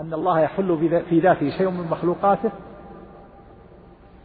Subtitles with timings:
[0.00, 2.50] أن الله يحل في ذاته شيء من مخلوقاته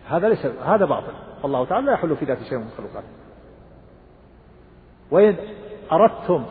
[0.09, 1.13] هذا ليس هذا باطل.
[1.44, 3.08] والله تعالى لا يحل في ذاته شيء من مخلوقاته.
[5.12, 5.36] وإن
[5.92, 6.46] أردتم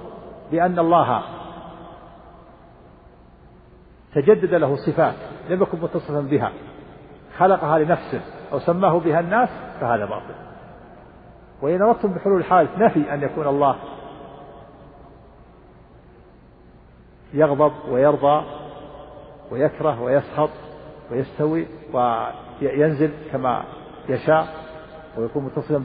[0.51, 1.23] بأن الله
[4.15, 5.15] تجدد له صفات
[5.49, 6.53] لم يكن متصفا بها
[7.39, 8.21] خلقها لنفسه
[8.53, 9.49] أو سماه بها الناس
[9.81, 10.35] فهذا باطل.
[11.63, 13.77] وإن أردتم بحلول الحادث نفي أن يكون الله
[17.35, 18.60] يغضب ويرضى
[19.51, 20.51] ويكره ويسخط
[21.13, 23.63] ويستوي وينزل كما
[24.09, 24.47] يشاء
[25.19, 25.83] ويكون متصلا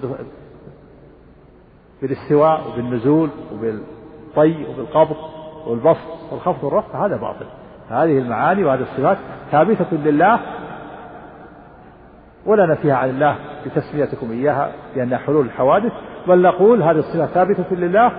[2.02, 5.16] بالاستواء وبالنزول وبالطي وبالقبض
[5.68, 7.46] والبسط والخفض والرفع هذا باطل.
[7.90, 9.18] هذه المعاني وهذه الصفات
[9.52, 10.40] ثابتة لله
[12.46, 15.92] ولا نفيها عن الله بتسميتكم إياها لأنها حلول الحوادث
[16.28, 18.12] بل نقول هذه الصفة ثابتة لله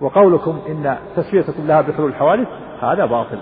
[0.00, 2.48] وقولكم إن تسميتكم لها بحلول الحوادث
[2.80, 3.38] هذا باطل.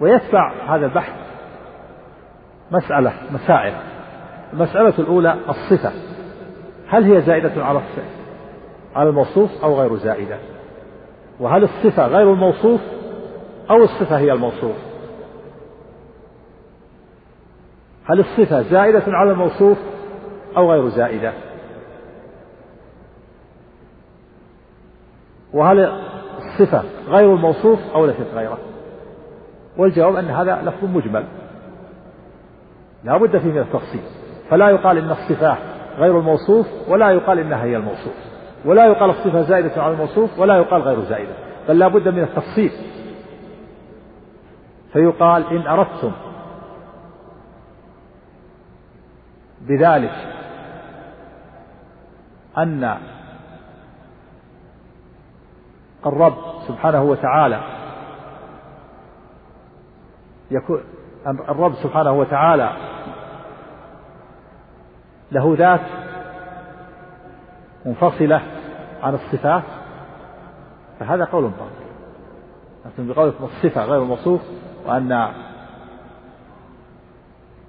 [0.00, 1.12] ويتبع هذا البحث
[2.70, 3.74] مسألة مسائل.
[4.52, 5.92] المسألة الأولى الصفة.
[6.88, 7.80] هل هي زائدة على
[8.94, 10.38] على الموصوف أو غير زائدة؟
[11.40, 12.80] وهل الصفة غير الموصوف
[13.70, 14.76] أو الصفة هي الموصوف؟
[18.04, 19.78] هل الصفة زائدة على الموصوف
[20.56, 21.32] أو غير زائدة؟
[25.52, 25.80] وهل
[26.38, 28.58] الصفة غير الموصوف أو ليست غيره؟
[29.78, 31.24] والجواب أن هذا لفظ مجمل.
[33.04, 34.00] لا بد فيه من التفصيل.
[34.50, 35.56] فلا يقال إن الصفة
[35.98, 38.14] غير الموصوف ولا يقال إنها هي الموصوف.
[38.64, 41.32] ولا يقال الصفة زائدة على الموصوف ولا يقال غير زائدة.
[41.68, 42.70] بل لا بد من التفصيل.
[44.92, 46.12] فيقال إن أردتم
[49.60, 50.14] بذلك
[52.58, 52.98] أن
[56.06, 56.34] الرب
[56.68, 57.75] سبحانه وتعالى
[60.50, 60.80] يكون
[61.26, 62.70] الرب سبحانه وتعالى
[65.32, 65.80] له ذات
[67.86, 68.42] منفصلة
[69.02, 69.62] عن الصفات
[71.00, 71.86] فهذا قول باطل.
[72.86, 74.40] لكن بقولكم الصفة غير الموصوف
[74.86, 75.32] وأن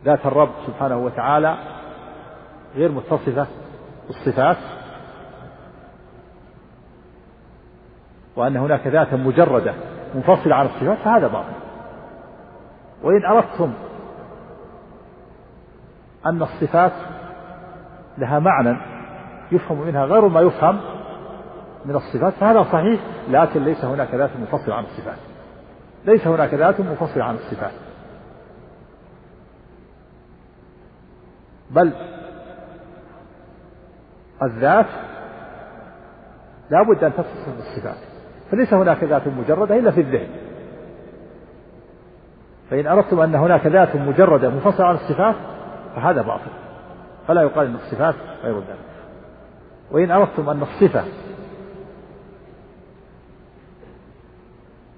[0.06, 1.58] ذات الرب سبحانه وتعالى
[2.76, 3.48] غير متصفة
[4.08, 4.58] بالصفات
[8.36, 9.74] وأن هناك ذاتا مجردة
[10.16, 11.67] منفصلة عن الصفات فهذا باطل.
[13.04, 13.74] وإن أردتم
[16.26, 16.92] أن الصفات
[18.18, 18.78] لها معنى
[19.52, 20.80] يفهم منها غير ما يفهم
[21.86, 25.18] من الصفات فهذا صحيح لكن ليس هناك ذات منفصلة عن الصفات.
[26.06, 27.72] ليس هناك ذات منفصلة عن الصفات.
[31.72, 31.94] بل
[34.44, 34.86] الذات
[36.70, 37.98] لا بد أن تتصف بالصفات.
[38.52, 40.47] فليس هناك ذات مجردة إلا في الذهن.
[42.70, 45.36] فإن أردتم أن هناك ذات مجردة منفصلة عن الصفات
[45.96, 46.52] فهذا باطل.
[47.28, 48.78] فلا يقال أن الصفات غير الذات.
[49.92, 51.04] وإن أردتم أن الصفة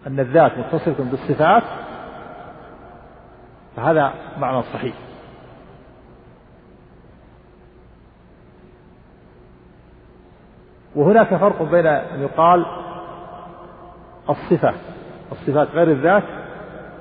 [0.08, 1.64] أن الذات متصلة بالصفات
[3.76, 4.96] فهذا معنى صحيح.
[10.96, 12.66] وهناك فرق بين أن يقال
[14.30, 14.74] الصفة
[15.32, 16.24] الصفات غير الذات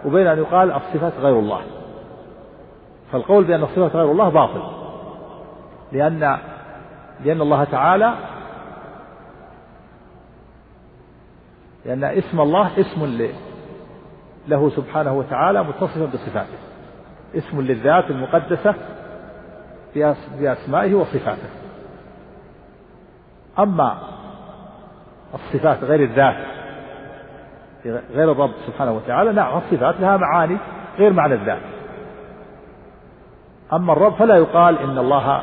[0.04, 1.60] وبين أن يقال الصفات غير الله.
[3.12, 4.62] فالقول بأن الصفات غير الله باطل.
[5.92, 6.38] لأن
[7.24, 8.14] لأن الله تعالى
[11.84, 13.28] لأن اسم الله اسم
[14.48, 16.58] له سبحانه وتعالى متصفا بصفاته.
[17.34, 18.74] اسم للذات المقدسة
[20.38, 21.48] بأسمائه وصفاته.
[23.58, 23.98] أما
[25.34, 26.57] الصفات غير الذات
[27.86, 30.56] غير الرب سبحانه وتعالى نعم الصفات لها معاني
[30.98, 31.62] غير معنى الذات.
[33.72, 35.42] أما الرب فلا يقال إن الله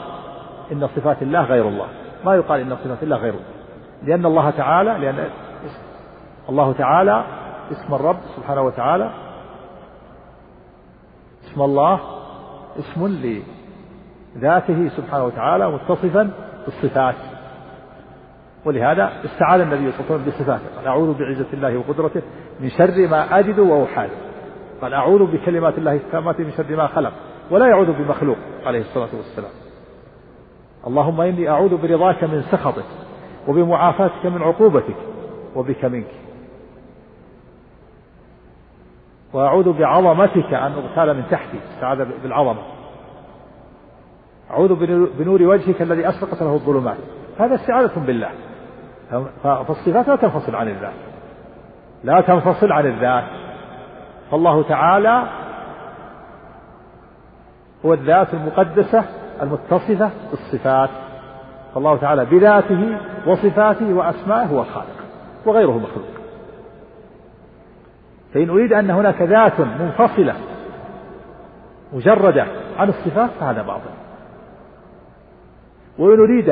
[0.72, 1.88] إن صفات الله غير الله.
[2.26, 3.46] ما يقال إن صفات الله غير الله.
[4.04, 5.30] لأن الله تعالى لأن
[6.50, 7.24] الله تعالى
[7.72, 9.10] اسم الرب سبحانه وتعالى
[11.44, 12.00] اسم الله
[12.80, 13.08] اسم
[14.36, 16.32] لذاته سبحانه وتعالى متصفا
[16.66, 17.16] بالصفات.
[18.66, 20.78] ولهذا استعاذ النبي صلى الله عليه وسلم بصفاته.
[20.78, 22.22] قال أعوذ بعزة الله وقدرته
[22.60, 24.18] من شر ما أجد وأحاذر
[24.82, 27.14] قال أعوذ بكلمات الله التامات من شر ما خلق
[27.52, 29.52] ولا يعوذ بمخلوق عليه الصلاة والسلام.
[30.88, 32.86] اللهم إني أعوذ برضاك من سخطك
[33.48, 34.96] وبمعافاتك من عقوبتك
[35.56, 36.12] وبك منك.
[39.34, 42.62] وأعوذ بعظمتك أن أغتال من تحتي استعاذ بالعظمة.
[44.52, 44.76] أعوذ
[45.20, 46.98] بنور وجهك الذي أشرقت له الظلمات.
[47.40, 48.32] هذا استعاذة بالله.
[49.44, 50.94] فالصفات لا تنفصل عن الذات.
[52.04, 53.24] لا تنفصل عن الذات.
[54.32, 55.24] فالله تعالى
[57.86, 59.04] هو الذات المقدسة
[59.42, 60.90] المتصفة بالصفات.
[61.74, 62.98] فالله تعالى بذاته
[63.28, 64.96] وصفاته وأسمائه هو الخالق
[65.46, 66.16] وغيره مخلوق.
[68.34, 70.36] فإن أريد أن هناك ذات منفصلة
[71.94, 72.46] مجردة
[72.78, 73.90] عن الصفات فهذا باطل.
[76.00, 76.50] وإن أريد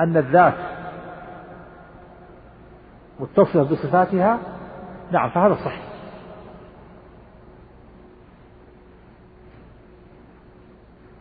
[0.00, 0.75] أن الذات
[3.20, 4.38] متصلة بصفاتها؟
[5.10, 5.82] نعم فهذا صحيح.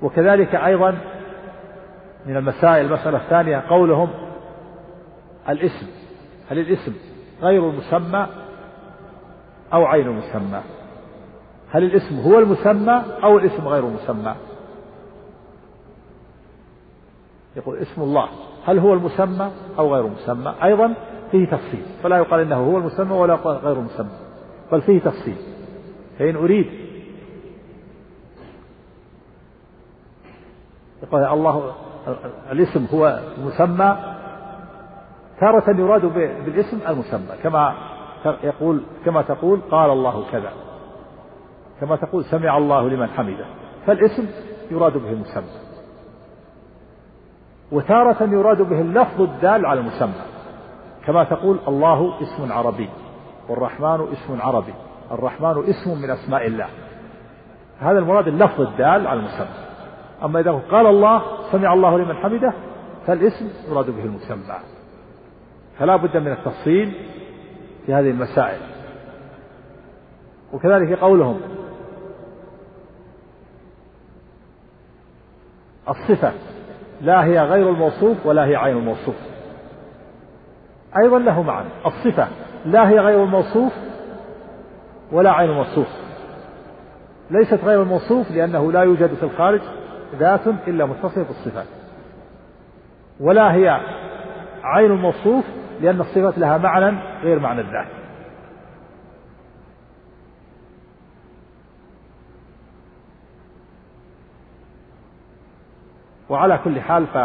[0.02, 0.98] وكذلك أيضا
[2.26, 4.10] من المسائل المسألة الثانية قولهم
[5.50, 5.88] الاسم.
[6.50, 6.94] هل الاسم
[7.42, 8.28] غير المسمى
[9.74, 10.62] أو عين المسمى؟
[11.72, 14.36] هل الاسم هو المسمى أو الاسم غير المسمى؟
[17.56, 18.30] يقول اسم الله.
[18.66, 20.94] هل هو المسمى أو غير المسمى؟ أيضا
[21.36, 21.86] فيه تفصيل.
[22.04, 24.10] فلا يقال إنه هو المسمى ولا غير المسمى.
[24.72, 25.38] بل فيه تفصيل.
[26.20, 26.66] فإن أريد
[31.04, 31.74] يقول الله
[32.52, 33.98] الاسم هو المسمى
[35.40, 36.06] تارة يراد
[36.46, 37.38] بالاسم المسمى.
[37.44, 37.74] كما
[38.44, 40.52] يقول كما تقول قال الله كذا.
[41.82, 43.46] كما تقول سمع الله لمن حمده.
[43.86, 44.28] فالاسم
[44.72, 45.66] يراد به المسمى.
[47.72, 50.35] وتارة يراد به اللفظ الدال على المسمى.
[51.08, 52.90] كما تقول الله اسم عربي
[53.50, 54.74] والرحمن اسم عربي.
[55.12, 56.68] الرحمن اسم من أسماء الله.
[57.80, 59.66] هذا المراد اللفظ الدال على المسمى.
[60.24, 61.22] أما إذا قال الله
[61.52, 62.54] سمع الله لمن حمده
[63.08, 64.56] فالاسم يراد به المسمى.
[65.80, 66.96] فلا بد من التفصيل
[67.86, 68.60] في هذه المسائل.
[70.54, 71.40] وكذلك قولهم.
[75.90, 76.32] الصفة
[77.02, 79.35] لا هي غير الموصوف ولا هي عين الموصوف.
[81.04, 81.70] أيضا له معنى.
[81.86, 82.28] الصفة
[82.66, 83.74] لا هي غير الموصوف
[85.12, 85.88] ولا عين الموصوف.
[87.32, 89.62] ليست غير الموصوف لأنه لا يوجد في الخارج
[90.16, 91.66] ذات إلا متصفة بالصفات
[93.20, 93.80] ولا هي
[94.64, 95.46] عين الموصوف
[95.82, 97.88] لأن الصفات لها معنى غير معنى الذات.
[106.30, 107.18] وعلى كل حال ف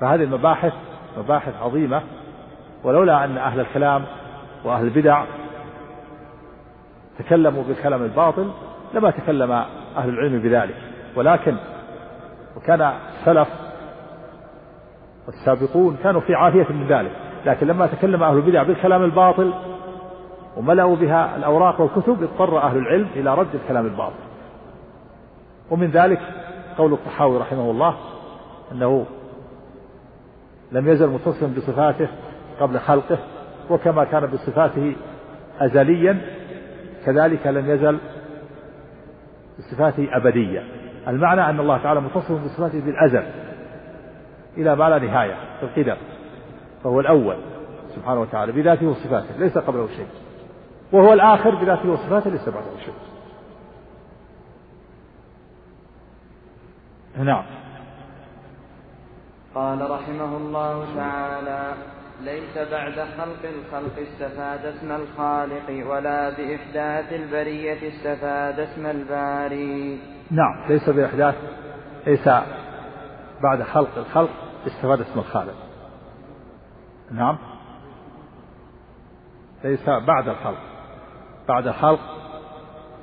[0.00, 0.72] فهذه المباحث
[1.18, 2.02] مباحث عظيمة
[2.84, 4.04] ولولا أن أهل الكلام
[4.64, 5.24] وأهل البدع
[7.18, 8.50] تكلموا بالكلام الباطل
[8.94, 9.52] لما تكلم
[9.96, 10.76] أهل العلم بذلك.
[11.16, 11.56] ولكن
[12.56, 13.48] وكان السلف
[15.26, 17.10] والسابقون كانوا في عافية من ذلك.
[17.46, 19.54] لكن لما تكلم أهل البدع بالكلام الباطل
[20.56, 24.26] وملأوا بها الأوراق والكتب اضطر أهل العلم إلى رد الكلام الباطل.
[25.70, 26.20] ومن ذلك
[26.78, 27.96] قول الطحاوي رحمه الله
[28.72, 29.06] أنه
[30.72, 32.08] لم يزل متصلا بصفاته
[32.60, 33.18] قبل خلقه
[33.70, 34.96] وكما كان بصفاته
[35.60, 36.20] أزليا
[37.04, 37.98] كذلك لم يزل
[39.58, 40.62] بصفاته أبدية
[41.08, 43.22] المعنى أن الله تعالى متصف بصفاته بالأزل
[44.56, 45.96] إلى ما لا نهاية في القدم
[46.84, 47.36] فهو الأول
[47.94, 50.06] سبحانه وتعالى بذاته وصفاته ليس قبله شيء.
[50.92, 52.94] وهو الآخر بذاته وصفاته ليس بعده شيء.
[57.24, 57.44] نعم.
[59.56, 61.74] قال رحمه الله تعالى
[62.20, 70.00] ليس بعد خلق الخلق استفاد اسم الخالق ولا بإحداث البرية استفاد اسم الباري.
[70.30, 71.34] نعم ليس بإحداث
[72.06, 72.28] ليس
[73.42, 74.30] بعد خلق الخلق
[74.66, 75.56] استفاد اسم الخالق.
[77.10, 77.38] نعم
[79.64, 80.62] ليس بعد الخلق.
[81.48, 82.00] بعد الخلق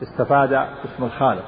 [0.03, 1.45] استفاد اسم الخالق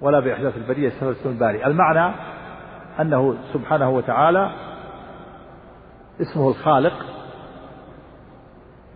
[0.00, 1.66] ولا بإحداث البرية استفاد اسم الباري.
[1.66, 2.33] المعنى
[3.00, 4.50] أنه سبحانه وتعالى
[6.20, 6.92] اسمه الخالق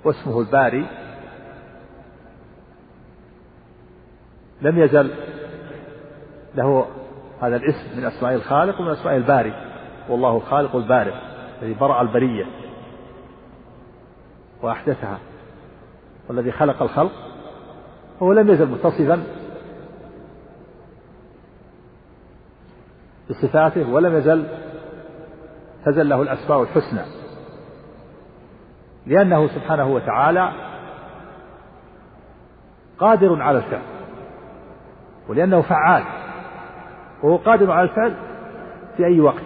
[0.05, 0.87] واسمه الباري.
[4.63, 5.11] لم يزل
[6.55, 6.87] له
[7.43, 9.53] هذا الاسم من أسماء الخالق ومن أسماء الباري.
[10.09, 11.15] والله الخالق البارئ
[11.63, 12.47] الذي برأ البرية
[14.63, 15.19] وأحدثها.
[16.29, 17.13] والذي خلق الخلق.
[18.23, 19.38] هو لم يزل متصفا.
[23.31, 24.47] بصفاته ولم يزل
[25.87, 27.03] تزل له الأسماء الحسنى.
[29.07, 30.53] لأنه سبحانه وتعالى
[32.99, 33.83] قادر على الفعل
[35.29, 36.05] ولأنه فعال.
[37.23, 38.15] وهو قادر على الفعل
[38.97, 39.43] في أي وقت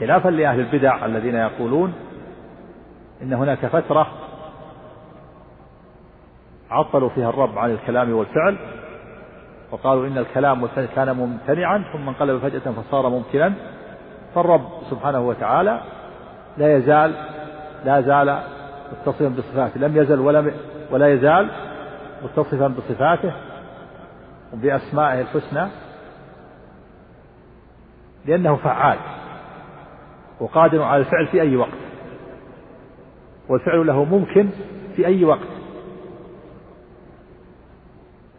[0.00, 1.92] خلافا لأهل البدع الذين يقولون
[3.22, 4.06] إن هناك فترة
[6.70, 8.56] عطلوا فيها الرب عن الكلام والفعل
[9.74, 10.66] وقالوا إن الكلام
[10.96, 13.52] كان ممتنعا ثم انقلب فجأة فصار ممكنا.
[14.34, 15.80] فالرب سبحانه وتعالى
[16.58, 17.14] لا يزال
[17.84, 18.38] لا زال
[18.92, 19.80] متصفا بصفاته.
[19.80, 20.52] لم يزل ولم
[20.90, 21.50] ولا يزال
[22.22, 23.32] متصفا بصفاته
[24.52, 25.68] وبأسمائه الحسنى
[28.26, 28.98] لأنه فعال
[30.40, 31.78] وقادر على الفعل في أي وقت.
[33.48, 34.48] والفعل له ممكن
[34.96, 35.53] في أي وقت.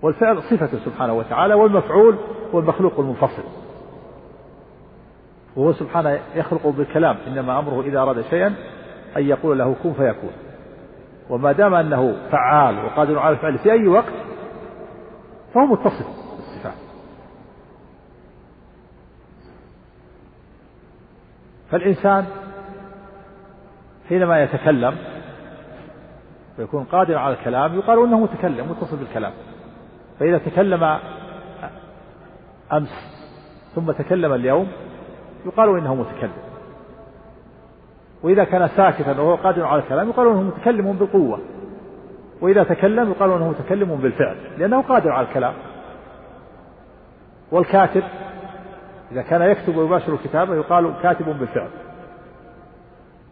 [0.05, 2.17] والفعل صفته سبحانه وتعالى والمفعول
[2.53, 3.43] هو المخلوق المنفصل.
[5.55, 8.55] وهو سبحانه يخلق بالكلام إنما أمره إذا أراد شيئا
[9.17, 10.31] أن يقول له كن فيكون.
[11.29, 14.13] وما دام أنه فعال وقادر على الفعل في أي وقت
[15.53, 16.77] فهو متصف بالصفات.
[21.71, 22.25] فالإنسان
[24.09, 24.97] حينما يتكلم
[26.59, 29.33] ويكون قادرا على الكلام يقال إنه متكلم متصل بالكلام.
[30.19, 30.83] فإذا تكلم
[32.73, 33.15] أمس
[33.75, 34.67] ثم تكلم اليوم
[35.45, 36.45] يقال إنه متكلم.
[38.23, 41.39] وإذا كان ساكتا وهو قادر على الكلام يقال إنه متكلم بالقوة.
[42.41, 45.53] وإذا تكلم يقال إنه متكلم بالفعل لأنه قادر على الكلام.
[47.51, 48.03] والكاتب
[49.11, 51.69] إذا كان يكتب ويباشر الكتابه يقال كاتب بالفعل.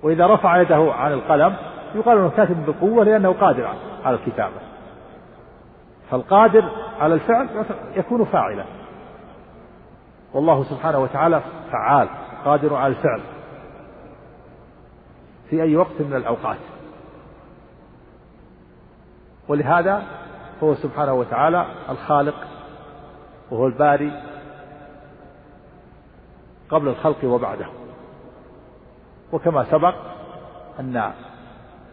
[0.04, 1.56] وإذا رفع يده عن القلم
[1.96, 3.68] يقال أنه كاتب بقوة لأنه قادر
[4.06, 4.62] على الكتابة.
[6.13, 7.65] فالقادر على الفعل
[7.96, 8.65] يكون فاعلا.
[10.34, 11.41] والله سبحانه وتعالى
[11.72, 12.10] فعال
[12.46, 13.22] قادر على الفعل
[15.50, 16.58] في أي وقت من الأوقات.
[19.48, 20.03] ولهذا
[20.63, 22.36] هو سبحانه وتعالى الخالق
[23.51, 24.22] وهو الباري
[26.70, 27.67] قبل الخلق وبعده.
[29.32, 29.96] وكما سبق
[30.79, 31.12] أن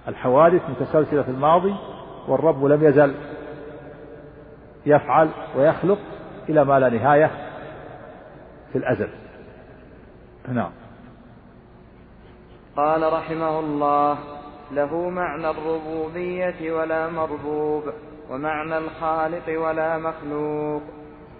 [0.08, 1.74] الحوادث متسلسلة في الماضي
[2.28, 3.14] والرب لم يزل.
[4.86, 5.98] يفعل ويخلق
[6.48, 7.30] إلى ما لا نهاية
[8.72, 9.08] في الأزل.
[10.48, 10.70] نعم.
[12.76, 14.18] قال رحمه الله
[14.72, 17.82] له معنى الربوبية ولا مربوب
[18.30, 20.82] ومعنى الخالق ولا مخلوق.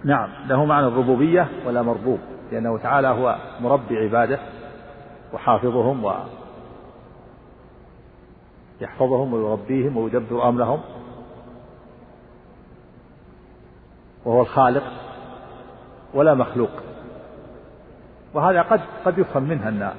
[0.05, 2.19] نعم له معنى الربوبية ولا مربوب
[2.53, 4.39] لأنه تعالى هو مربي عباده
[5.33, 6.05] وحافظهم
[8.81, 10.81] ويحفظهم ويربيهم ويدبر أمرهم.
[14.25, 14.83] وهو الخالق
[16.15, 16.71] ولا مخلوق.
[18.35, 19.93] وهذا قد قد يفهم منها أن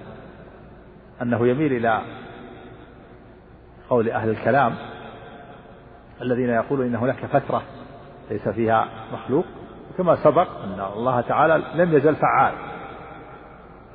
[1.21, 2.01] أنه يميل إلى
[3.89, 4.75] قول أهل الكلام
[6.21, 7.63] الذين يقولون إن هناك فترة
[8.31, 9.45] ليس فيها مخلوق
[9.97, 12.53] كما سبق أن الله تعالى لم يزل فعال.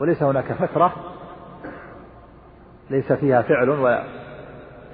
[0.00, 0.92] وليس هناك فترة
[2.90, 4.04] ليس فيها فعل ولا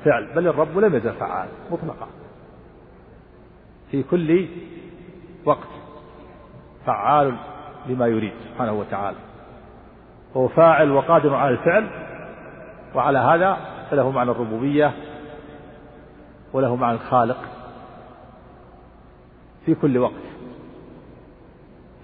[0.04, 2.08] فعل بل الرب لم يزل فعال مطلقا.
[3.90, 4.48] في كل
[5.44, 5.68] وقت
[6.86, 7.36] فعال
[7.86, 9.16] لما يريد سبحانه وتعالى.
[10.36, 11.90] هو فاعل وقادر على الفعل
[12.94, 13.56] وعلى هذا
[13.90, 14.92] فله معنى الربوبية
[16.52, 17.38] وله معنى الخالق
[19.66, 20.12] في كل وقت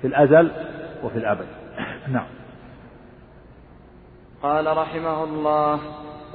[0.01, 0.51] في الأزل
[1.05, 1.47] وفي الأبد.
[2.15, 2.27] نعم.
[4.43, 5.81] قال رحمه الله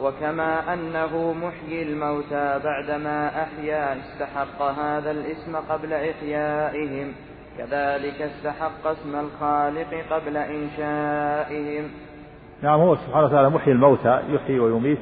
[0.03, 7.13] وكما أنه محيي الموتى بعدما أحيا استحق هذا الاسم قبل إحيائهم.
[7.57, 11.91] كذلك استحق اسم الخالق قبل إنشائهم.
[12.61, 14.99] نعم هو سبحانه وتعالى محيي الموتى يحيي ويميت.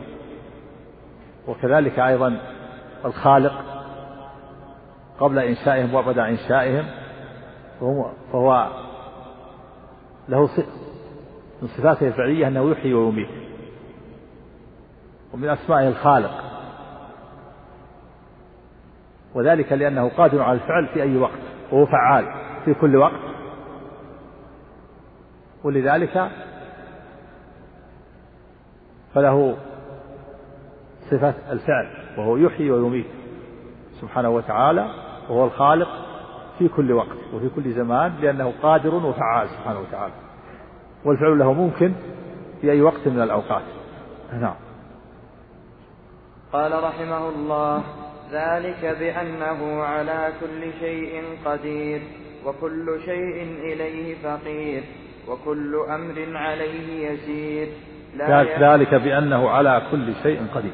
[1.47, 2.37] وكذلك أيضا
[3.05, 3.53] الخالق
[5.19, 6.85] قبل إنشائهم وبعد إنشائهم.
[8.31, 8.67] فهو,
[10.29, 10.49] له
[11.61, 13.40] من صفاته الفعلية أنه يحيي ويميت.
[15.33, 16.43] ومن أسمائه الخالق.
[19.33, 21.39] وذلك لأنه قادر على الفعل في أي وقت
[21.71, 22.25] وهو فعال
[22.65, 23.21] في كل وقت.
[25.63, 26.31] ولذلك
[29.13, 29.57] فله
[31.11, 33.05] صفة الفعل وهو يحيي ويميت
[34.01, 34.87] سبحانه وتعالى
[35.29, 35.89] وهو الخالق
[36.59, 40.13] في كل وقت وفي كل زمان لأنه قادر وفعال سبحانه وتعالى.
[41.05, 41.93] والفعل له ممكن
[42.61, 43.63] في أي وقت من الأوقات.
[44.33, 44.55] نعم.
[46.53, 47.83] قال رحمه الله
[48.31, 52.01] ذلك بأنه على كل شيء قدير
[52.45, 54.83] وكل شيء إليه فقير
[55.27, 57.67] وكل أمر عليه يسير.
[58.15, 58.43] لا
[58.73, 60.73] ذلك بأنه على كل شيء قدير.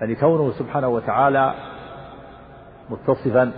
[0.00, 1.54] يعني كونه سبحانه وتعالى
[2.90, 3.52] متصفا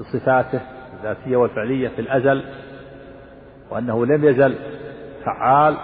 [0.00, 0.60] بصفاته
[0.96, 2.44] الذاتية والفعلية في الأزل
[3.70, 4.54] وأنه لم يزل
[5.24, 5.76] فعال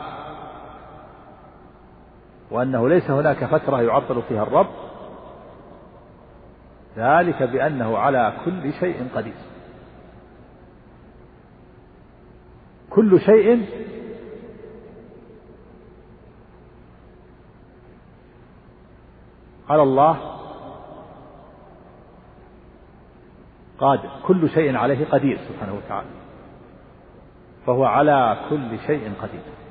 [2.53, 4.67] وأنه ليس هناك فترة يعطل فيها الرب.
[6.97, 9.35] ذلك بأنه على كل شيء قدير.
[12.91, 13.67] كل شيء
[19.69, 20.19] على الله
[23.79, 24.11] قادر.
[24.27, 26.09] كل شيء عليه قدير سبحانه وتعالى.
[27.67, 29.62] فهو على كل شيء قدير.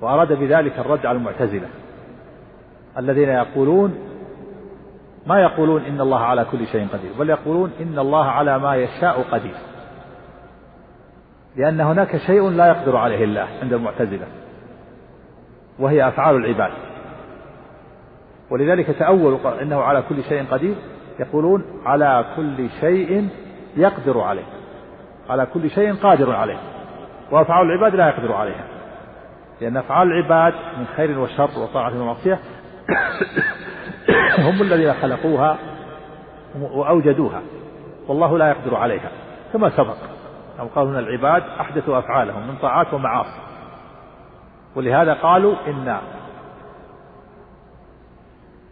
[0.00, 1.68] وأراد بذلك الرد على المعتزلة
[2.98, 3.98] الذين يقولون
[5.26, 9.22] ما يقولون إن الله على كل شيء قدير بل يقولون إن الله على ما يشاء
[9.22, 9.54] قدير
[11.56, 14.26] لأن هناك شيء لا يقدر عليه الله عند المعتزلة
[15.78, 16.72] وهي أفعال العباد.
[18.50, 20.74] ولذلك تأولوا إنه على كل شيء قدير
[21.20, 23.28] يقولون على كل شيء
[23.76, 24.46] يقدر عليه
[25.30, 26.58] على كل شيء قادر عليه
[27.30, 28.64] وأفعال العباد لا يقدر عليها.
[29.60, 32.38] لأن أفعال العباد من خير وشر وطاعة ومعصية.
[34.46, 35.58] هم الذين خلقوها
[36.60, 37.42] وأوجدوها.
[38.08, 39.10] والله لا يقدر عليها.
[39.52, 39.96] كما سبق.
[40.60, 43.40] أو قالوا هنا العباد أحدثوا أفعالهم من طاعات ومعاصي.
[44.76, 45.98] ولهذا قالوا إن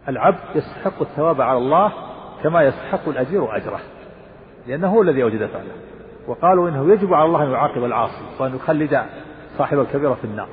[0.07, 1.91] العبد يستحق الثواب على الله
[2.43, 3.79] كما يستحق الأجير أجره
[4.67, 5.71] لأنه هو الذي أوجد فعله.
[6.27, 9.05] وقالوا إنه يجب على الله أن يعاقب العاصي وأن يخلد
[9.57, 10.47] صاحب الكبيرة في النار.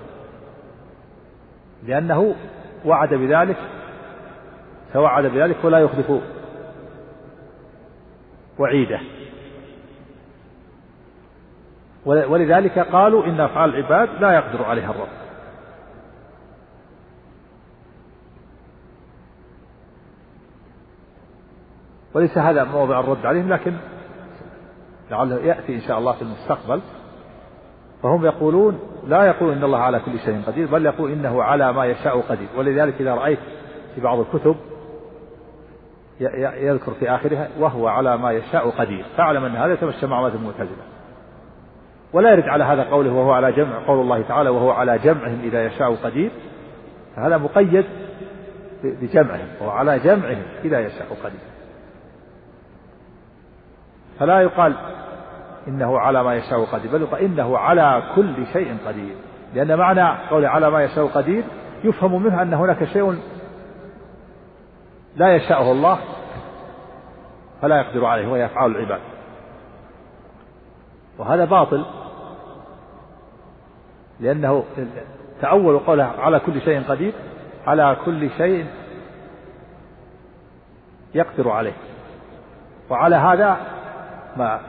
[1.84, 2.34] لأنه
[2.84, 3.56] وعد بذلك
[4.92, 6.12] توعد بذلك ولا يخلف
[8.58, 9.00] وعيده.
[12.06, 15.08] ولذلك قالوا إن أفعال العباد لا يقدر عليها الرب.
[22.14, 23.76] وليس هذا موضع الرد عليهم لكن
[25.10, 26.80] لعله يأتي إن شاء الله في المستقبل.
[28.04, 31.86] فهم يقولون لا يقول إن الله على كل شيء قدير بل يقول إنه على ما
[31.86, 32.48] يشاء قدير.
[32.56, 33.38] ولذلك إذا رأيت
[33.94, 34.56] في بعض الكتب
[36.60, 39.04] يذكر في آخرها وهو على ما يشاء قدير.
[39.16, 40.84] فاعلم أن هذا يتمشى مع المعتزلة.
[42.12, 45.66] ولا يرد على هذا قوله وهو على جمع قول الله تعالى وهو على جمعهم إذا
[45.66, 46.30] يشاء قدير.
[47.16, 47.84] فهذا مقيد
[48.84, 51.40] بجمعهم وهو على جمعهم إذا يشاء قدير.
[54.18, 54.74] فلا يقال
[55.68, 59.16] إنه على ما يشاء قدير بل يقال إنه على كل شيء قدير.
[59.54, 61.44] لأن معنى قول على ما يشاء قدير
[61.84, 63.18] يفهم منه أن هناك شيء
[65.16, 65.98] لا يشاءه الله
[67.62, 69.00] فلا يقدر عليه وهي أفعال العباد.
[71.18, 71.84] وهذا باطل
[74.20, 74.64] لأنه
[75.40, 77.12] تأول قوله على كل شيء قدير
[77.66, 78.66] على كل شيء
[81.14, 81.76] يقدر عليه.
[82.90, 83.56] وعلى هذا
[84.36, 84.60] ما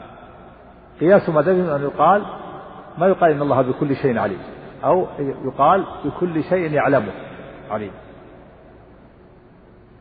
[1.00, 2.26] قياس مذهبهم أن يقال
[2.98, 4.38] ما يقال إن الله بكل شيء عليم
[4.84, 7.12] أو يقال بكل شيء يعلمه
[7.70, 7.92] عليم.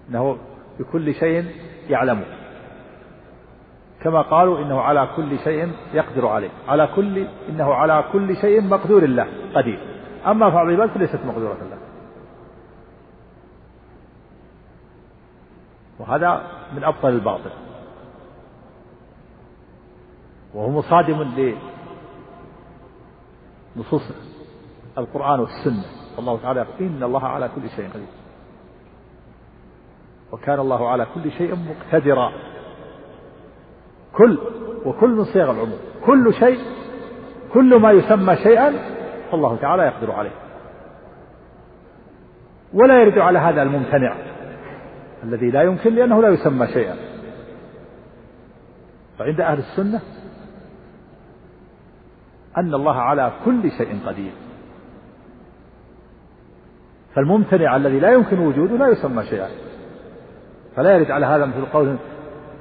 [0.09, 0.37] إنه
[0.79, 1.45] بكل شيء
[1.89, 2.25] يعلمه.
[4.01, 6.49] كما قالوا إنه على كل شيء يقدر عليه.
[6.67, 9.79] على كل إنه على كل شيء مقدور الله قدير.
[10.23, 11.77] فعل العباد فليست مقدورة الله.
[15.99, 16.41] وهذا
[16.75, 17.51] من أبطل الباطل.
[20.55, 21.51] وهو مصادم
[23.75, 24.11] لنصوص
[24.97, 25.85] القرآن والسنة.
[26.19, 28.07] الله تعالى يقول إن الله على كل شيء قدير.
[30.31, 32.31] وكان الله على كل شيء مقتدرا.
[34.17, 34.39] كل
[34.85, 35.79] وكل من صيغ العموم.
[36.05, 36.59] كل شيء
[37.53, 38.73] كل ما يسمى شيئا
[39.31, 40.35] فالله تعالى يقدر عليه.
[42.73, 44.15] ولا يرد على هذا الممتنع
[45.23, 46.95] الذي لا يمكن لأنه لا يسمى شيئا.
[49.19, 50.01] فعند أهل السنة
[52.57, 54.31] أن الله على كل شيء قدير.
[57.15, 59.49] فالممتنع الذي لا يمكن وجوده لا يسمى شيئا.
[60.75, 61.97] فلا يرد على هذا مثل قول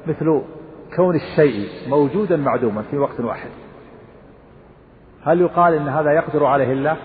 [0.07, 0.43] مثل
[0.97, 3.51] كون الشيء موجودا معدوما في وقت واحد.
[5.25, 6.97] هل يقال إن هذا يقدر عليه الله؟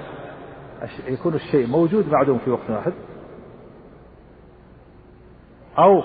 [1.07, 2.93] يكون الشيء موجود معدوم في وقت واحد؟
[5.77, 6.01] أو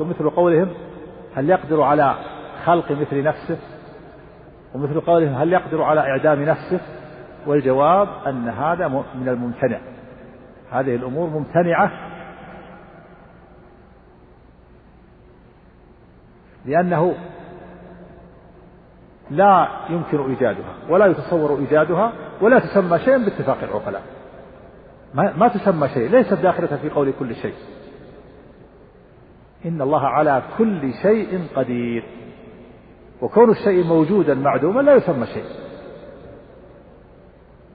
[0.00, 0.68] مثل قولهم
[1.34, 2.14] هل يقدر على
[2.64, 3.58] خلق مثل نفسه؟
[4.76, 6.80] ومثل قولهم هل يقدر على إعدام نفسه؟
[7.46, 9.78] والجواب أن هذا من الممتنع.
[10.70, 11.90] هذه الأمور ممتنعة.
[16.64, 17.14] لأنه
[19.30, 24.02] لا يمكن إيجادها ولا يتصور إيجادها ولا تسمى شيئا باتفاق العقلاء.
[25.14, 27.54] ما, ما تسمى شيء ليست داخلة في قول كل شيء.
[29.66, 32.04] إن الله على كل شيء قدير.
[33.22, 35.44] وكون الشيء موجودا معدوما لا يسمى شيء.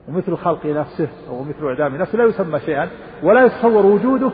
[0.08, 2.88] ومثل خلق نفسه أو مثل إعدام نفسه لا يسمى شيئا
[3.22, 4.30] ولا يتصور وجوده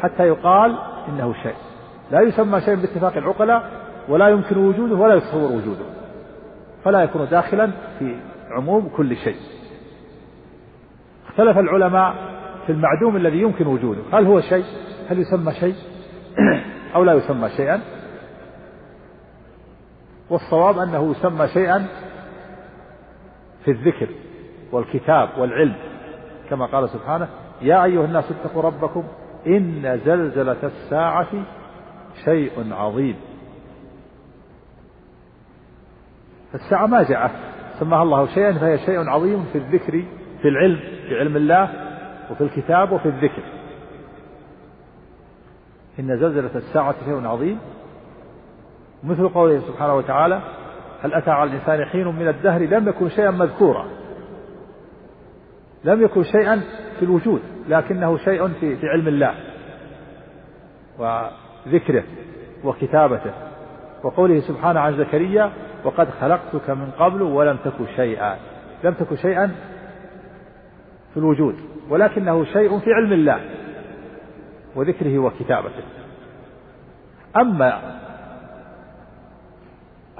[0.00, 0.78] حتى يقال
[1.08, 1.54] إنه شيء.
[2.10, 3.70] لا يسمى شيء باتفاق العقلاء
[4.08, 5.84] ولا يمكن وجوده ولا يتصور وجوده.
[6.84, 8.16] فلا يكون داخلا في
[8.50, 9.36] عموم كل شيء.
[11.28, 12.14] اختلف العلماء
[12.66, 14.00] في المعدوم الذي يمكن وجوده.
[14.12, 14.64] هل هو شيء؟
[15.08, 15.74] هل يسمى شيء؟
[16.94, 17.80] أو لا يسمى شيئا؟
[20.32, 21.86] والصواب أنه يسمى شيئا
[23.64, 24.08] في الذكر
[24.72, 25.74] والكتاب والعلم.
[26.50, 27.28] كما قال سبحانه
[27.62, 29.04] يا أيها الناس اتقوا ربكم
[29.46, 31.44] إن زلزلة الساعة
[32.24, 33.16] شيء عظيم.
[36.54, 37.30] الساعة ما جاءت
[37.80, 40.04] سماها الله شيئا فهي شيء عظيم في الذكر
[40.42, 41.70] في العلم في علم الله
[42.30, 43.42] وفي الكتاب وفي الذكر.
[46.00, 47.58] إن زلزلة الساعة شيء عظيم.
[49.04, 50.40] مثل قوله سبحانه وتعالى
[51.02, 53.86] هل أتى على الإنسان حين من الدهر لم يكن شيئا مذكورا.
[55.84, 56.62] لم يكن شيئا
[56.98, 59.34] في الوجود لكنه شيء في, في علم الله
[60.98, 62.04] وذكره
[62.64, 63.32] وكتابته.
[64.04, 65.52] وقوله سبحانه عن زكريا
[65.84, 68.36] وقد خلقتك من قبل ولم تك شيئا.
[68.84, 69.46] لم تك شيئا
[71.14, 71.54] في الوجود
[71.90, 73.40] ولكنه شيء في علم الله
[74.76, 75.84] وذكره وكتابته.
[77.36, 78.01] أما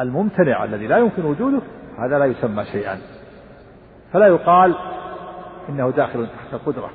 [0.01, 1.63] الممتنع الذي لا يمكن وجوده
[1.99, 3.01] هذا لا يسمى شيئا.
[4.13, 4.75] فلا يقال
[5.69, 6.91] إنه داخل تحت قدرة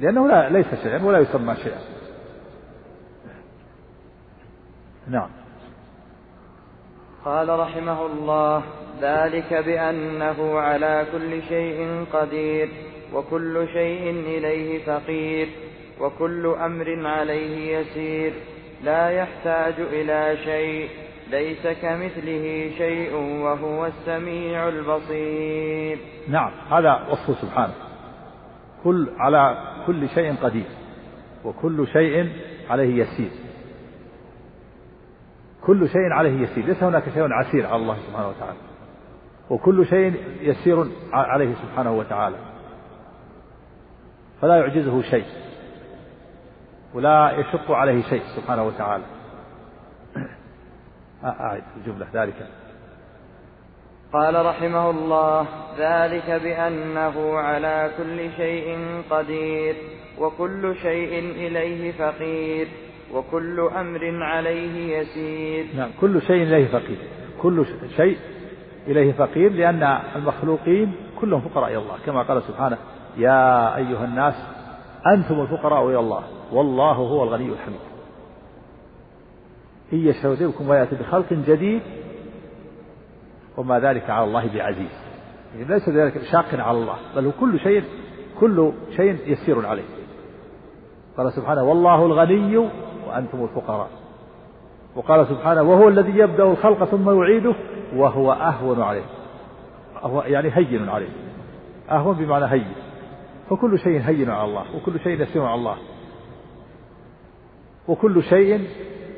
[0.00, 1.80] لأنه لا ليس شيئا ولا يسمى شيئا.
[5.08, 5.28] نعم.
[7.24, 8.62] قال رحمه الله
[9.00, 12.68] ذلك بأنه على كل شيء قدير
[13.14, 15.48] وكل شيء إليه فقير
[16.00, 18.32] وكل أمر عليه يسير
[18.84, 20.88] لا يحتاج إلى شيء.
[21.30, 25.98] ليس كمثله شيء وهو السميع البصير.
[26.28, 27.74] نعم هذا وصفه سبحانه.
[28.84, 29.56] كل على
[29.86, 30.66] كل شيء قدير
[31.44, 32.32] وكل شيء
[32.70, 33.30] عليه يسير.
[35.66, 38.58] كل شيء عليه يسير ليس هناك شيء عسير على الله سبحانه وتعالى.
[39.50, 42.36] وكل شيء يسير عليه سبحانه وتعالى.
[44.40, 45.26] فلا يعجزه شيء
[46.94, 49.04] ولا يشق عليه شيء سبحانه وتعالى.
[51.24, 52.46] أعد الجملة ذلك.
[54.12, 55.46] قال رحمه الله
[55.78, 58.78] ذلك بأنه على كل شيء
[59.10, 59.74] قدير
[60.18, 62.68] وكل شيء إليه فقير
[63.14, 65.66] وكل أمر عليه يسير.
[65.76, 66.98] نعم كل شيء إليه فقير.
[67.42, 68.18] كل شيء
[68.86, 71.98] إليه فقير لأن المخلوقين كلهم فقراء إلى الله.
[72.06, 72.78] كما قال سبحانه
[73.16, 74.34] يا أيها الناس
[75.06, 77.91] أنتم الفقراء إلى الله والله هو الغني الحميد.
[79.92, 81.82] إن يشهد ويأتي بخلق جديد
[83.56, 84.90] وما ذلك على الله بعزيز.
[85.54, 87.84] يعني ليس ذلك شاق على الله بل هو كل شيء
[88.40, 89.84] كل شيء يسير عليه.
[91.16, 92.56] قال سبحانه والله الغني
[93.06, 93.90] وأنتم الفقراء.
[94.96, 97.54] وقال سبحانه وهو الذي يبدأ الخلق ثم يعيده
[97.96, 99.04] وهو أهون عليه.
[100.02, 101.10] هو يعني هين عليه.
[101.90, 102.72] أهون بمعنى هين.
[103.50, 105.76] فكل شيء هين على الله وكل شيء يسير على الله.
[107.88, 108.68] وكل شيء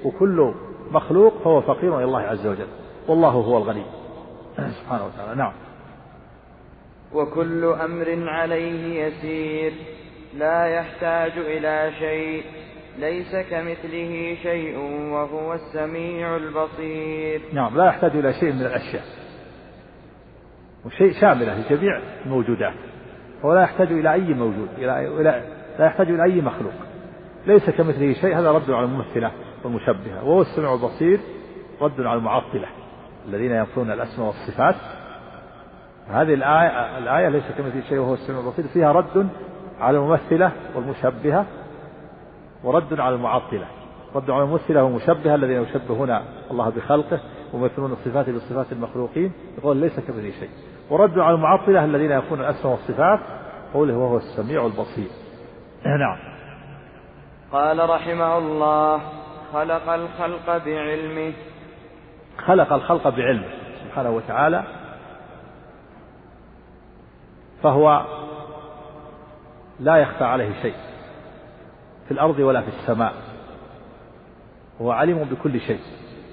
[0.04, 0.54] وكل
[0.90, 2.66] مخلوق فهو فقير إلى الله عز وجل.
[3.08, 3.84] والله هو الغني.
[4.80, 5.34] سبحانه وتعالى.
[5.34, 5.52] نعم.
[7.14, 9.72] وكل أمر عليه يسير.
[10.34, 12.44] لا يحتاج إلى شيء.
[12.98, 14.78] ليس كمثله شيء
[15.12, 17.42] وهو السميع البصير.
[17.52, 17.76] نعم.
[17.76, 19.04] لا يحتاج إلى شيء من الأشياء.
[20.86, 22.74] وشيء شاملة لجميع الموجودات.
[23.44, 24.68] هو لا يحتاج إلى أي موجود.
[24.78, 25.42] إلى
[25.78, 26.74] لا يحتاج إلى أي مخلوق.
[27.46, 28.38] ليس كمثله شيء.
[28.38, 29.32] هذا رد على الممثلة.
[29.64, 31.20] والمشبهة وهو السميع البصير
[31.80, 32.68] رد على المعطلة
[33.28, 34.74] الذين ينفون الأسماء والصفات.
[36.08, 39.28] هذه الآية الآية ليس كمثله شيء وهو السميع البصير فيها رد
[39.80, 41.46] على الممثلة والمشبهة
[42.64, 43.66] ورد على المعطلة.
[44.14, 46.18] رد على الممثلة والمشبهة الذين يشبهون
[46.50, 47.20] الله بخلقه
[47.52, 50.50] ويمثلون الصفات بصفات المخلوقين يقول ليس كمثله شيء.
[50.90, 53.20] ورد على المعطلة الذين يكون الأسماء والصفات
[53.74, 55.08] قوله وهو السميع البصير.
[55.84, 56.18] نعم.
[57.52, 59.23] قال رحمه الله
[59.54, 61.32] خلق الخلق بعلمه.
[62.38, 63.48] خلق الخلق بعلمه
[63.84, 64.64] سبحانه وتعالى.
[67.62, 68.06] فهو
[69.80, 70.74] لا يخفى عليه شيء
[72.04, 73.12] في الأرض ولا في السماء.
[74.80, 75.80] هو عليم بكل شيء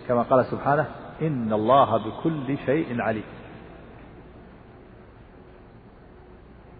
[0.07, 0.85] كما قال سبحانه
[1.21, 3.23] إن الله بكل شيء عليم.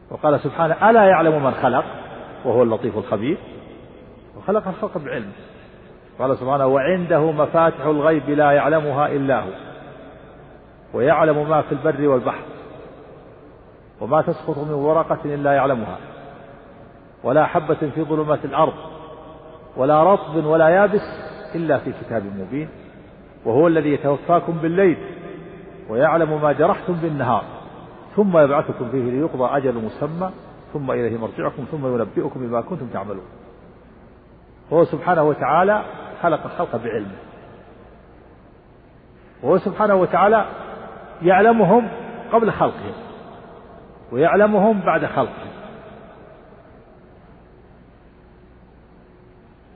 [0.10, 1.86] وقال سبحانه ألا يعلم من خلق؟
[2.46, 3.38] وهو اللطيف الخبير.
[4.38, 5.51] وخلق الخلق بعلمه.
[6.22, 9.50] قال سبحانه وعنده مفاتح الغيب لا يعلمها إلا هو
[10.94, 12.44] ويعلم ما في البر والبحر
[14.02, 15.98] وما تسقط من ورقة إلا يعلمها
[17.24, 18.74] ولا حبة في ظلمات الأرض
[19.78, 21.02] ولا رطب ولا يابس
[21.56, 22.70] إلا في كتاب مبين
[23.46, 24.98] وهو الذي يتوفاكم بالليل
[25.90, 27.44] ويعلم ما جرحتم بالنهار
[28.16, 30.32] ثم يبعثكم فيه ليقضى أجل مسمى
[30.74, 33.26] ثم إليه مرجعكم ثم ينبئكم بما كنتم تعملون.
[34.74, 35.82] هو سبحانه وتعالى
[36.22, 37.16] خلق الخلق بعلمه.
[39.44, 40.46] وهو سبحانه وتعالى
[41.22, 41.88] يعلمهم
[42.32, 42.94] قبل خلقهم
[44.12, 45.52] ويعلمهم بعد خلقهم.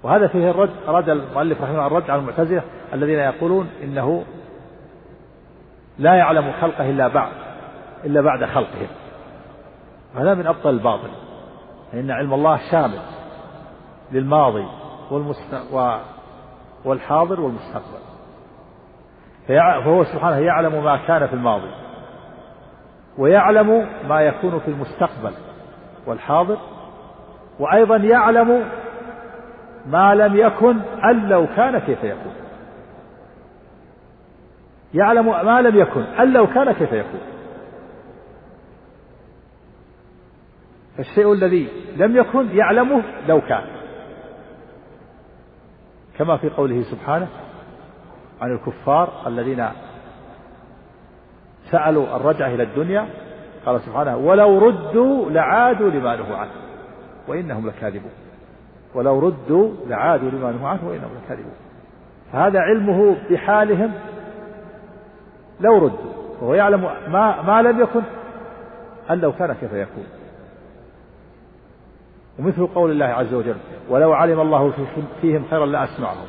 [0.04, 4.26] وهذا فيه الرد أراد المؤلف رحمه الله الرد على المعتزلة الذين يقولون إنه
[6.00, 7.32] لا يعلم خلقه إلا بعد
[8.06, 8.88] إلا بعد خلقهم.
[10.16, 11.10] هذا من أبطل الباطل
[11.92, 13.00] فإن علم الله شامل
[14.12, 14.68] للماضي
[15.12, 15.54] والمست...
[16.86, 18.06] والحاضر والمستقبل.
[19.48, 21.72] فهو سبحانه يعلم ما كان في الماضي
[23.18, 25.34] ويعلم ما يكون في المستقبل
[26.08, 26.58] والحاضر
[27.60, 28.70] وأيضا يعلم
[29.86, 32.34] ما لم يكن أن لو كان كيف يكون.
[34.94, 37.22] يعلم ما لم يكن أن لو كان كيف يكون.
[40.98, 43.75] فالشيء الذي لم يكن يعلمه لو كان.
[46.18, 47.28] كما في قوله سبحانه
[48.42, 49.66] عن الكفار الذين
[51.72, 53.08] سألوا الرجعة إلى الدنيا
[53.66, 56.52] قال سبحانه ولو ردوا لعادوا لما نهوا عنه
[57.28, 58.12] وإنهم لكاذبون.
[58.96, 61.56] ولو ردوا لعادوا لما نهوا عنه وإنهم لكاذبون.
[62.32, 63.92] فهذا علمه بحالهم
[65.60, 68.02] لو ردوا وهو يعلم ما ما لم يكن
[69.12, 70.06] أن لو كان كيف يكون.
[72.40, 73.56] ومثل قول الله عز وجل
[73.90, 74.74] ولو علم الله
[75.22, 76.28] فيهم خيرا لأسمعهم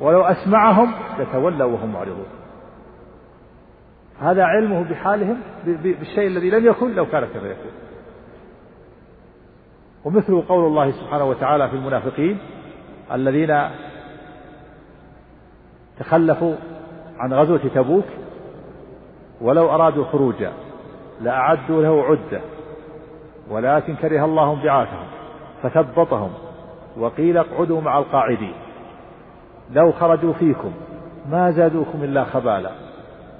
[0.00, 2.26] ولو أسمعهم لتولوا وهم معرضون.
[4.20, 7.72] هذا علمه بحالهم بالشيء الذي لم يكن لو كان كيف يكون.
[10.04, 12.38] ومثل قول الله سبحانه وتعالى في المنافقين
[13.12, 13.70] الذين
[15.98, 16.54] تخلفوا
[17.18, 18.04] عن غزوة تبوك
[19.40, 20.52] ولو أرادوا خروجا
[21.20, 22.40] لأعدوا له عدة
[23.50, 25.06] ولكن كره الله انبعاثهم
[25.62, 26.30] فثبطهم
[26.96, 28.54] وقيل اقعدوا مع القاعدين
[29.72, 30.72] لو خرجوا فيكم
[31.30, 32.70] ما زادوكم إلا خبالا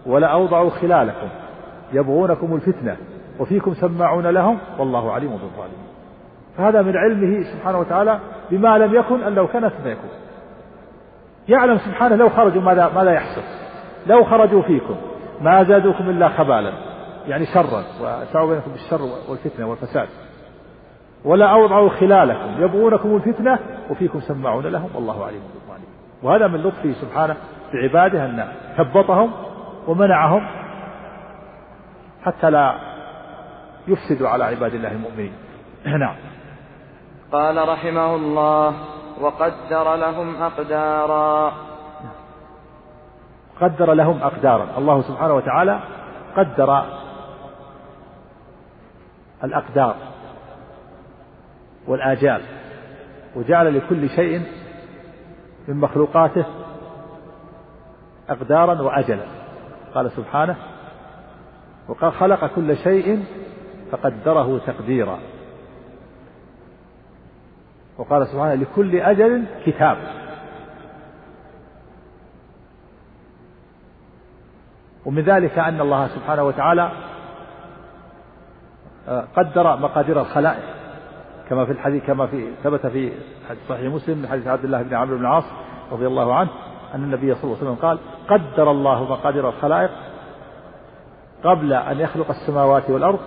[0.07, 1.29] ولأوضعوا خلالكم
[1.93, 2.97] يبغونكم الفتنة
[3.41, 5.91] وفيكم سماعون لهم والله عليم بالظالمين
[6.57, 8.19] فهذا من علمه سبحانه وتعالى
[8.51, 10.11] بما لم يكن أن لو كان ثم يكون
[11.49, 13.43] يعلم سبحانه لو خرجوا ماذا ماذا يحصل
[14.07, 14.97] لو خرجوا فيكم
[15.41, 16.73] ما زادوكم إلا خبالا
[17.29, 20.09] يعني شرا وسعوا بينكم بالشر والفتنة والفساد
[21.25, 22.63] ولا أوضعوا خلالكم.
[22.63, 23.59] يبغونكم الفتنة
[23.91, 24.91] وفيكم سماعون لهم.
[24.95, 25.89] والله عليم بالظالمين
[26.23, 27.37] وهذا من لطفه سبحانه
[27.73, 29.31] بعباده أن ثبطهم
[29.87, 30.47] ومنعهم
[32.25, 32.75] حتى لا
[33.89, 35.33] يفسدوا على عباد الله المؤمنين.
[36.05, 36.15] نعم.
[37.33, 38.75] قال رحمه الله
[39.21, 41.53] وقدر لهم أقدارا.
[43.61, 44.67] قدر لهم أقدارا.
[44.79, 45.81] الله سبحانه وتعالى
[46.37, 46.85] قدر
[49.45, 50.10] الأقدار.
[51.91, 52.43] والآجال
[53.37, 54.43] وجعل لكل شيء
[55.69, 56.45] من مخلوقاته
[58.29, 59.25] أقدارا وأجلا.
[59.95, 60.57] قال سبحانه
[61.89, 63.25] وقد خلق كل شيء
[63.93, 65.19] فقدره تقديرا.
[67.99, 69.97] وقال سبحانه لكل أجل كتاب.
[75.05, 76.91] ومن ذلك أن الله سبحانه وتعالى
[79.09, 80.80] آه، قدر مقادير الخلائق.
[81.51, 83.13] كما في الحديث كما في ثبت في
[83.69, 85.45] صحيح مسلم من حديث عبد الله بن عمرو بن العاص
[85.93, 86.51] رضي الله عنه
[86.95, 89.91] أن النبي صلى الله عليه وسلم قال قدر الله مقادير الخلائق
[91.45, 93.19] قبل أن يخلق السماوات والأرض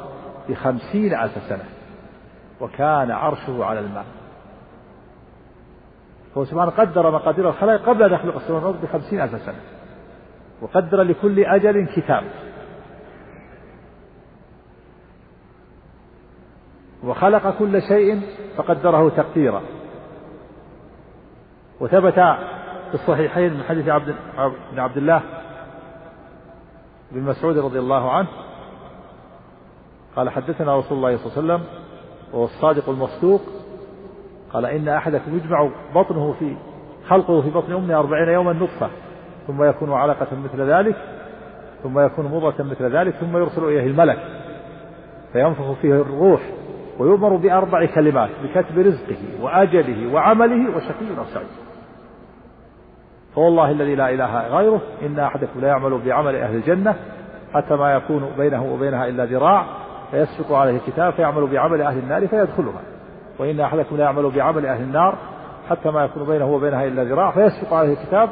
[0.49, 1.65] بخمسين ألف سنة
[2.61, 4.05] وكان عرشه على الماء.
[6.37, 9.59] هو سبحانه قدر مقادير الخلائق قبل أن يخلق السماوات والأرض بخمسين ألف سنة
[10.61, 12.23] وقدر لكل أجل كتاب.
[17.03, 18.21] وخلق كل شيء
[18.57, 19.61] فقدره تقديرا.
[21.79, 22.13] وثبت
[22.93, 24.15] في الصحيحين من حديث عبد
[24.71, 25.21] بن عبد الله
[27.11, 28.27] بن مسعود رضي الله عنه
[30.15, 31.83] قال حدثنا رسول الله صلى الله عليه وسلم
[32.33, 33.41] وهو الصادق المصدوق
[34.53, 36.55] قال إن أحدكم يجمع بطنه في
[37.07, 38.89] خلقه في بطن أمه أربعين يوما نطفة
[39.47, 40.95] ثم يكون علقة مثل ذلك
[41.83, 44.19] ثم يكون مضغة مثل ذلك ثم يرسل إليه الملك
[45.33, 46.41] فينفخ فيه الروح
[46.99, 51.47] ويؤمر بأربع كلمات بكتب رزقه وأجله وعمله وشقي أو سعيد
[53.35, 56.95] فوالله الذي لا إله غيره إن أحدكم لا يعمل بعمل أهل الجنة
[57.53, 59.65] حتى ما يكون بينه وبينها إلا ذراع
[60.11, 62.81] فيسبق عليه الكتاب فيعمل بعمل أهل النار فيدخلها.
[63.39, 65.17] وإن أحدكم لا يعمل بعمل أهل النار
[65.69, 68.29] حتى ما يكون بينه وبينها إلا ذراع فيسبق عليه الكتاب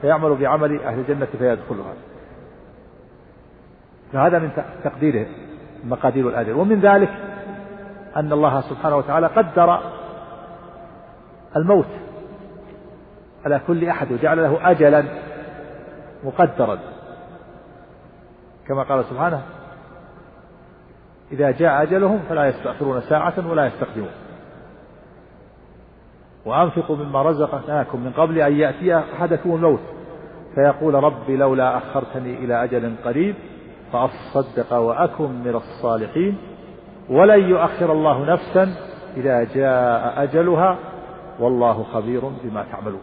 [0.00, 1.94] فيعمل بعمل أهل الجنة فيدخلها.
[4.12, 4.50] فهذا من
[4.84, 5.26] تقديره
[5.84, 7.10] مقادير الأجل ومن ذلك
[8.16, 9.80] أن الله سبحانه وتعالى قدر
[11.56, 11.86] الموت
[13.44, 15.04] على كل أحد وجعل له أجلا
[16.24, 16.78] مقدرا.
[18.68, 19.42] كما قال سبحانه
[21.32, 24.10] إذا جاء أجلهم فلا يستأخرون ساعة ولا يستقدمون.
[26.44, 29.80] وأنفقوا مما رزقناكم من قبل أن يأتي أحدكم الموت.
[30.54, 33.34] فيقول رب لولا أخرتني إلى أجل قريب
[33.92, 36.38] فأصدق وأكن من الصالحين.
[37.10, 38.74] ولن يؤخر الله نفسا
[39.16, 40.78] إذا جاء أجلها
[41.38, 43.02] والله خبير بما تعملون.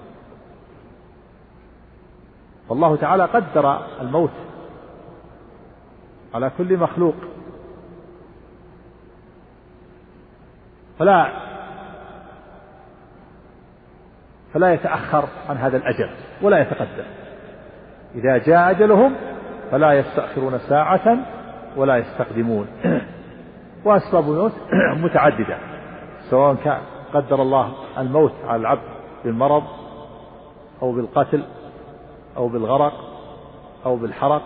[2.70, 4.32] فالله تعالى قدر الموت
[6.34, 7.16] على كل مخلوق.
[11.00, 11.30] فلا
[14.54, 16.10] فلا يتأخر عن هذا الأجل
[16.42, 17.06] ولا يتقدم.
[18.16, 19.16] إذا جاء أجلهم
[19.72, 21.18] فلا يستأخرون ساعة
[21.76, 22.68] ولا يستقدمون.
[23.86, 24.52] وأسباب الموت
[25.04, 25.58] متعددة
[26.30, 26.82] سواء كان
[27.14, 28.82] قدر الله الموت على العبد
[29.24, 29.64] بالمرض
[30.82, 31.44] أو بالقتل
[32.38, 32.94] أو بالغرق
[33.86, 34.42] أو بالحرق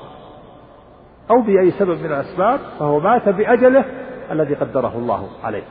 [1.32, 3.86] أو بأي سبب من الأسباب فهو مات بأجله
[4.32, 5.64] الذي قدره الله عليه.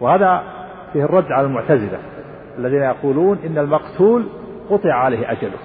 [0.00, 0.42] وهذا
[0.92, 1.98] فيه الرد على المعتزلة
[2.58, 4.28] الذين يقولون إن المقتول
[4.70, 5.58] قطع عليه أجله.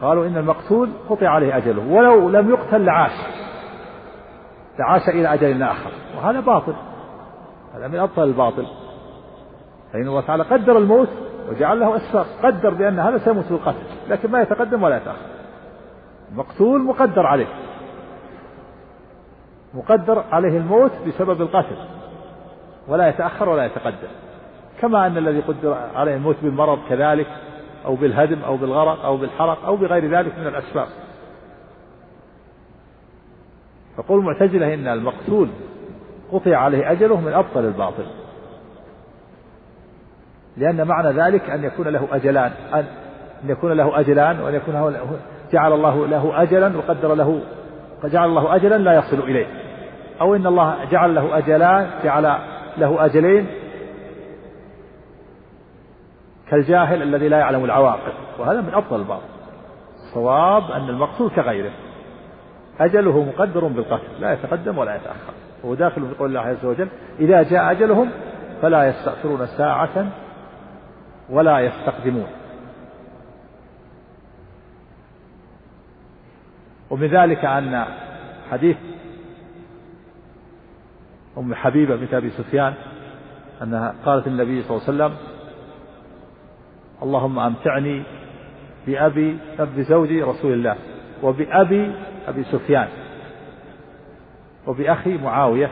[0.00, 3.12] قالوا إن المقتول قطع عليه أجله ولو لم يقتل لعاش
[4.78, 6.74] لعاش إلى أجل آخر وهذا باطل
[7.74, 8.66] هذا من أبطل الباطل.
[9.92, 11.08] فإن الله تعالى قدر الموت
[11.50, 15.26] وجعل له أسباب قدر بأن هذا سيموت بالقتل لكن ما يتقدم ولا يتأخر.
[16.32, 17.46] المقتول مقدر عليه
[19.74, 21.76] مقدر عليه الموت بسبب القتل
[22.88, 24.08] ولا يتأخر ولا يتقدم.
[24.80, 27.26] كما أن الذي قدر عليه الموت بالمرض كذلك
[27.86, 30.86] أو بالهدم أو بالغرق أو بالحرق أو بغير ذلك من الأسباب.
[33.96, 35.48] فقول المعتزلة إن المقتول
[36.32, 38.06] قطع عليه أجله من أبطل الباطل.
[40.56, 42.86] لأن معنى ذلك أن يكون له أجلان أن
[43.44, 45.18] يكون له أجلان وأن يكون له
[45.52, 47.40] جعل الله له أجلا وقدر له
[48.04, 49.46] جعل الله أجلا لا يصل إليه.
[50.20, 52.36] أو إن الله جعل له أجلان جعل
[52.78, 53.46] له أجلين
[56.50, 58.12] كالجاهل الذي لا يعلم العواقب.
[58.38, 59.28] وهذا من أفضل الباطل
[59.94, 61.72] الصواب أن المقصود كغيره.
[62.80, 64.20] أجله مقدر بالقتل.
[64.20, 65.32] لا يتقدم ولا يتأخر.
[65.64, 66.88] هو داخل في قول الله عز وجل
[67.20, 68.10] إذا جاء أجلهم
[68.62, 70.06] فلا يستأخرون ساعة
[71.30, 72.26] ولا يستقدمون.
[76.90, 77.84] ومن ذلك أن
[78.50, 78.76] حديث
[81.38, 82.74] أم حبيبة بنت أبي سفيان
[83.62, 85.29] أنها قالت النبي صلى الله عليه وسلم
[87.02, 88.02] اللهم أمتعني
[88.86, 90.76] بأبي أب زوجي رسول الله
[91.22, 91.92] وبأبي
[92.28, 92.88] أبي سفيان
[94.66, 95.70] وبأخي معاوية.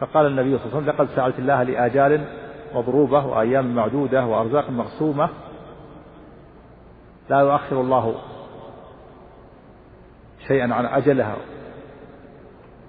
[0.00, 2.24] فقال النبي صلى الله عليه وسلم لقد سألت الله لآجال
[2.74, 5.28] مضروبة وأيام معدودة وأرزاق مقسومة
[7.30, 8.14] لا يؤخر الله
[10.48, 11.36] شيئا عن أجلها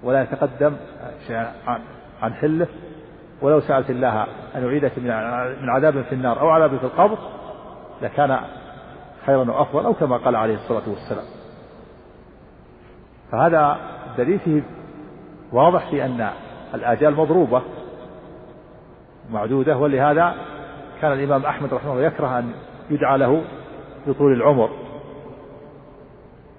[0.02, 0.76] ولا يتقدم
[1.26, 1.52] شيئا
[2.22, 2.66] عن حله.
[3.42, 4.22] ولو سألت الله
[4.56, 4.98] أن يعيدك
[5.62, 7.18] من عذاب في النار أو عذاب في القبر
[8.02, 8.40] لكان
[9.26, 11.24] خيرا وأفضل أو كما قال عليه الصلاة والسلام.
[13.32, 13.76] فهذا
[14.18, 14.62] دليل فيه
[15.52, 16.30] واضح في أن
[16.74, 17.62] الآجال مضروبة
[19.30, 20.34] معدودة ولهذا
[21.00, 22.52] كان الإمام أحمد رحمه الله يكره أن
[22.90, 23.44] يدعى له
[24.06, 24.70] بطول العمر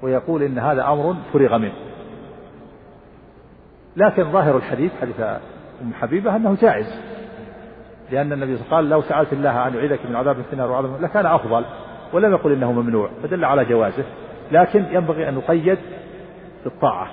[0.02, 1.74] ويقول إن هذا أمر فرغ منه.
[3.96, 5.15] لكن ظاهر الحديث حديث
[5.82, 7.02] أم حبيبة أنه جائز.
[8.12, 10.72] لأن النبي صلى الله عليه وسلم قال لو سألت الله أن يعيدك من عذاب النار
[10.72, 11.65] وعذاب لكان أفضل
[12.13, 14.04] ولم يقل إنه ممنوع فدل على جوازه.
[14.52, 15.80] لكن ينبغي أن نقيد
[16.63, 17.08] بالطاعة.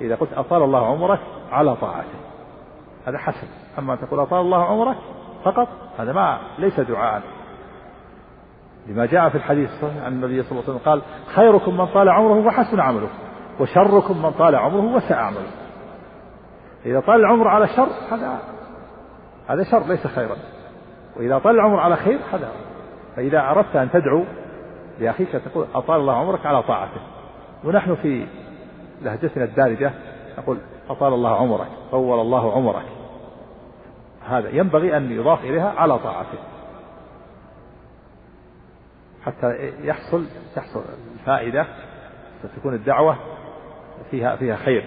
[0.00, 1.20] إذا قلت أطال الله عمرك
[1.52, 2.18] على طاعته.
[3.06, 3.46] هذا حسن.
[3.78, 4.96] أما أن تقول أطال الله عمرك
[5.44, 5.68] فقط
[5.98, 7.22] هذا ما ليس دعاء.
[8.86, 11.02] لما جاء في الحديث عن النبي صلى الله عليه وسلم قال
[11.34, 13.08] خيركم من طال عمره وحسن عمله
[13.60, 15.50] وشركم من طال عمره وساء عمله.
[16.86, 18.38] إذا طال العمر على شر هذا
[19.48, 20.36] هذا شر ليس خيرا.
[21.16, 22.52] وإذا طال العمر على خير هذا
[23.16, 24.24] فإذا أردت أن تدعو
[25.00, 27.00] لأخيك تقول أطال الله عمرك على طاعته.
[27.64, 28.26] ونحن في
[29.02, 29.92] لهجتنا الدارجة
[30.38, 30.58] نقول
[30.88, 32.86] أطال الله عمرك طول الله عمرك.
[34.28, 36.38] هذا ينبغي أن يضاف إليها على طاعته.
[39.24, 40.82] حتى يحصل تحصل
[41.14, 41.66] الفائدة
[42.42, 43.16] فتكون الدعوة
[44.10, 44.84] فيها فيها خير.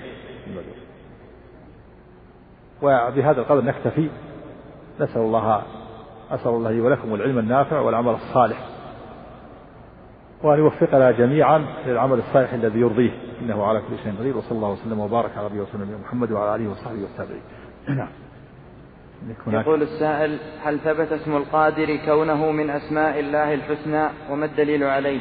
[2.84, 4.10] وبهذا القدر نكتفي.
[5.00, 5.62] نسأل الله
[6.32, 8.58] أسأل الله لي ولكم العلم النافع والعمل الصالح.
[10.44, 13.12] وأن يوفقنا جميعا للعمل الصالح الذي يرضيه.
[13.42, 14.38] إنه على كل شيء قدير.
[14.38, 17.42] وصلى الله وسلم وبارك على نبينا وسلم محمد وعلى آله وصحبه والتابعين.
[17.88, 18.10] نعم.
[19.48, 25.20] يقول السائل هل ثبت اسم القادر كونه من أسماء الله الحسنى وما الدليل عليه؟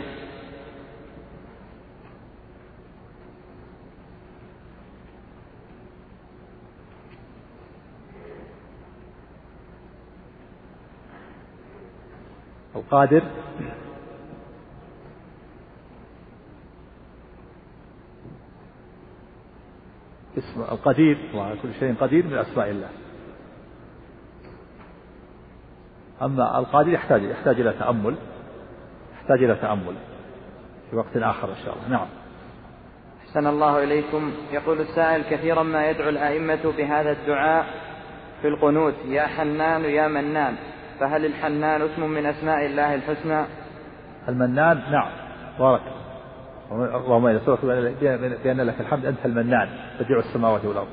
[12.92, 13.22] القادر
[20.38, 22.88] اسم القدير وعلى كل شيء قدير من أسماء الله.
[26.22, 28.16] أما القادر يحتاج يحتاج إلى تأمل
[29.14, 29.94] يحتاج إلى تأمل
[30.90, 31.88] في وقت آخر إن شاء الله.
[31.88, 32.08] نعم.
[33.20, 34.32] أحسن الله إليكم.
[34.52, 37.66] يقول السائل كثيرا ما يدعو الأئمة بهذا الدعاء
[38.42, 38.94] في القنوت.
[39.04, 40.71] يا حنان يا منان.
[41.00, 43.44] فهل الحنان اسم من أسماء الله الحسنى؟
[44.28, 45.10] المنان نعم.
[45.58, 45.80] بارك
[46.72, 47.58] اللهم إن سورة
[48.44, 49.68] بأن لك الحمد أنت المنان
[50.00, 50.88] بديع السماوات والأرض.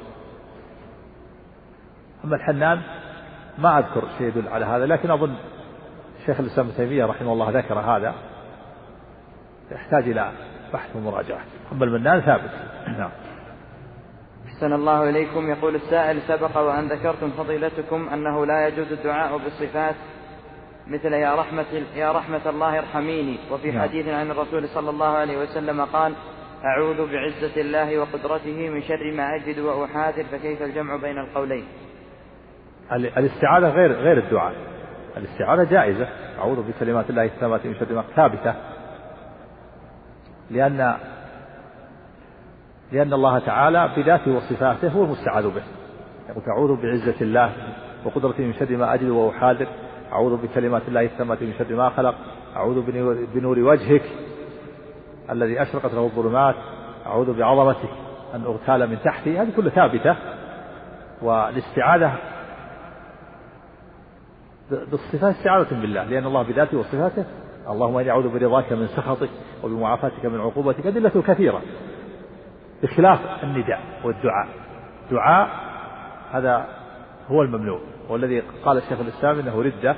[2.26, 2.82] أما الحنان
[3.58, 5.36] ما أذكر شيء يدل على هذا لكن أظن
[6.26, 8.14] شيخ الإسلام ابن تيمية رحمه الله ذكر هذا.
[9.72, 10.32] يحتاج إلى
[10.74, 11.40] بحث ومراجعة.
[11.72, 12.52] أما المنان ثابت.
[12.88, 13.10] نعم.
[14.60, 15.50] أحسن الله إليكم.
[15.50, 19.96] يقول السائل سبق وأن ذكرتم فضيلتكم أنه لا يجوز الدعاء بالصفات
[20.88, 23.82] مثل يا رحمة يا رحمة الله ارحميني وفي نعم.
[23.82, 26.14] حديث عن الرسول صلى الله عليه وسلم قال
[26.66, 31.66] أعوذ بعزة الله وقدرته من شر ما أجد وأحاذر فكيف الجمع بين القولين؟
[32.92, 34.54] الاستعاذة غير غير الدعاء.
[35.18, 36.08] الاستعاذة جائزة.
[36.40, 38.56] أعوذ بكلمات الله التامات من شر ما ثابتة.
[40.52, 40.96] لأن
[42.92, 45.64] لأن الله تعالى بذاته وصفاته هو المستعاذ به.
[46.30, 47.54] يقول أعوذ بعزة الله
[48.06, 49.68] وقدرته من شر ما أجد وأحاذر
[50.12, 52.16] أعوذ بكلمات الله التامات من شر ما خلق.
[52.56, 52.82] أعوذ
[53.34, 54.04] بنور وجهك
[55.32, 56.56] الذي أشرقت له الظلمات.
[57.06, 57.90] أعوذ بعظمتك
[58.36, 59.40] أن أغتال من تحتي.
[59.40, 60.16] هذه كلها ثابتة.
[61.22, 62.14] والاستعاذة
[64.72, 66.04] بالصفات استعاذة بالله.
[66.04, 67.26] لأن الله بذاته وصفاته.
[67.70, 69.30] اللهم إني أعوذ برضاك من سخطك
[69.64, 70.86] وبمعافاتك من عقوبتك.
[70.86, 71.62] أدلة كثيرة.
[72.84, 74.48] بخلاف النداء والدعاء.
[75.12, 75.50] دعاء
[76.32, 76.68] هذا
[77.28, 79.96] هو الممنوع والذي قال الشيخ الإسلام إنه ردة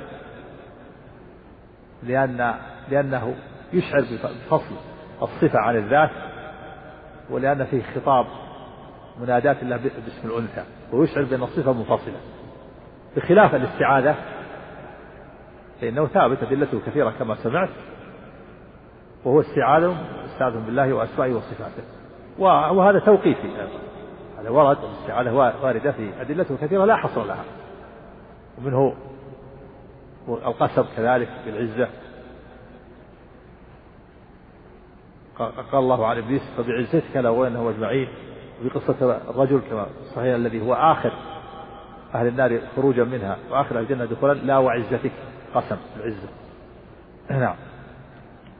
[2.02, 2.54] لأن
[2.88, 3.34] لأنه
[3.72, 4.74] يشعر بفصل
[5.22, 6.10] الصفة عن الذات
[7.30, 8.26] ولأن فيه خطاب
[9.20, 12.20] مناداة الله باسم الأنثى ويشعر بأن الصفة منفصلة.
[13.16, 14.14] بخلاف الاستعاذة
[15.80, 17.70] فإنه ثابت أدلته كثيرة كما سمعت
[19.24, 22.01] وهو استعاذ استعاذ بالله وأسمائه وصفاته.
[22.38, 23.48] وهذا توقيفي
[24.38, 27.44] هذا ورد الاستعاذة واردة في أدلته كثيرة لا حصر لها.
[28.58, 28.94] ومنه
[30.28, 31.88] القسم كذلك بالعزة.
[35.38, 38.08] قال الله عن إبليس فبعزتك لاغوينهم أجمعين.
[38.60, 41.12] وفي قصة الرجل كما صحيح الذي هو آخر
[42.14, 45.12] أهل النار خروجا منها وآخر أهل الجنة دخولا لا وعزتك.
[45.54, 46.28] قسم العزة
[47.30, 47.56] نعم.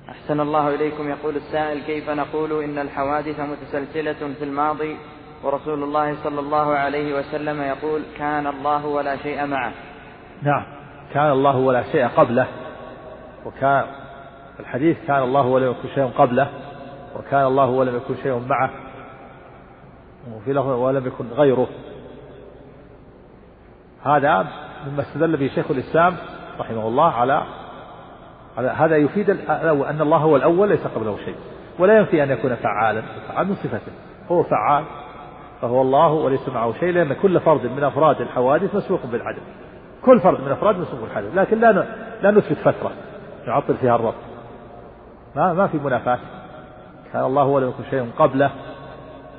[0.08, 1.08] أحسن الله إليكم.
[1.10, 4.96] يقول السائل كيف نقول إن الحوادث متسلسلة في الماضي؟
[5.44, 9.72] ورسول الله صلى الله عليه وسلم يقول كان الله ولا شيء معه.
[10.42, 10.64] نعم
[11.14, 12.46] كان الله ولا شيء قبله
[13.46, 13.86] وكان
[14.60, 16.48] الحديث كان الله ولم يكن شيء قبله
[17.16, 18.70] وكان الله ولم يكن شيء معه
[20.36, 21.68] وفي لفظ ولم يكن غيره.
[24.04, 24.46] هذا
[24.86, 26.16] مما استدل به شيخ الإسلام
[26.58, 27.42] رحمه الله على
[28.56, 31.36] هذا يفيد أن الله هو الأول ليس قبله شيء.
[31.78, 33.02] ولا ينفي أن يكون فعالا.
[33.28, 33.92] فعال من صفته.
[34.28, 34.84] هو فعال
[35.60, 39.42] فهو الله وليس معه شيء لأن كل فرد من أفراد الحوادث مسبوق بالعدم
[40.04, 41.86] كل فرد من أفراد مسبوق بالحدث لكن لا
[42.22, 42.90] لا نثبت فترة.
[43.46, 44.14] نعطل فيها الرب.
[45.36, 46.18] ما ما في منافاة.
[47.12, 48.50] كان الله ولم يكن شيء قبله.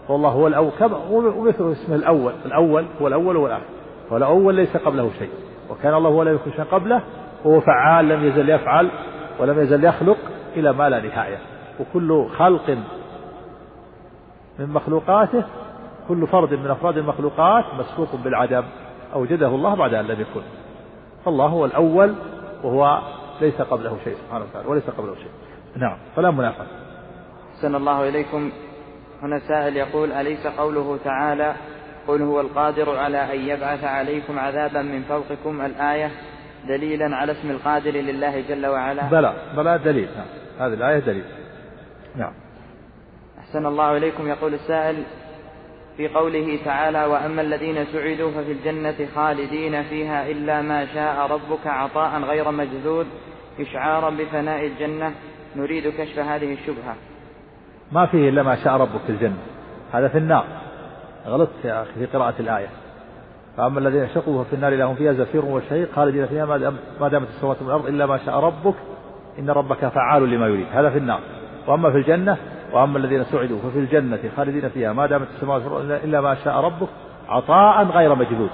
[0.09, 2.33] والله هو الأول كما ومثل اسمه الأول.
[2.45, 3.63] الأول هو الأول والآخر.
[4.11, 5.31] والأول ليس قبله شيء.
[5.69, 7.01] وكان الله ولم يكن شيء قبله
[7.43, 8.91] وهو فعال لم يزل يفعل
[9.39, 10.17] ولم يزل يخلق
[10.55, 11.37] إلى ما لا نهاية.
[11.79, 12.77] وكل خلق
[14.59, 15.43] من مخلوقاته
[16.07, 18.63] كل فرد من أفراد المخلوقات مسبوق بالعدم.
[19.13, 20.41] أوجده الله بعد أن لم يكن.
[21.25, 22.15] فالله هو الأول
[22.63, 23.01] وهو
[23.41, 25.31] ليس قبله شيء سبحانه وتعالى وليس قبله شيء.
[25.75, 26.65] نعم فلا منافاة.
[27.55, 28.51] أحسن الله إليكم.
[29.21, 31.53] هنا سائل يقول أليس قوله تعالى
[32.07, 36.11] قل هو القادر على أن يبعث عليكم عذابا من فوقكم؟ الآية
[36.67, 40.07] دليلا على اسم القادر لله جل وعلا؟ بلى بلى دليل.
[40.17, 40.27] نعم.
[40.59, 41.23] هذه الآية دليل.
[42.15, 42.33] نعم.
[43.39, 44.27] أحسن الله إليكم.
[44.27, 45.03] يقول السائل
[45.97, 52.21] في قوله تعالى وأما الذين سعدوا ففي الجنة خالدين فيها إلا ما شاء ربك عطاء
[52.21, 53.05] غير مجذوذ
[53.59, 55.11] إشعارا بفناء الجنة.
[55.55, 56.95] نريد كشف هذه الشبهة.
[57.91, 59.37] ما فيه إلا ما شاء ربك في الجنة.
[59.91, 60.45] هذا في النار.
[61.27, 62.82] غلطت يا أخي في قراءة الآية.
[63.57, 66.45] فأما الذين شقوا ففي النار لهم فيها زفير وشهيق خالدين فيها
[66.99, 68.75] ما دامت السماوات والأرض إلا ما شاء ربك
[69.39, 70.67] إن ربك فعال لما يريد.
[70.71, 71.19] هذا في النار.
[71.67, 72.37] وأما في الجنة
[72.73, 76.87] وأما الذين سعدوا ففي الجنة خالدين فيها ما دامت السماوات والأرض إلا ما شاء ربك
[77.29, 78.49] عطاء غير مجدود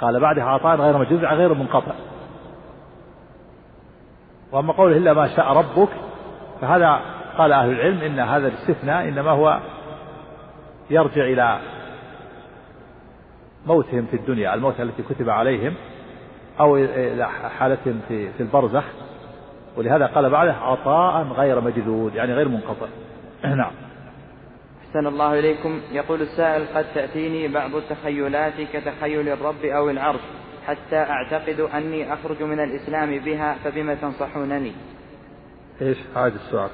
[0.00, 1.92] قال بعدها عطاء غير مجدود غير منقطع.
[4.52, 5.88] وأما قوله إلا ما شاء ربك
[6.60, 7.00] فهذا
[7.38, 9.58] قال أهل العلم إن هذا الاستثناء إنما هو
[10.90, 11.58] يرجع إلى
[13.68, 15.74] موتهم في الدنيا الموت التي كتب عليهم
[16.60, 18.84] أو إلى حالتهم في في البرزخ.
[19.76, 22.86] ولهذا قال بعده عطاء غير مجدود يعني غير منقطع.
[23.44, 23.72] نعم.
[24.88, 25.80] أحسن الله إليكم.
[25.92, 30.20] يقول السائل قد تأتيني بعض التخيلات كتخيل الرب أو العرش
[30.66, 34.72] حتى أعتقد أني أخرج من الإسلام بها فبم تنصحونني؟
[35.82, 36.70] إيش؟ هذا السؤال.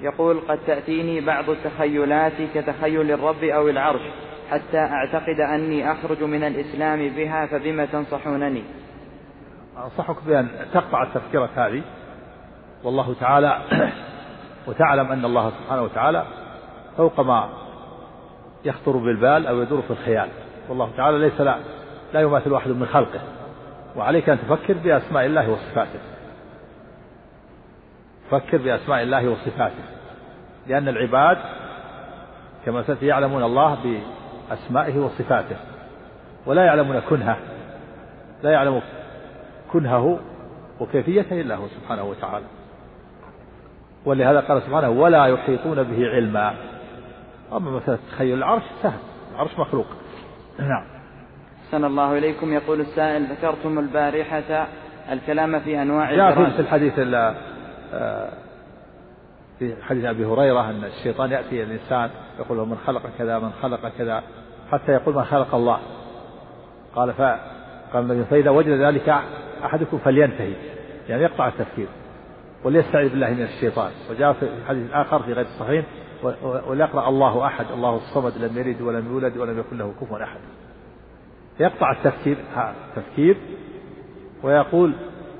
[0.00, 4.02] يقول قد تأتيني بعض التخيلات كتخيل الرب أو العرش
[4.50, 8.64] حتى أعتقد أني أخرج من الإسلام بها فبم تنصحونني؟
[9.84, 11.82] أنصحك بأن تقطع التفكيرة هذه
[12.84, 13.60] والله تعالى
[14.66, 16.24] وتعلم أن الله سبحانه وتعالى
[16.96, 17.48] فوق ما
[18.64, 20.28] يخطر بالبال أو يدور في الخيال.
[20.68, 21.56] والله تعالى ليس لا,
[22.12, 23.20] لا يماثل واحد من خلقه.
[23.96, 25.98] وعليك أن تفكر بأسماء الله وصفاته.
[28.30, 29.84] فكر بأسماء الله وصفاته.
[30.66, 31.38] لأن العباد
[32.66, 34.02] كما سيأتي يعلمون الله
[34.50, 35.56] بأسمائه وصفاته.
[36.46, 37.36] ولا يعلمون كنهه.
[38.42, 38.82] لا يعلم
[39.72, 40.18] كنهه
[40.80, 42.44] وكيفيته إلا هو سبحانه وتعالى.
[44.04, 46.54] ولهذا قال سبحانه ولا يحيطون به علما.
[47.52, 48.98] أما مثلا تخيل العرش سهل.
[49.34, 49.86] العرش مخلوق.
[50.58, 50.84] نعم.
[51.66, 52.52] أحسن الله إليكم.
[52.52, 54.66] يقول السائل ذكرتم البارحة
[55.12, 58.28] الكلام في أنواع جاء في الحديث آه،
[59.58, 64.22] في حديث أبي هريرة أن الشيطان يأتي الإنسان يقول من خلق كذا من خلق كذا
[64.72, 65.78] حتى يقول من خلق الله.
[66.94, 67.22] قال ف
[67.92, 69.14] قال النبي فإذا وجد ذلك
[69.64, 70.52] أحدكم فلينتهي
[71.08, 71.88] يعني يقطع التفكير
[72.64, 73.90] وليستعذ بالله من الشيطان.
[74.10, 75.84] وجاء في حديث آخر في غير الصحيحين
[76.42, 80.40] وليقرأ الله أحد الله الصمد لم يلد ولم يولد ولم يكن له كفوا أحد.
[81.60, 82.36] يقطع التفكير
[82.96, 83.36] تفكير
[84.42, 84.92] ويقول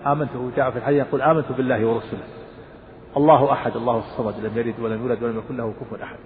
[0.07, 2.36] آمنت جاء في الحديث يقول آمنت بالله ورسله.
[3.17, 6.17] الله أحد الله الصمد لم يلد ولم يولد ولم يكن له كفوا أحد.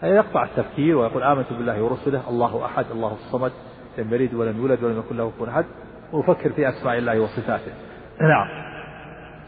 [0.00, 3.52] هذا يقطع التفكير ويقول آمنت بالله ورسله الله أحد الله الصمد
[3.98, 5.64] لم يلد ولم يولد ولم يكن له كفوا أحد.
[6.12, 7.72] ويفكر في أسماء الله وصفاته.
[8.20, 8.70] نعم.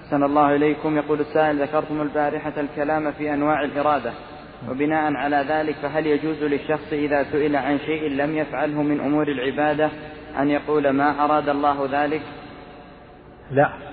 [0.04, 0.96] أحسن الله إليكم.
[0.96, 4.12] يقول السائل ذكرتم البارحة الكلام في أنواع الإرادة
[4.70, 9.90] وبناء على ذلك فهل يجوز للشخص إذا سئل عن شيء لم يفعله من أمور العبادة
[10.38, 12.22] أن يقول ما أراد الله ذلك؟
[13.50, 13.91] لا.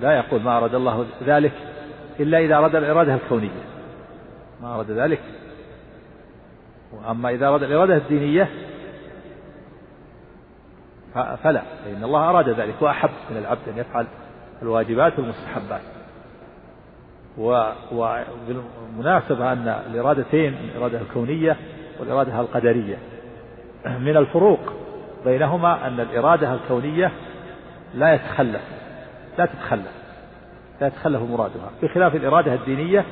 [0.00, 1.52] لا يقول ما أراد الله ذلك
[2.20, 3.62] إلا إذا أراد الإرادة الكونية.
[4.62, 5.20] ما أراد ذلك.
[6.92, 8.48] وأما إذا أراد الإرادة الدينية
[11.14, 14.06] فلا فإن الله أراد ذلك وأحب من العبد أن يفعل
[14.62, 15.80] الواجبات والمستحبات.
[17.92, 21.56] وبالمناسبة أن الإرادتين الإرادة الكونية
[22.00, 22.96] والإرادة القدرية
[23.86, 24.60] من الفروق
[25.24, 27.12] بينهما أن الإرادة الكونية
[27.94, 28.81] لا يتخلف.
[29.38, 29.92] لا تتخلف.
[30.80, 31.70] لا يتخلف مرادها.
[31.82, 33.04] بخلاف الإرادة الدينية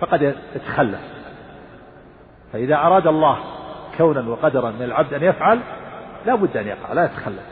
[0.00, 1.00] فقد يتخلف
[2.52, 3.38] فإذا أراد الله
[3.98, 5.60] كونا وقدرا من العبد أن يفعل
[6.26, 7.44] لا بد أن يقع لا يتخلف.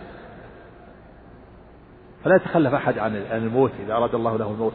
[2.25, 4.75] فلا يتخلف أحد عن الموت إذا أراد الله له الموت.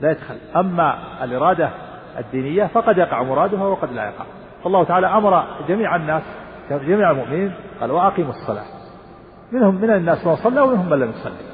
[0.00, 0.56] لا يتخلف.
[0.56, 1.70] أما الإرادة
[2.18, 4.24] الدينية فقد يقع مرادها وقد لا يقع.
[4.64, 6.22] فالله تعالى أمر جميع الناس
[6.70, 8.64] جميع المؤمنين قال وأقيموا الصلاة.
[9.52, 11.53] منهم من الناس من صلى ومنهم من لم يصلي.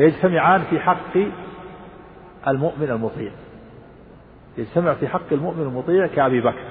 [0.00, 1.16] ويجتمعان في حق
[2.48, 3.32] المؤمن المطيع.
[4.58, 6.64] يجتمع في حق المؤمن المطيع كأبي بكر.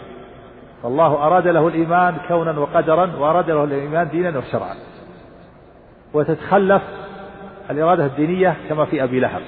[0.84, 4.76] فالله أراد له الإيمان كونا وقدرا وأراد له الإيمان دينا وشرعا.
[6.14, 6.82] وتتخلف
[7.70, 9.42] الإرادة الدينية كما في أبي لهب.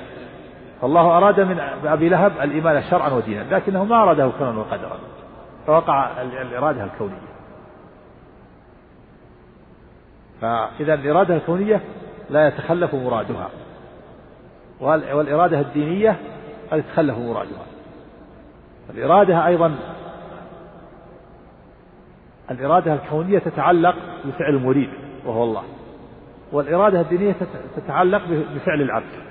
[0.82, 5.00] فالله أراد من أبي لهب الإيمان شرعا ودينا لكنه ما أراده كونا وقدرا.
[5.68, 7.32] فوقع الإرادة الكونية.
[10.42, 11.82] فإذا الإرادة الكونية
[12.30, 13.50] لا يتخلف مرادها.
[14.82, 16.18] والإرادة الدينية
[16.72, 17.66] قد يتخلف مرادها
[18.90, 19.76] الإرادة أيضا
[22.52, 24.90] الإرادة الكونية تتعلق بفعل المريد
[25.26, 25.64] وهو الله.
[26.52, 27.36] والإرادة الدينية
[27.76, 29.22] تتعلق بفعل العبد.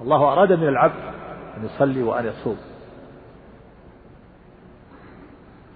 [0.00, 1.00] الله أراد من العبد
[1.56, 2.56] أن يصلي وأن يصوم.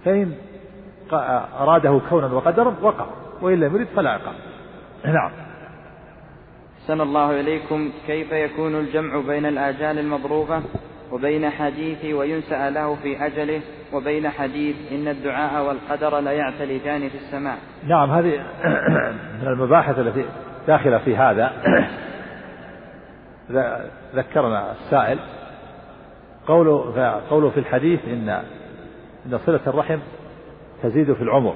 [0.05, 0.35] فإن
[1.59, 3.05] أراده كونا وقدرا وقع.
[3.41, 4.31] وإن لم يرد فلا يقع
[5.05, 5.46] نعم.
[6.87, 10.61] أحسن الله إليكم كيف يكون الجمع بين الآجال المضروبة
[11.11, 13.61] وبين حديث وينسأ له في أجله
[13.93, 17.57] وبين حديث إن الدعاء والقدر لا يعتلجان في السماء؟
[17.87, 18.39] نعم هذه
[19.41, 20.25] من المباحث التي
[20.67, 21.53] داخلة في هذا.
[24.15, 25.19] ذكرنا السائل
[26.47, 28.29] قوله قوله في الحديث إن
[29.25, 29.99] إن صلة الرحم
[30.83, 31.53] تزيد في العمر.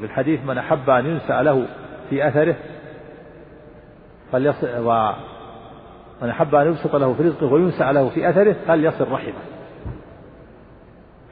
[0.00, 1.66] في الحديث من أحب أن ينسأ له
[2.10, 2.56] في أثره
[4.32, 9.32] فليصل ومن أحب أن يبسط له في رزقه وينسأ له في أثره فليصل رحمه.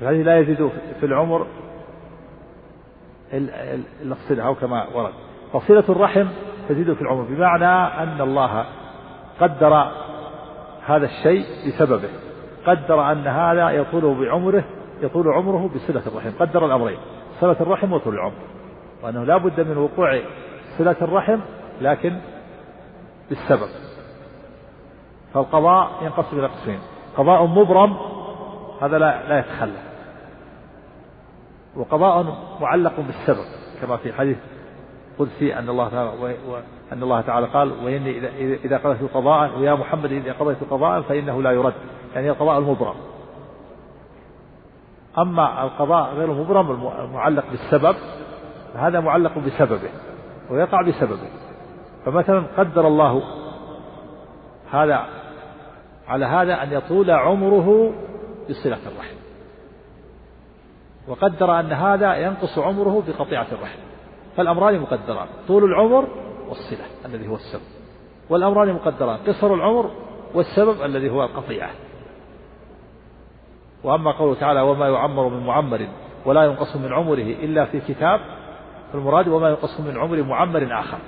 [0.01, 0.71] هذه لا يزيد
[1.01, 1.47] في العمر
[3.33, 5.13] إلا الصلة أو كما ورد.
[5.53, 6.27] فصلة الرحم
[6.69, 8.65] تزيد في العمر بمعنى أن الله
[9.41, 9.93] قدر
[10.87, 12.09] هذا الشيء بسببه.
[12.67, 14.65] قدر أن هذا يطول بعمره
[15.03, 16.31] يطول عمره بصلة الرحم.
[16.41, 16.99] قدر الأمرين
[17.41, 18.33] صلة الرحم وطول العمر.
[19.03, 20.21] وأنه لا بد من وقوع
[20.79, 21.39] صلة الرحم
[21.81, 22.17] لكن
[23.29, 23.68] بالسبب
[25.35, 26.79] فالقضاء ينقسم إلى قسمين.
[27.16, 27.97] قضاء مبرم
[28.83, 29.79] هذا لا لا يتخلى.
[31.77, 33.45] وقضاء معلق بالسبب
[33.81, 34.37] كما في حديث
[35.18, 36.37] قدسي أن الله تعالى
[36.93, 38.18] أن الله تعالى قال وإني
[38.64, 41.74] إذا قضيت قضاء ويا محمد إذا قضيت قضاء فإنه لا يرد.
[42.14, 42.95] يعني القضاء المبرم.
[45.18, 47.97] أما القضاء غير المبرم المعلق بالسبب
[48.74, 49.91] فهذا معلق بسببه
[50.51, 51.29] ويقع بسببه.
[52.07, 53.23] فمثلا قدر الله
[54.71, 55.05] هذا
[56.09, 57.93] على هذا أن يطول عمره
[58.51, 59.17] بصلة الرحم.
[61.09, 63.79] وقدر أن هذا ينقص عمره بقطيعة الرحم.
[64.37, 66.09] فالأمران مقدران طول العمر
[66.49, 67.63] والصلة الذي هو السبب.
[68.31, 69.91] والأمران مقدران قصر العمر
[70.35, 71.71] والسبب الذي هو القطيعة.
[73.85, 75.89] وأما قوله تعالى وما يعمر من معمر
[76.25, 78.21] ولا ينقص من عمره إلا في كتاب.
[78.93, 80.99] فالمراد وما ينقص من عمر معمر آخر.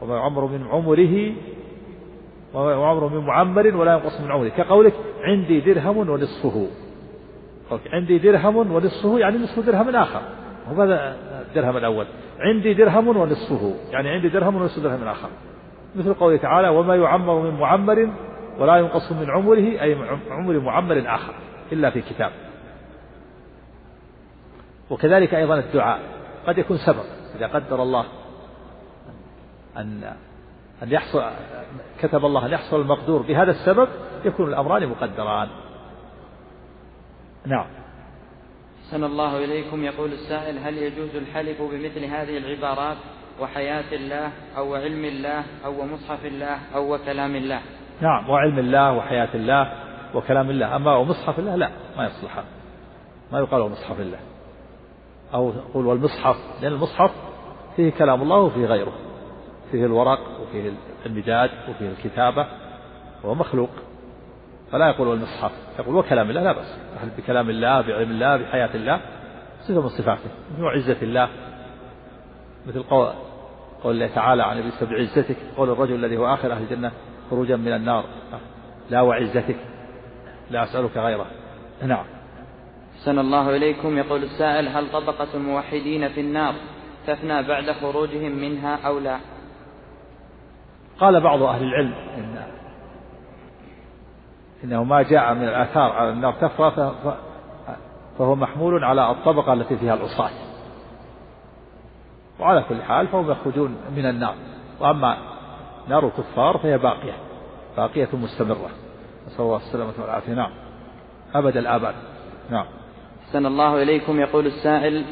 [0.00, 1.34] وما يعمر من عمره
[2.54, 4.48] وما يعمر من معمر ولا ينقص من عمره.
[4.48, 6.66] كقولك عندي درهم ونصفه.
[7.92, 10.20] عندي درهم ونصفه يعني نصف درهم آخر.
[10.70, 11.16] وهذا
[11.48, 12.06] الدرهم الأول؟
[12.40, 13.74] عندي درهم ونصفه.
[13.90, 15.28] يعني عندي درهم ونصف درهم آخر.
[15.96, 18.08] مثل قوله تعالى وما يعمر من معمر
[18.58, 19.96] ولا ينقص من عمره أي
[20.30, 21.34] عمر معمر آخر
[21.72, 22.30] إلا في كتاب.
[24.90, 26.00] وكذلك أيضا الدعاء.
[26.46, 27.04] قد يكون سبب.
[27.36, 28.04] إذا قدر الله
[29.78, 30.14] أن
[30.82, 31.22] أن يحصل
[32.00, 33.22] كتب الله أن يحصل المقدور.
[33.22, 33.88] بهذا السبب
[34.24, 35.48] يكون الأمران مقدران.
[37.46, 37.66] نعم.
[38.90, 39.84] سن الله إليكم.
[39.84, 42.96] يقول السائل هل يجوز الحلف بمثل هذه العبارات
[43.40, 47.60] وحياة الله أو علم الله أو مصحف الله أو كلام الله؟
[48.00, 49.72] نعم وعلم الله وحياة الله
[50.14, 50.76] وكلام الله.
[50.76, 52.44] أما ومصحف الله لا ما يصلح.
[53.32, 54.18] ما يقال ومصحف الله.
[55.34, 57.10] أو يقول والمصحف لأن المصحف
[57.76, 59.07] فيه كلام الله وفيه غيره.
[59.72, 60.72] فيه الورق وفيه
[61.06, 62.46] المداد وفيه الكتابة
[63.24, 63.70] هو مخلوق.
[64.72, 66.78] فلا يقول والمصحف يقول وكلام الله لا بأس.
[67.18, 69.00] بكلام الله بعلم الله بحياة الله
[69.62, 70.30] صفة من صفاته.
[70.58, 71.28] من عزة الله؟
[72.66, 73.12] مثل قول
[73.82, 76.92] قول الله تعالى عن ابي بعزتك قول الرجل الذي هو آخر أهل الجنة
[77.30, 78.04] خروجا من النار.
[78.90, 79.56] لا وعزتك.
[80.50, 81.26] لا أسألك غيره.
[81.82, 82.04] نعم.
[83.04, 83.98] سن الله إليكم.
[83.98, 86.54] يقول السائل هل طبقة الموحدين في النار
[87.06, 89.18] تفنى بعد خروجهم منها أو لا؟
[91.00, 92.38] قال بعض أهل العلم إن
[94.64, 96.92] إنه ما جاء من الآثار على النار تفرى
[98.18, 100.30] فهو محمول على الطبقة التي فيها العصاة
[102.40, 104.34] وعلى كل حال فهم يخرجون من النار.
[104.80, 105.16] وأما
[105.88, 107.16] نار الكفار فهي باقية
[107.76, 108.70] باقية مستمرة.
[109.26, 110.32] نسأل الله السلامة والعافية.
[110.32, 110.50] نعم.
[111.34, 111.94] أبد الآباد.
[112.50, 112.66] نعم.
[113.26, 115.04] أحسن الله إليكم يقول السائل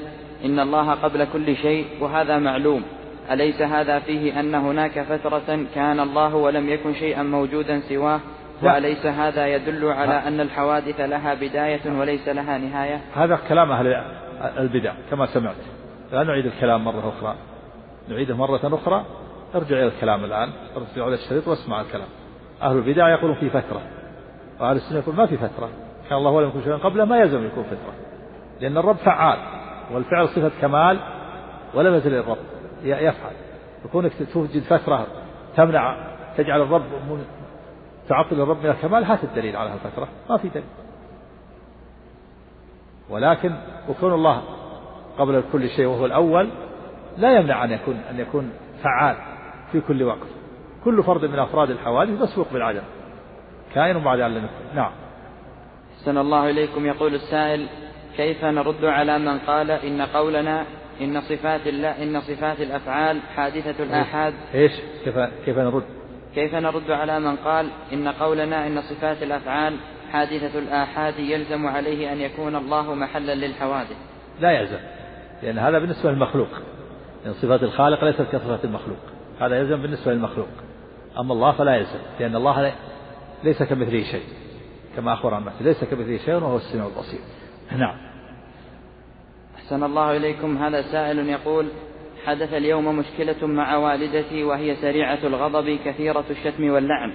[0.44, 2.82] إن الله قبل كل شيء وهذا معلوم.
[3.30, 8.20] أليس هذا فيه أن هناك فترة كان الله ولم يكن شيئا موجودا سواه؟
[8.62, 13.86] وأليس هذا يدل على أن الحوادث لها بداية وليس لها نهاية؟ هذا كلام أهل
[14.58, 15.56] البدع كما سمعت.
[16.12, 17.34] لا نعيد الكلام مرة أخرى.
[18.08, 19.04] نعيده مرة أخرى.
[19.54, 20.50] ارجع إلى الكلام الآن.
[20.76, 22.08] ارجع إلى الشريط واسمع الكلام.
[22.62, 23.80] أهل البدع يقولون في فترة
[24.60, 25.68] وأهل السنة يقول ما في فترة.
[26.08, 27.94] كان الله ولم يكن شيئا قبله ما يلزم يكون فترة.
[28.60, 29.38] لأن الرب فعال
[29.92, 30.98] والفعل صفة كمال
[31.74, 32.38] ولم يزل الرب.
[32.82, 33.32] يفعل.
[33.84, 35.06] يكونك توجد فترة
[35.56, 35.96] تمنع
[36.36, 36.82] تجعل الرب
[38.08, 40.66] تعطل الرب من الكمال هات الدليل على الفترة ما في دليل.
[43.10, 43.54] ولكن
[43.88, 44.42] وكون الله
[45.18, 46.48] قبل كل شيء وهو الأول
[47.18, 48.52] لا يمنع أن يكون أن يكون
[48.82, 49.16] فعال
[49.72, 50.28] في كل وقت.
[50.84, 52.82] كل فرد من أفراد الحوادث مسبوق بالعدم.
[53.74, 54.92] كائن بعد أن نعم.
[55.98, 56.86] أحسن الله إليكم.
[56.86, 57.68] يقول السائل
[58.16, 60.64] كيف نرد على من قال إن قولنا
[61.00, 64.34] إن صفات الله إن صفات الأفعال حادثة الآحاد.
[64.54, 64.72] إيش؟
[65.04, 65.84] كيف كيف نرد؟
[66.34, 69.76] كيف نرد على من قال إن قولنا إن صفات الأفعال
[70.12, 73.96] حادثة الآحاد يلزم عليه أن يكون الله محلا للحوادث.
[74.40, 74.78] لا يلزم
[75.42, 76.48] لأن هذا بالنسبة للمخلوق.
[77.24, 78.98] لأن صفات الخالق ليست كصفات المخلوق.
[79.40, 80.48] هذا يلزم بالنسبة للمخلوق.
[81.18, 82.72] أما الله فلا يلزم لأن الله
[83.44, 84.24] ليس كمثله شيء
[84.96, 87.20] كما أخبر عن نفسه ليس كمثله شيء وهو السميع البصير.
[87.76, 88.05] نعم.
[89.66, 90.56] أحسن الله إليكم.
[90.56, 91.66] هذا سائل يقول
[92.26, 97.12] حدث اليوم مشكلة مع والدتي وهي سريعة الغضب كثيرة الشتم واللعن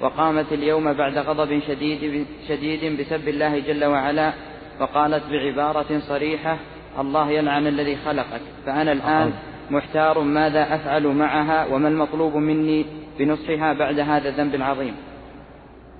[0.00, 4.32] وقامت اليوم بعد غضب شديد شديد بسب الله جل وعلا
[4.80, 6.56] وقالت بعبارة صريحة
[6.98, 8.42] الله يلعن الذي خلقك.
[8.66, 9.32] فأنا الآن
[9.70, 12.86] محتار ماذا أفعل معها وما المطلوب مني
[13.18, 14.96] بنصحها بعد هذا الذنب العظيم.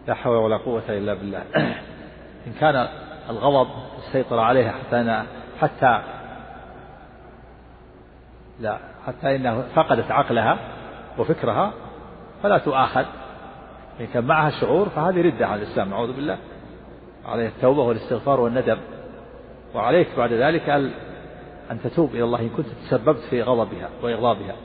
[0.09, 1.43] لا حول ولا قوة إلا بالله.
[2.47, 2.89] إن كان
[3.31, 3.69] الغضب
[4.13, 5.27] سيطر عليها حتى أنا
[5.65, 6.03] حتى
[8.61, 10.59] لا حتى إنها فقدت عقلها
[11.19, 11.73] وفكرها
[12.43, 13.05] فلا تؤاخذ.
[14.01, 16.39] إن كان معها شعور فهذه ردة عن الإسلام نعوذ بالله.
[17.27, 18.79] عليه التوبة والاستغفار والندم.
[19.75, 20.69] وعليك بعد ذلك
[21.71, 24.57] أن تتوب إلى الله إن كنت تسببت في غضبها وإغضابها.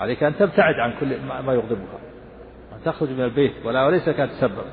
[0.00, 1.98] عليك أن تبتعد عن كل ما يغضبها
[2.72, 3.66] أن تخرج من البيت.
[3.66, 4.64] ولا وليس لك أن تسبب.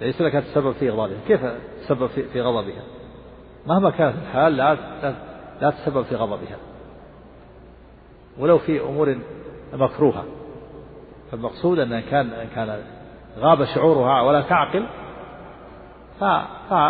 [0.00, 1.18] ليس لك أن تسبب في إغضابها.
[1.28, 1.40] كيف
[1.82, 2.82] تسبب في غضبها؟
[3.66, 4.76] مهما كانت الحال لا
[5.60, 6.56] لا تسبب في غضبها.
[8.38, 9.18] ولو في أمور
[9.72, 10.24] مكروهة.
[11.30, 12.82] فالمقصود أن كان إن كان
[13.38, 14.86] غاب شعورها ولا تعقل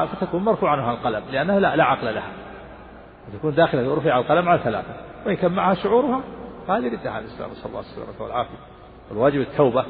[0.06, 2.32] فتكون مرفوع عنها القلم لأنها لا, لا عقل لها.
[3.32, 4.94] تكون داخلة رفع القلم على ثلاثة.
[5.26, 6.20] وإن كان معها شعورها
[6.68, 8.58] فهذه ردة على الإسلام نسأل الله السلامة والعافية.
[9.10, 9.84] الواجب التوبة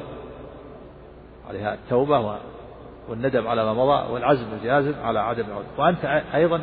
[1.49, 2.19] عليها التوبة
[3.11, 6.05] والندم على ما مضى والعزم الجازم على عدم العودة وأنت
[6.35, 6.61] أيضا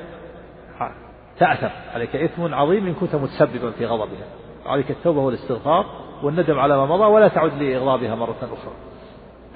[1.38, 4.26] تأثر عليك إثم عظيم إن كنت متسببا في غضبها.
[4.66, 5.86] عليك التوبة والاستغفار
[6.22, 8.72] والندم على ما مضى ولا تعد لإغضابها مرة أخرى.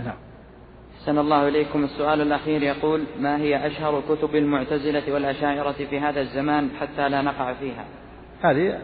[0.05, 0.17] نعم.
[1.01, 1.85] أحسن الله إليكم.
[1.85, 7.53] السؤال الأخير يقول ما هي أشهر كتب المعتزلة والأشاعرة في هذا الزمان حتى لا نقع
[7.53, 7.85] فيها؟
[8.43, 8.79] هذه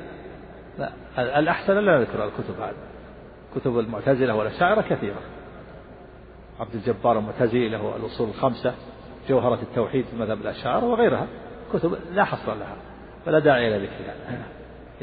[0.79, 0.91] لا
[1.39, 2.75] الأحسن لا نذكر الكتب هذه.
[3.57, 5.38] كتب المعتزلة والأشاعرة كثيرة.
[6.61, 8.75] عبد الجبار المعتزلي له الأصول الخمسة
[9.29, 11.27] جوهرة التوحيد في مذهب الأشاعرة وغيرها
[11.73, 12.77] كتب لا حصر لها
[13.27, 14.15] فلا داعي إلى ذكرها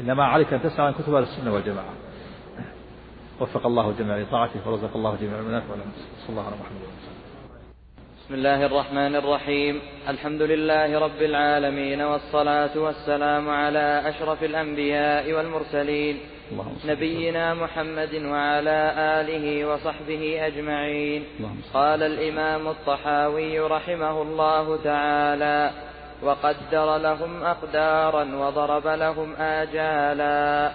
[0.00, 1.92] إنما عليك أن تسعى عن كتب أهل السنة والجماعة.
[3.40, 5.66] وفق الله الجميع لطاعته ورزق الله جميع المنافع
[6.26, 7.15] صلى الله على محمد
[8.26, 9.80] بسم الله الرحمن الرحيم.
[10.08, 16.16] الحمد لله رب العالمين والصلاة والسلام على أشرف الأنبياء والمرسلين.
[16.86, 18.78] نبينا محمد وعلى
[19.20, 21.24] آله وصحبه أجمعين.
[21.74, 25.70] قال الإمام الطحاوي رحمه الله تعالى
[26.22, 30.70] وقدر لهم أقدارا وضرب لهم آجالا.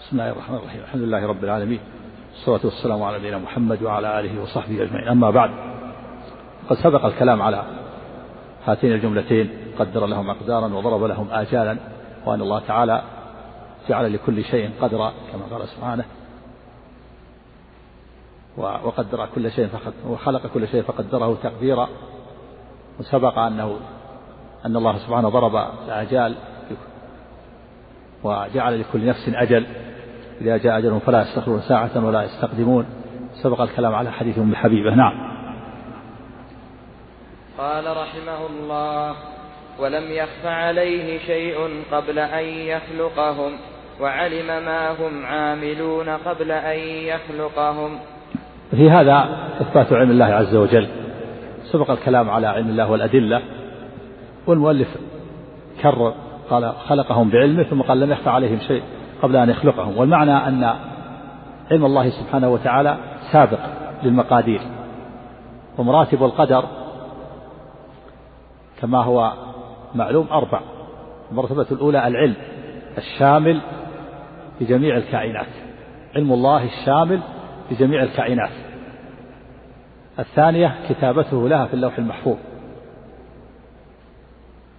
[0.00, 0.80] بسم الله الرحمن الرحيم.
[0.80, 1.80] الحمد لله رب العالمين.
[2.34, 5.08] والصلاة والسلام على نبينا محمد وعلى آله وصحبه أجمعين.
[5.08, 5.50] أما بعد
[6.70, 7.64] قد سبق الكلام على
[8.66, 11.76] هاتين الجملتين قدر لهم أقدارا وضرب لهم آجالا
[12.26, 13.02] وأن الله تعالى
[13.88, 16.04] جعل لكل شيء قدرا كما قال سبحانه.
[18.58, 19.68] وقدر كل شيء
[20.08, 21.88] وخلق كل شيء فقدره تقديرا.
[23.00, 23.76] وسبق أنه
[24.66, 25.56] أن الله سبحانه ضرب
[25.86, 26.34] الآجال
[28.24, 29.66] وجعل لكل نفس أجل.
[30.40, 32.86] إذا جاء أجلهم فلا يستخرون ساعة ولا يستقدمون.
[33.42, 34.94] سبق الكلام على حديث أم حبيبة.
[34.94, 35.35] نعم.
[37.58, 39.14] قال رحمه الله
[39.80, 41.56] ولم يخف عليه شيء
[41.92, 43.52] قبل أن يخلقهم
[44.00, 47.98] وعلم ما هم عاملون قبل أن يخلقهم.
[48.70, 49.28] في هذا
[49.60, 50.88] إثبات علم الله عز وجل.
[51.72, 53.42] سبق الكلام على علم الله والأدلة
[54.46, 54.88] والمؤلف
[55.82, 56.14] كرر
[56.50, 58.82] قال خلقهم بعلمه ثم قال لم يخفى عليهم شيء
[59.22, 59.98] قبل أن يخلقهم.
[59.98, 60.64] والمعنى أن
[61.70, 62.96] علم الله سبحانه وتعالى
[63.32, 63.60] سابق
[64.02, 64.60] للمقادير
[65.78, 66.64] ومراتب القدر
[68.80, 69.32] كما هو
[69.94, 70.60] معلوم أربع.
[71.30, 72.34] المرتبة الأولى العلم
[72.98, 73.60] الشامل
[74.60, 75.46] بجميع الكائنات.
[76.16, 77.20] علم الله الشامل
[77.70, 78.50] بجميع الكائنات.
[80.18, 82.36] الثانية كتابته لها في اللوح المحفوظ.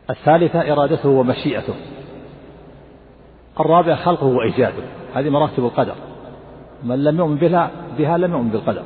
[0.10, 1.74] الثالثة إرادته ومشيئته.
[3.60, 4.84] الرابعة خلقه وإيجاده.
[5.16, 5.96] هذه مراتب القدر.
[6.84, 8.84] من لم يؤمن بها بها لم يؤمن بالقدر.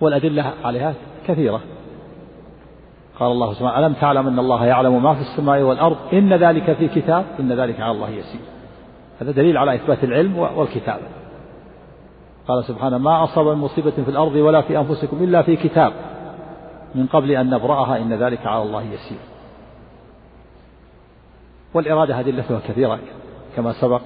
[0.00, 0.94] والأدلة عليها
[1.26, 1.60] كثيرة.
[3.20, 6.88] قال الله سبحانه ألم تعلم أن الله يعلم ما في السماء والأرض؟ إن ذلك في
[6.88, 8.40] كتاب إن ذلك على الله يسير.
[9.20, 11.06] هذا دليل على إثبات العلم والكتابة
[12.48, 15.92] قال سبحانه ما أصاب من مصيبة في الأرض ولا في أنفسكم إلا في كتاب.
[16.94, 19.18] من قبل أن نبرأها إن ذلك على الله يسير.
[21.74, 22.98] والإرادة أدلتها كثيرة
[23.56, 24.00] كما سبق.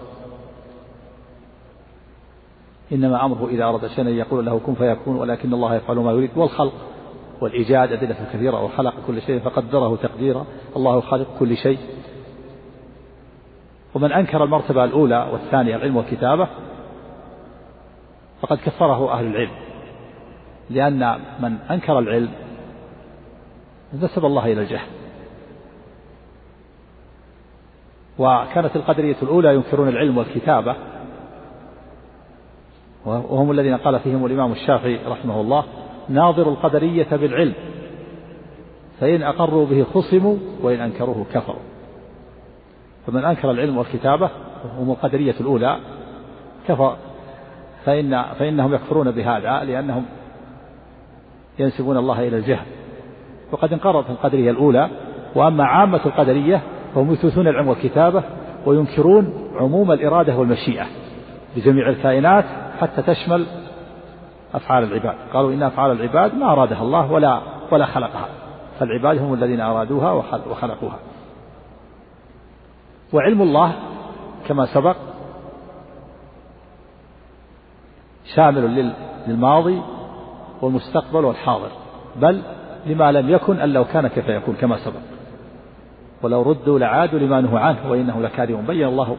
[2.92, 6.30] إنما أمره إذا أراد شيئا يقول له كن فيكون ولكن الله يفعل ما يريد.
[6.36, 6.72] والخلق
[7.40, 10.46] والإيجاد أدلة كثيرة وخلق كل شيء فقدره تقديرا.
[10.76, 11.78] الله خالق كل شيء.
[13.94, 16.48] ومن أنكر المرتبة الأولى والثانية العلم والكتابة
[18.40, 19.54] فقد كفره أهل العلم.
[20.70, 22.30] لأن من أنكر العلم
[23.94, 24.88] نسب الله إلى الجهل.
[28.18, 30.76] وكانت القدرية الأولى ينكرون العلم والكتابة
[33.06, 35.64] وهم الذين قال فيهم الإمام الشافعي رحمه الله
[36.08, 37.54] ناظر القدرية بالعلم.
[39.00, 41.60] فإن أقروا به خصموا وإن أنكروه كفروا.
[43.06, 44.30] فمن أنكر العلم والكتابة
[44.78, 45.76] هم القدرية الأولى
[46.68, 46.96] كفر.
[47.84, 50.04] فإن فإنهم يكفرون بهذا لأنهم
[51.58, 52.66] ينسبون الله إلى الجهل.
[53.52, 54.88] وقد انقرضت القدرية الأولى
[55.34, 56.62] وأما عامة القدرية
[56.94, 58.22] فهم يثبتون العلم والكتابة
[58.66, 60.86] وينكرون عموم الإرادة والمشيئة
[61.56, 62.44] بجميع الكائنات
[62.80, 63.46] حتى تشمل
[64.54, 65.14] أفعال العباد.
[65.32, 67.40] قالوا إن أفعال العباد ما أرادها الله ولا
[67.70, 68.28] ولا خلقها.
[68.78, 70.12] فالعباد هم الذين أرادوها
[70.50, 70.98] وخلقوها.
[73.12, 73.72] وعلم الله
[74.48, 74.96] كما سبق
[78.34, 78.92] شامل
[79.26, 79.82] للماضي
[80.62, 81.70] والمستقبل والحاضر.
[82.16, 82.42] بل
[82.86, 85.00] لما لم يكن أن لو كان كيف يكون كما سبق.
[86.22, 89.16] ولو ردوا لعادوا لما نهوا عنه وإنه لكاذب بين الله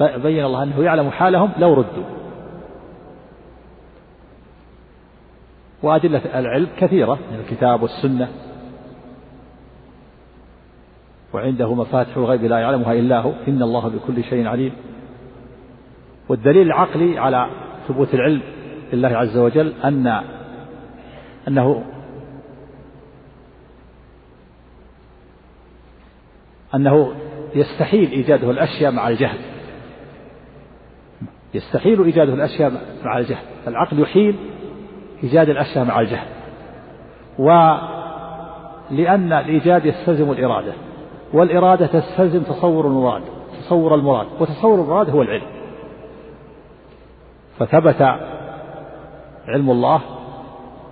[0.00, 2.04] بين الله أنه يعلم حالهم لو ردوا.
[5.84, 8.28] وأدلة العلم كثيرة من الكتاب والسنة.
[11.32, 13.32] وعنده مفاتح الغيب لا يعلمها إلا هو.
[13.48, 14.72] إن الله بكل شيء عليم.
[16.28, 17.50] والدليل العقلي على
[17.88, 18.42] ثبوت العلم
[18.92, 20.22] لله عز وجل أن
[21.48, 21.84] أنه
[26.74, 27.14] أنه
[27.54, 29.38] يستحيل إيجاده الأشياء مع الجهل.
[31.54, 32.72] يستحيل إيجاده الأشياء
[33.04, 33.44] مع الجهل.
[33.68, 34.53] العقل يحيل
[35.24, 36.26] إيجاد الأشياء مع الجهل.
[37.38, 40.72] ولأن الإيجاد يستلزم الإرادة.
[41.32, 43.22] والإرادة تستلزم تصور المراد
[43.60, 45.46] تصور المراد وتصور المراد هو العلم.
[47.58, 48.02] فثبت
[49.48, 50.00] علم الله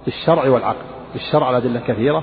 [0.05, 0.85] بالشرع والعقل.
[1.13, 2.23] بالشرع الأدلة كثيرة.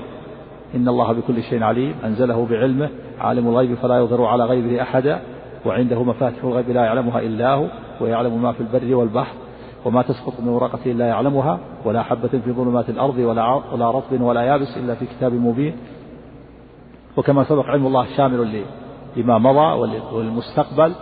[0.74, 1.94] إن الله بكل شيء عليم.
[2.04, 2.88] أنزله بعلمه.
[3.20, 5.20] عالم الغيب فلا يظهر على غيبه أحدا.
[5.66, 7.66] وعنده مفاتيح الغيب لا يعلمها إلا هو.
[8.00, 9.34] ويعلم ما في البر والبحر.
[9.84, 14.42] وما تسقط من ورقة إلا يعلمها ولا حبة في ظلمات الأرض ولا ولا رطب ولا
[14.42, 15.76] يابس إلا في كتاب مبين.
[17.16, 18.64] وكما سبق علم الله شامل
[19.16, 20.92] لما مضى وللمستقبل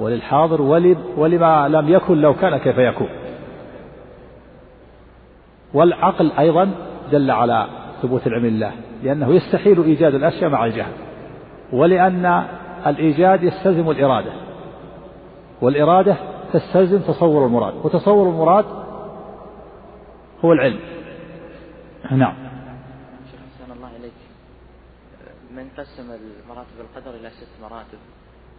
[0.00, 0.62] وللحاضر
[1.16, 3.08] ولما لم يكن لو كان كيف يكون.
[5.74, 6.70] والعقل أيضا
[7.12, 7.66] دل على
[8.02, 10.92] ثبوت العلم الله لأنه يستحيل إيجاد الأشياء مع الجهل
[11.72, 12.44] ولأن
[12.86, 14.32] الإيجاد يستلزم الإرادة
[15.62, 16.16] والإرادة
[16.54, 17.74] تستلزم تصور المراد.
[17.84, 18.64] وتصور المراد
[20.44, 20.80] هو العلم.
[22.10, 22.34] نعم.
[23.30, 23.40] شيخ
[23.76, 24.12] الله إليك.
[25.56, 27.98] من قسم المراتب القدر إلى ست مراتب؟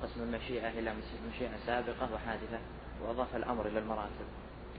[0.03, 0.91] قسم المشيئة إلى
[1.29, 2.59] مشيئة سابقة وحادثة
[3.03, 4.25] وأضاف الأمر إلى المراتب.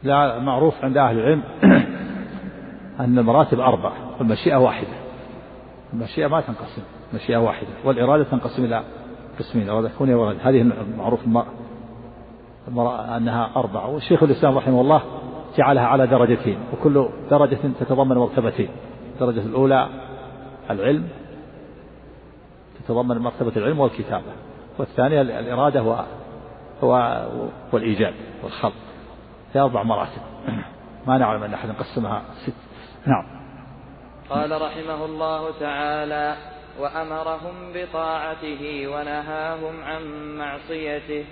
[0.03, 1.43] لا معروف عند أهل العلم
[3.01, 4.97] أن المراتب أربع والمشيئة واحدة.
[5.93, 6.83] المشيئة ما تنقسم
[7.15, 8.85] مشيئة واحدة والإرادة تنقسم إلى
[9.39, 10.49] قسمين إرادة كونية وإرادة.
[10.49, 10.63] هذه
[13.17, 15.03] أنها أربعة والشيخ الإسلام رحمه الله
[15.57, 18.69] جعلها على درجتين وكل درجة تتضمن مرتبتين.
[19.15, 19.89] الدرجة الأولى
[20.71, 21.09] العلم
[22.79, 24.33] تتضمن مرتبة العلم والكتابة.
[24.79, 26.07] والثانية الإرادة.
[27.73, 28.73] والإيجاد والخلق.
[29.53, 30.23] في أربع مراتب.
[31.07, 32.53] ما نعلم أن أحد قسمها ست.
[33.07, 33.25] نعم.
[34.31, 36.37] قال رحمه الله تعالى
[36.81, 40.03] وأمرهم بطاعته ونهاهم عن
[40.39, 41.25] معصيته.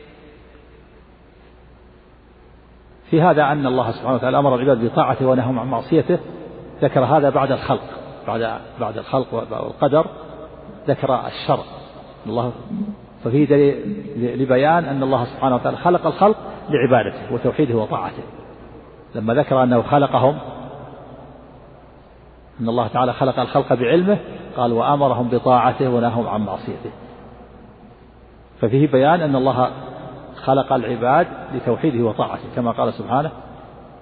[3.10, 6.18] في هذا أن الله سبحانه وتعالى أمر العباد بطاعته ونهاهم عن معصيته
[6.82, 7.90] ذكر هذا بعد الخلق
[8.26, 10.06] بعد بعد الخلق والقدر
[10.88, 11.64] ذكر الشرع
[12.26, 12.52] الله
[13.24, 16.36] ففيه دليل لبيان أن الله سبحانه وتعالى خلق الخلق
[16.70, 18.22] لعبادته وتوحيده وطاعته.
[19.14, 20.38] لما ذكر أنه خلقهم
[22.60, 24.18] أن الله تعالى خلق الخلق بعلمه
[24.56, 26.90] قال وأمرهم بطاعته ونههم عن معصيته.
[28.60, 29.70] ففيه بيان أن الله
[30.44, 33.30] خلق العباد لتوحيده وطاعته كما قال سبحانه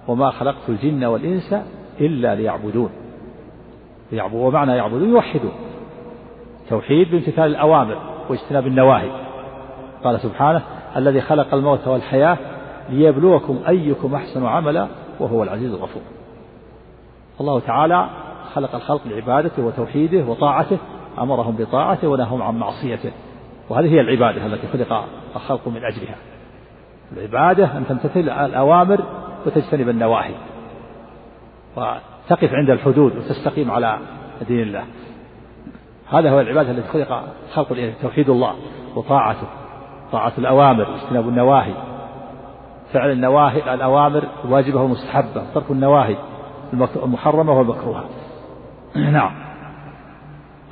[0.07, 1.55] وما خلقت الجن والإنس
[2.01, 2.89] إلا ليعبدون.
[4.33, 5.51] ومعنى يعبدون يوحدون.
[6.69, 7.97] توحيد بامتثال الأوامر
[8.29, 9.09] واجتناب النواهي.
[10.03, 10.61] قال سبحانه
[10.95, 12.37] الذي خلق الموت والحياة
[12.89, 14.87] ليبلوكم أيكم أحسن عملا
[15.19, 16.01] وهو العزيز الغفور.
[17.41, 18.09] الله تعالى
[18.53, 20.77] خلق الخلق لعبادته وتوحيده وطاعته
[21.19, 23.11] أمرهم بطاعته ونههم عن معصيته.
[23.69, 26.15] وهذه هي العبادة التي خلق الخلق من أجلها.
[27.17, 29.03] العبادة أن تمتثل الأوامر
[29.45, 30.33] وتجتنب النواهي.
[31.75, 33.97] وتقف عند الحدود وتستقيم على
[34.47, 34.83] دين الله.
[36.09, 38.55] هذا هو العبادة التي خلق خلق توحيد الله
[38.95, 39.47] وطاعته
[40.11, 41.73] طاعة الأوامر واجتناب النواهي.
[42.93, 46.15] فعل النواهي الأوامر واجبة ومستحبة ترك النواهي
[47.03, 48.05] المحرمة والمكروهة.
[48.95, 49.42] نعم.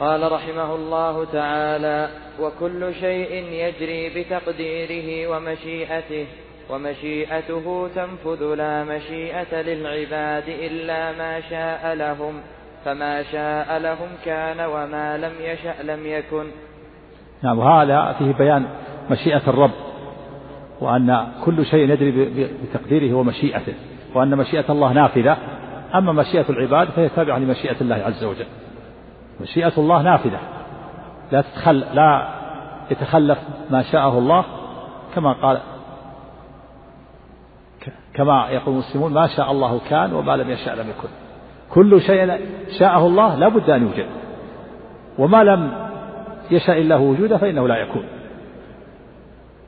[0.02, 6.26] قال رحمه الله تعالى وكل شيء يجري بتقديره ومشيئته
[6.70, 12.34] ومشيئته تنفذ لا مشيئة للعباد إلا ما شاء لهم
[12.86, 16.46] فما شاء لهم كان وما لم يشأ لم يكن.
[17.44, 18.66] نعم وهذا فيه بيان
[19.10, 19.72] مشيئة الرب
[20.82, 22.12] وأن كل شيء يجري
[22.64, 23.74] بتقديره ومشيئته
[24.16, 25.38] وأن مشيئة الله نافذة.
[25.96, 28.46] أما مشيئة العباد فهي تابعة لمشيئة الله عز وجل.
[29.42, 30.40] مشيئة الله نافذة.
[31.32, 32.28] لا تتخل لا
[32.92, 34.46] يتخلف ما شاءه الله
[35.16, 35.60] كما قال
[38.14, 41.10] كما يقول المسلمون ما شاء الله كان وما لم يشاء لم يكن.
[41.70, 42.40] كل شيء
[42.80, 44.06] شاءه الله لا بد أن يوجد.
[45.18, 45.72] وما لم
[46.52, 48.04] يشاء الله وجوده فإنه لا يكون.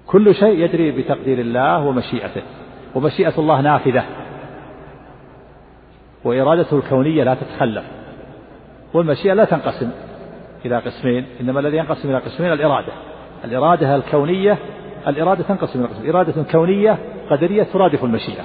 [0.08, 2.42] كل شيء يجري بتقدير الله ومشيئته.
[2.96, 4.04] ومشيئة الله نافذة.
[6.24, 7.84] وإرادته الكونية لا تتخلف.
[8.94, 9.92] والمشيئة لا تنقسم
[10.66, 12.94] إلى قسمين إنما الذي ينقسم إلى قسمين الإرادة.
[13.46, 14.58] الإرادة الكونية
[15.08, 16.16] الإرادة تنقسم إلى قسمين.
[16.16, 16.98] إرادة كونية
[17.30, 18.44] قدرية ترادف المشيئة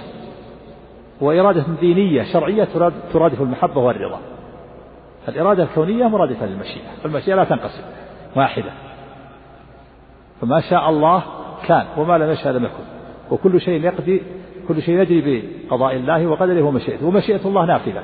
[1.20, 2.68] وإرادة دينية شرعية
[3.12, 4.20] ترادف المحبة والرضا.
[5.28, 7.82] الإرادة الكونية مرادفة للمشيئة والمشيئة لا تنقسم
[8.36, 8.70] واحدة.
[10.40, 11.22] فما شاء الله
[11.66, 12.84] كان وما لم يشاء لم يكن.
[13.30, 14.22] وكل شيء يقضي
[14.68, 17.06] كل شيء يجري بقضاء الله وقدره ومشيئته.
[17.06, 18.02] ومشيئة الله نافذة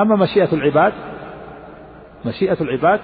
[0.00, 0.92] أما مشيئة العباد
[2.26, 3.00] مشيئة العباد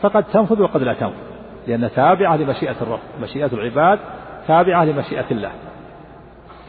[0.00, 1.32] فقد تنفذ وقد لا تنفذ
[1.66, 3.98] لأن تابعة لمشيئة الرب مشيئة العباد
[4.46, 5.50] تابعة لمشيئة الله.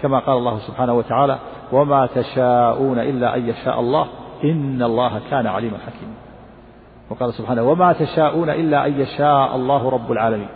[0.02, 1.38] كما قال الله سبحانه وتعالى
[1.72, 4.08] وما تشاءون إلا أن يشاء الله
[4.44, 6.14] إن الله كان عليما حكيما.
[7.10, 10.50] وقال سبحانه وما تشاءون إلا أن يشاء الله رب العالمين.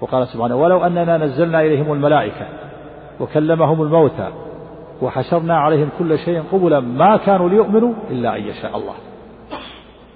[0.00, 2.46] وقال سبحانه ولو أننا نزلنا إليهم الملائكة
[3.20, 4.28] وكلمهم الموتى
[5.02, 8.94] وحشرنا عليهم كل شيء قبلا ما كانوا ليؤمنوا إلا أن يشاء الله.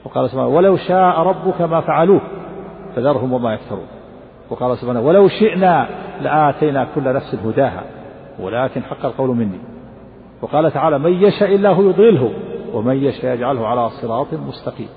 [0.04, 2.20] وقال سبحانه ولو شاء ربك ما فعلوه
[2.96, 3.86] فذرهم وما يفترون.
[4.50, 5.88] وقال سبحانه ولو شئنا
[6.20, 7.84] لآتينا كل نفس هداها
[8.40, 9.58] ولكن حق القول مني.
[10.42, 12.32] وقال تعالى من يشاء الله يضلله
[12.72, 14.88] ومن يشاء يجعله على صراط مستقيم.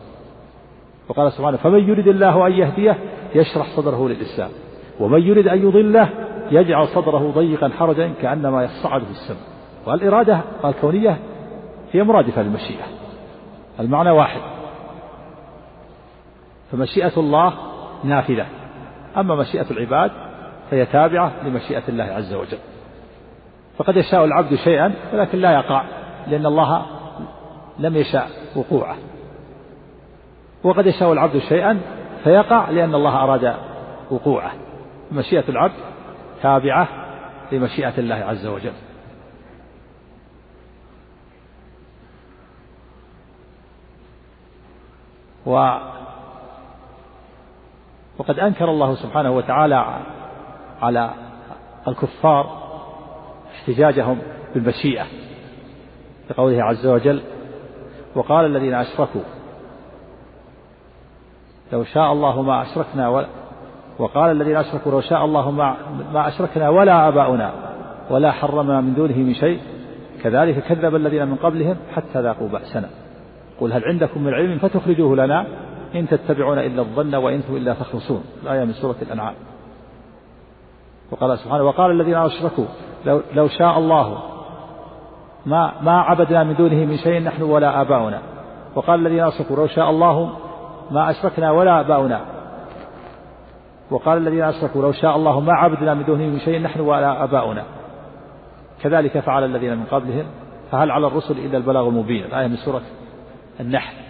[1.09, 2.97] وقال سبحانه فمن يريد الله أن يهديه
[3.35, 4.49] يشرح صدره للإسلام
[4.99, 6.09] ومن يريد أن يضله
[6.51, 9.43] يجعل صدره ضيقا حرجا كأنما يصعد في السماء
[9.85, 11.17] والإرادة الكونية
[11.91, 12.83] هي مرادفة للمشيئة.
[13.79, 14.52] المعنى واحد.
[16.73, 17.53] فمشيئة الله
[18.03, 18.45] نافذة
[19.17, 20.11] أما مشيئة العباد
[20.71, 22.57] فهي تابعة لمشيئة الله عز وجل.
[23.77, 25.85] فقد يشاء العبد شيئا ولكن لا يقع
[26.27, 26.85] لأن الله
[27.79, 28.95] لم يشاء وقوعه.
[30.63, 31.79] وقد يشاء العبد شيئا
[32.23, 33.55] فيقع لأن الله أراد
[34.11, 34.51] وقوعه.
[35.11, 35.73] مشيئة العبد
[36.41, 36.87] تابعة
[37.51, 38.73] لمشيئة الله عز وجل.
[45.45, 45.77] و
[48.17, 49.85] وقد أنكر الله سبحانه وتعالى
[50.81, 51.09] على
[51.87, 52.63] الكفار
[53.55, 54.17] احتجاجهم
[54.53, 55.05] بالمشيئة
[56.29, 57.21] بقوله عز وجل
[58.15, 59.21] وقال الذين أشركوا
[61.73, 63.25] لو شاء الله ما أشركنا و...
[63.99, 65.75] وقال الذين أشركوا لو شاء الله ما,
[66.13, 67.53] ما أشركنا ولا آباؤنا
[68.09, 69.59] ولا حرمنا من دونه من شيء
[70.23, 72.89] كذلك كذب الذين من قبلهم حتى ذاقوا بأسنا.
[73.59, 75.45] قل هل عندكم من علم فتخرجوه لنا؟
[75.95, 79.33] إن تتبعون إلا الظن وإن أنتم إلا تخرصون الآية من سورة الأنعام.
[81.11, 82.65] وقال سبحانه وقال الذين أشركوا
[83.05, 84.19] لو, لو شاء الله
[85.45, 88.21] ما ما عبدنا من دونه من شيء نحن ولا آباؤنا.
[88.75, 90.29] وقال الذين أشركوا لو شاء الله
[90.91, 92.21] ما أشركنا ولا آباؤنا.
[93.91, 97.63] وقال الذين أشركوا لو شاء الله ما عبدنا من دونه من شيء نحن ولا آباؤنا.
[98.81, 100.25] كذلك فعل الذين من قبلهم
[100.71, 102.25] فهل على الرسل إلا البلاغ المبين.
[102.25, 102.81] الآية من سورة
[103.59, 104.02] النحل.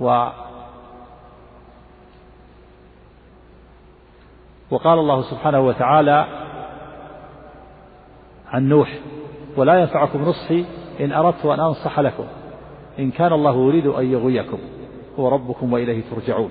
[0.00, 0.28] و
[4.70, 6.26] وقال الله سبحانه وتعالى
[8.48, 8.98] عن نوح
[9.56, 10.64] ولا ينفعكم نصحي
[11.00, 12.24] إن أردت أن أنصح لكم
[12.98, 14.58] إن كان الله يريد أن يغويكم
[15.18, 16.50] هو ربكم وإليه ترجعون.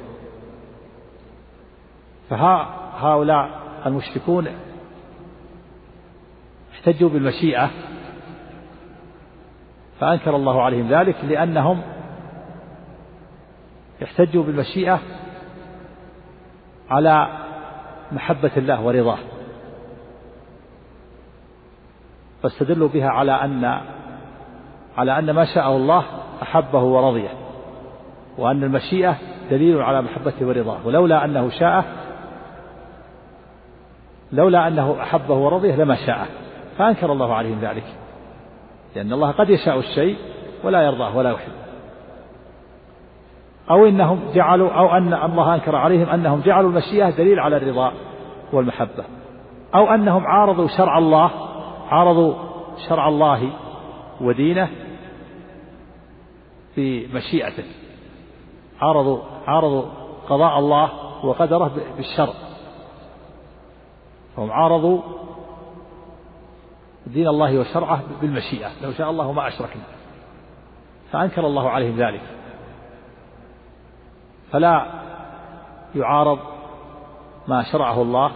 [2.29, 3.49] فهؤلاء
[3.85, 4.47] المشركون
[6.73, 7.69] احتجوا بالمشيئة
[9.99, 11.81] فأنكر الله عليهم ذلك لأنهم
[14.03, 14.99] احتجوا بالمشيئة
[16.89, 17.27] على
[18.11, 19.17] محبة الله ورضاه.
[22.43, 23.81] فاستدلوا بها على أن
[24.97, 26.05] على أن ما شاءه الله
[26.41, 27.29] أحبه ورضيه
[28.37, 29.17] وأن المشيئة
[29.51, 30.87] دليل على محبته ورضاه.
[30.87, 31.85] ولولا أنه شاء
[34.31, 36.27] لولا أنه أحبه ورضيه لما شاءه.
[36.77, 37.83] فأنكر الله عليهم ذلك
[38.95, 40.17] لأن الله قد يشاء الشيء
[40.63, 41.51] ولا يرضاه ولا يحب
[43.69, 47.91] أو إنهم جعلوا أو أن الله أنكر عليهم أنهم جعلوا المشيئة دليل على الرضا
[48.53, 49.05] والمحبة.
[49.75, 51.31] أو أنهم عارضوا شرع الله
[51.89, 52.33] عارضوا
[52.89, 53.49] شرع الله
[54.21, 54.69] ودينه
[56.77, 57.63] بمشيئته
[58.81, 59.85] عارضوا عارضوا
[60.29, 60.89] قضاء الله
[61.25, 62.33] وقدره بالشرع
[64.35, 65.01] فهم عارضوا
[67.07, 68.69] دين الله وشرعه بالمشيئة.
[68.83, 69.83] لو شاء الله ما أشركنا.
[71.11, 72.21] فأنكر الله عليهم ذلك.
[74.55, 74.85] فلا
[75.95, 76.39] يعارض
[77.47, 78.31] ما شرعه الله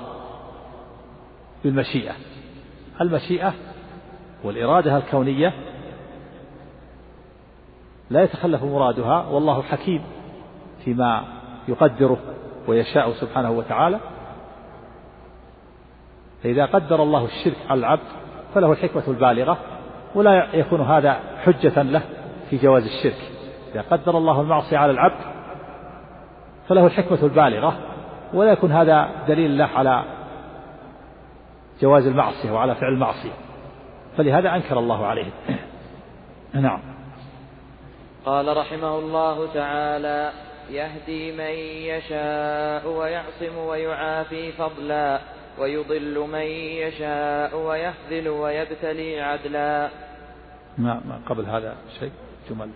[1.64, 2.14] بالمشيئة.
[3.02, 3.54] المشيئة
[4.44, 5.54] والإرادة الكونية
[8.10, 10.04] لا يتخلف مرادها والله حكيم
[10.86, 11.24] فيما
[11.68, 12.18] يقدره
[12.68, 14.00] ويشاء سبحانه وتعالى.
[16.44, 18.08] فإذا قدر الله الشرك على العبد
[18.54, 19.58] فله الحكمة البالغة
[20.16, 22.02] ولا يكون هذا حجة له
[22.50, 23.32] في جواز الشرك.
[23.72, 25.39] إذا قدر الله المعصية على العبد
[26.70, 27.78] فله الحكمة البالغة
[28.34, 30.04] ولا يكون هذا دليل له على
[31.82, 33.32] جواز المعصية وعلى فعل المعصية.
[34.18, 35.32] فلهذا أنكر الله عليهم
[36.54, 36.82] نعم.
[38.26, 40.32] قال رحمه الله تعالى
[40.70, 41.54] يهدي من
[41.90, 45.20] يشاء ويعصم ويعافي فضلا
[45.60, 46.48] ويضل من
[46.86, 49.90] يشاء ويخذل ويبتلي عدلا.
[50.78, 52.12] ما, ما قبل هذا شيء
[52.50, 52.70] جمل.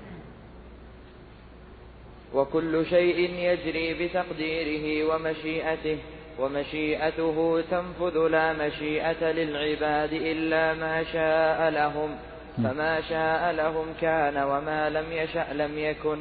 [2.34, 5.98] وكل شيء يجري بتقديره ومشيئته
[6.40, 12.16] ومشيئته تنفذ لا مشيئة للعباد إلا ما شاء لهم
[12.58, 16.18] فما شاء لهم كان وما لم يشأ لم يكن.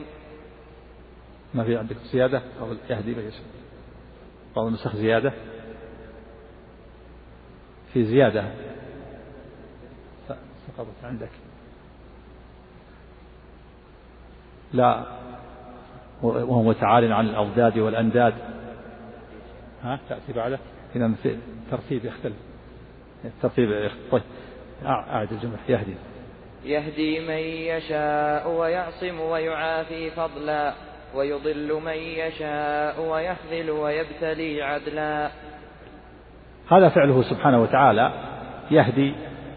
[1.54, 3.42] ما في عندك زيادة؟ أو يهدي من يشاء.
[4.56, 5.32] بعض النسخ زيادة.
[7.92, 8.54] في زيادة.
[10.66, 11.30] سقطت عندك.
[14.72, 15.06] لا.
[16.22, 18.34] وهو متعال عن الأضداد والأنداد.
[19.82, 20.58] ها؟ تأتي بعده.
[20.96, 22.36] إذا الترتيب يختلف.
[23.24, 24.22] الترتيب طيب.
[24.86, 25.58] أعد الجملة.
[25.68, 25.94] يهدي.
[26.64, 30.72] يهدي من يشاء ويعصم ويعافي فضلا
[31.14, 35.30] ويضل من يشاء ويخذل ويبتلي عدلا.
[36.70, 38.12] هذا فعله سبحانه وتعالى.
[38.70, 39.14] يهدي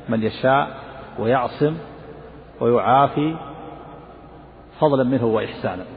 [0.09, 0.67] من يشاء
[1.19, 1.77] ويعصم
[2.59, 3.35] ويعافي
[4.79, 5.94] فضلا منه وإحسانا.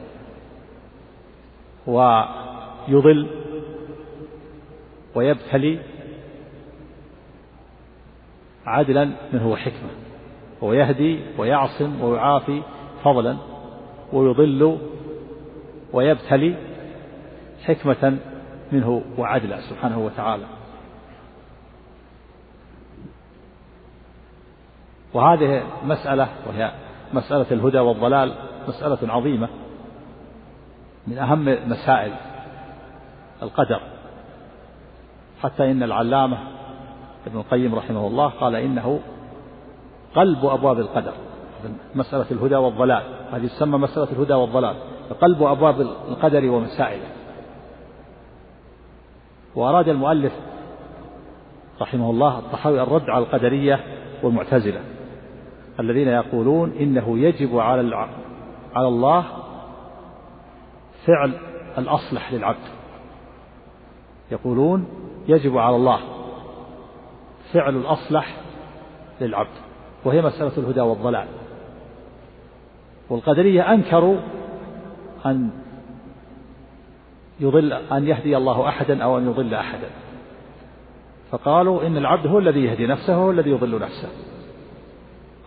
[1.89, 3.29] ويضل
[5.15, 5.79] ويبتلي
[8.67, 9.91] عدلا منه وحكمة
[10.61, 12.63] ويهدي ويعصم ويعافي
[13.05, 13.37] فضلا
[14.13, 14.79] ويضل
[15.93, 16.57] ويبتلي
[17.65, 18.19] حكمة
[18.73, 20.45] منه وعدلا سبحانه وتعالى.
[25.15, 26.73] وهذه مسألة وهي
[27.13, 28.35] مسألة الهدى والضلال
[28.69, 29.49] مسألة عظيمة.
[31.09, 32.13] من أهم مسائل
[33.43, 33.81] القدر.
[35.43, 36.39] حتى إن العلامة
[37.27, 39.01] ابن القيم رحمه الله قال إنه
[40.15, 41.13] قلب أبواب القدر
[41.95, 43.03] مسألة الهدى والضلال.
[43.33, 44.77] هذه تسمى مسألة الهدى والضلال.
[45.21, 47.09] قلب أبواب القدر ومسائله.
[49.55, 50.33] وأراد المؤلف
[51.81, 53.81] رحمه الله الطحاوي الرد على القدرية
[54.23, 54.81] والمعتزلة
[55.81, 58.09] الذين يقولون إنه يجب على
[58.75, 59.25] على الله
[61.07, 61.33] فعل
[61.79, 62.69] الأصلح للعبد.
[64.31, 64.89] يقولون
[65.29, 66.01] يجب على الله
[67.53, 68.37] فعل الأصلح
[69.21, 69.57] للعبد
[70.05, 71.29] وهي مسألة الهدى والضلال.
[73.11, 74.17] والقدرية أنكروا
[75.27, 75.51] أن
[77.41, 79.91] يضل أن يهدي الله أحدا أو أن يضل أحدا.
[81.31, 84.09] فقالوا إن العبد هو الذي يهدي نفسه هو الذي يضل نفسه.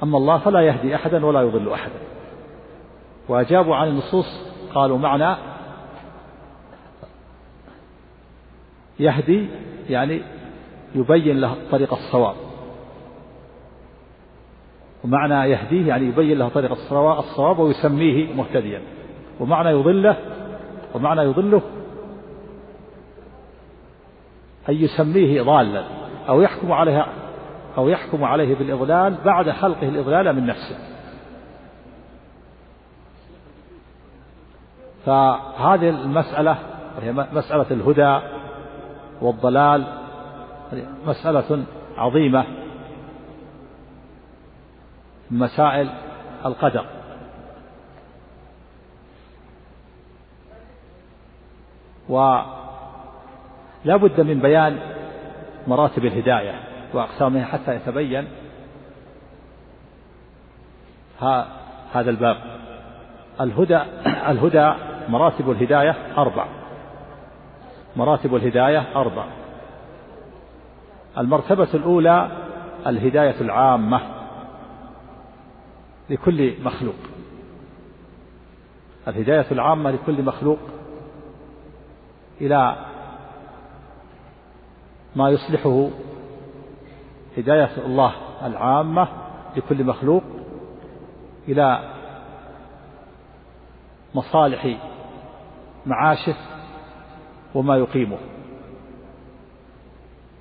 [0.03, 1.99] أما الله فلا يهدي أحدا ولا يضل أحدا.
[3.29, 5.35] وأجابوا عن النصوص قالوا معنى
[8.99, 9.47] يهدي
[9.89, 10.21] يعني
[10.95, 12.35] يبين له طريق الصواب.
[15.03, 16.71] ومعنى يهديه يعني يبين له طريق
[17.17, 18.81] الصواب ويسميه مهتديا.
[19.39, 20.17] ومعنى يضله
[20.95, 21.61] ومعنى يضله
[24.69, 25.83] أن يسميه ضالا
[26.29, 27.07] أو يحكم عليها
[27.77, 30.90] أو يحكم عليه بالإضلال بعد خلقه الإضلال من نفسه.
[35.05, 36.57] فهذه المسألة
[36.97, 38.19] وهي مسألة الهدى
[39.21, 39.97] والضلال
[41.07, 41.63] مسألة
[41.97, 42.45] عظيمة.
[45.31, 45.89] مسائل
[46.45, 46.85] القدر.
[52.09, 52.45] ولا
[53.85, 54.79] بد من بيان
[55.67, 56.59] مراتب الهداية
[56.93, 58.27] وأقسامها حتى يتبين
[61.93, 62.37] هذا الباب.
[63.41, 66.47] الهدى الهدى مراتب الهداية أربع.
[67.95, 69.25] مراتب الهداية أربع.
[71.17, 72.31] المرتبة الأولى
[72.87, 74.01] الهداية العامة
[76.09, 76.95] لكل مخلوق.
[79.07, 80.59] الهداية العامة لكل مخلوق
[82.41, 82.75] إلى
[85.15, 85.89] ما يصلحه
[87.37, 88.13] هداية الله
[88.43, 89.07] العامة
[89.55, 90.23] لكل مخلوق
[91.47, 91.93] إلى
[94.15, 94.77] مصالح
[95.85, 96.35] معاشه
[97.55, 98.17] وما يقيمه.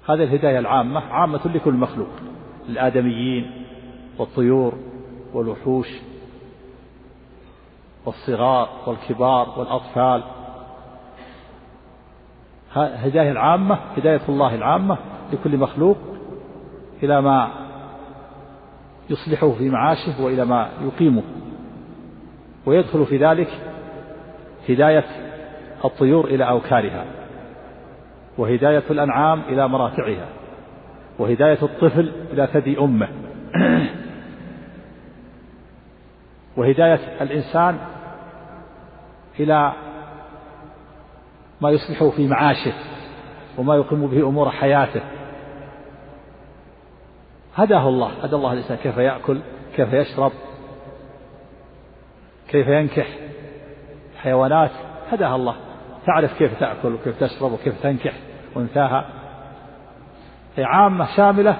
[0.08, 2.08] هذه الهداية العامة عامة لكل مخلوق
[2.68, 3.64] الآدميين
[4.18, 4.74] والطيور
[5.34, 5.88] والوحوش
[8.06, 10.22] والصغار والكبار والأطفال.
[12.74, 14.98] هداية العامة هداية الله العامة
[15.32, 15.98] لكل مخلوق
[17.02, 17.50] إلى ما
[19.10, 21.22] يصلحه في معاشه وإلى ما يقيمه.
[22.66, 23.48] ويدخل في ذلك
[24.68, 25.29] هداية
[25.84, 27.04] الطيور إلى أوكارها
[28.38, 30.28] وهداية الأنعام إلى مراتعها
[31.18, 33.08] وهداية الطفل إلى ثدي أمه.
[36.56, 37.78] وهداية الإنسان
[39.40, 39.72] إلى
[41.60, 42.72] ما يصلحه في معاشه
[43.58, 45.00] وما يقيم به أمور حياته.
[47.56, 48.76] هداه الله هدى الله الإنسان.
[48.76, 49.40] كيف يأكل؟
[49.76, 50.32] كيف يشرب؟
[52.48, 53.06] كيف ينكح؟
[54.16, 54.70] حيوانات؟
[55.12, 55.69] هداها الله.
[56.06, 58.12] تعرف كيف تأكل وكيف تشرب وكيف تنكح
[58.56, 59.08] أنثاها
[60.56, 61.56] هي عامة شاملة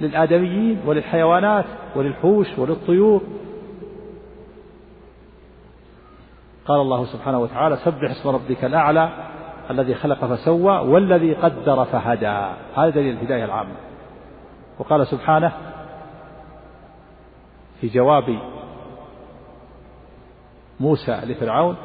[0.00, 1.64] للآدميين وللحيوانات
[1.96, 3.22] وللحوش وللطيور.
[6.66, 9.10] قال الله سبحانه وتعالى سبح اسم ربك الأعلى
[9.70, 12.54] الذي خلق فسوى والذي قدر فهدى.
[12.76, 13.74] هذا دليل الهداية العامة.
[14.78, 15.52] وقال سبحانه
[17.80, 18.38] في جواب
[20.80, 21.76] موسى لفرعون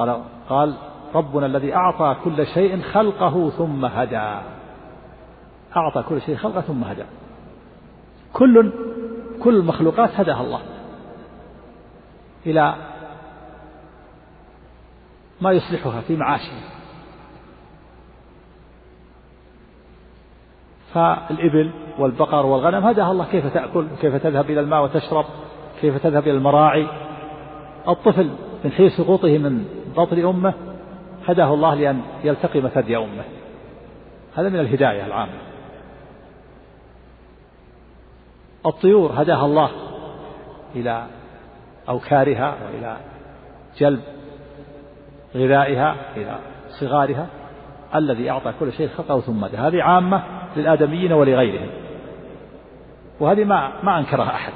[0.00, 0.74] قال قال
[1.14, 4.40] ربنا الذي أعطى كل شيء خلقه ثم هدى.
[5.76, 7.04] أعطى كل شيء خلقه ثم هدى.
[8.32, 8.72] كل
[9.42, 10.60] كل المخلوقات هداها الله.
[12.46, 12.74] إلى
[15.40, 16.60] ما يصلحها في معاشها
[20.94, 23.24] فالإبل والبقر والغنم هداها الله.
[23.24, 25.24] كيف تأكل؟ كيف تذهب إلى الماء وتشرب؟
[25.80, 26.86] كيف تذهب إلى المراعي؟
[27.88, 28.30] الطفل
[28.64, 30.54] من حين سقوطه من بطن أمه
[31.28, 33.24] هداه الله لأن يلتقم ثدي أمه.
[34.36, 35.32] هذا من الهداية العامة.
[38.66, 39.70] الطيور هداها الله
[40.76, 41.06] إلى
[41.88, 42.96] أوكارها وإلى
[43.78, 44.00] جلب
[45.36, 46.38] غذائها إلى
[46.80, 47.26] صغارها
[47.94, 50.22] الذي أعطى كل شيء خلقه ثم هدى هذه عامة
[50.56, 51.70] للآدميين ولغيرهم.
[53.20, 54.52] وهذه ما ما أنكرها أحد.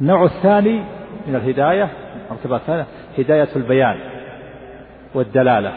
[0.00, 0.84] النوع الثاني
[1.26, 1.90] من الهداية
[2.26, 2.86] المرتبة الثانية
[3.18, 4.09] هداية البيان.
[5.14, 5.72] والدلالة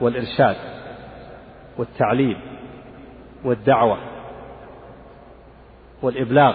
[0.00, 0.56] والإرشاد
[1.78, 2.40] والتعليم
[3.44, 3.98] والدعوة
[6.02, 6.54] والإبلاغ.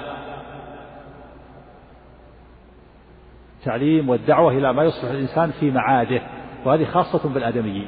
[3.60, 6.22] التعليم والدعوة إلى ما يصلح الإنسان في معاده
[6.66, 7.88] وهذه خاصة بالآدميين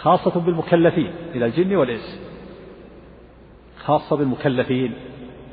[0.00, 2.20] خاصة بالمكلفين من الجن والإنس
[3.78, 4.94] خاصة بالمكلفين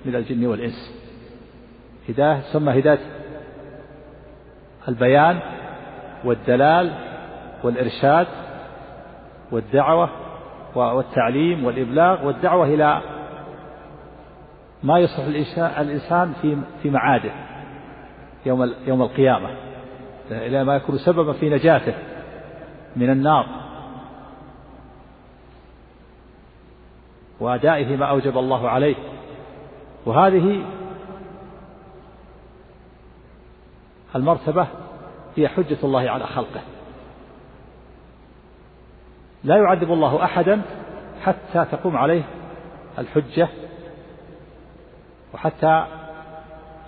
[0.06, 0.96] من الجن والإنس.
[2.10, 3.00] هداية تسمى هداية
[4.88, 5.40] البيان
[6.24, 7.09] والدلال
[7.64, 8.28] والإرشاد
[9.52, 10.10] والدعوة
[10.76, 13.02] والتعليم والإبلاغ والدعوة إلى
[14.84, 15.26] ما يصلح
[15.80, 17.32] الإنسان في في معاده
[18.46, 19.50] يوم يوم القيامة
[20.32, 21.94] إلى ما يكون سببا في نجاته
[22.96, 23.46] من النار.
[27.40, 28.96] وأدائه ما أوجب الله عليه.
[30.06, 30.66] وهذه
[34.16, 34.68] المرتبة
[35.36, 36.62] هي حجة الله على خلقه.
[39.44, 40.62] لا يعذب الله أحدا
[41.22, 42.24] حتى تقوم عليه
[43.00, 43.48] الحجة
[45.34, 45.86] وحتى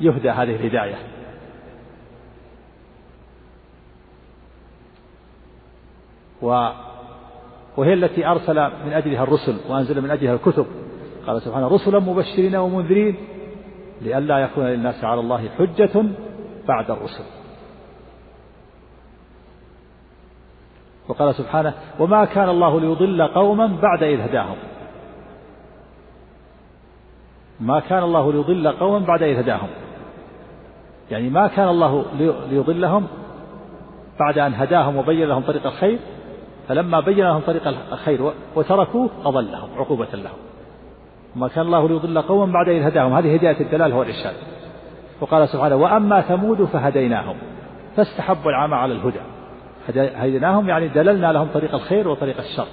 [0.01, 0.95] يهدى هذه الهداية.
[6.41, 6.69] و
[7.77, 8.55] وهي التي أرسل
[8.85, 10.65] من أجلها الرسل وأنزل من أجلها الكتب.
[11.27, 13.15] قال سبحانه رسلا مبشرين ومنذرين
[14.01, 16.05] لئلا يكون للناس على الله حجة
[16.67, 17.40] بعد الرسل.
[21.11, 24.55] وقال سبحانه وما كان الله ليضل قوما بعد إذ هداهم.
[27.59, 29.67] ما كان الله ليضل قوما بعد إذ هداهم.
[31.11, 32.05] يعني ما كان الله
[32.49, 33.07] ليضلهم
[34.19, 35.99] بعد أن هداهم وبين لهم طريق الخير
[36.67, 40.37] فلما بين لهم طريق الخير وتركوه أضلهم عقوبة لهم.
[41.35, 43.13] ما كان الله ليضل قوما بعد إذ هداهم.
[43.13, 44.35] هذه هداية الدلال والإرشاد
[45.21, 47.35] وقال سبحانه وأما ثمود فهديناهم
[47.95, 49.21] فاستحبوا العمى على الهدى.
[49.89, 52.67] هديناهم يعني دللنا لهم طريق الخير وطريق الشر.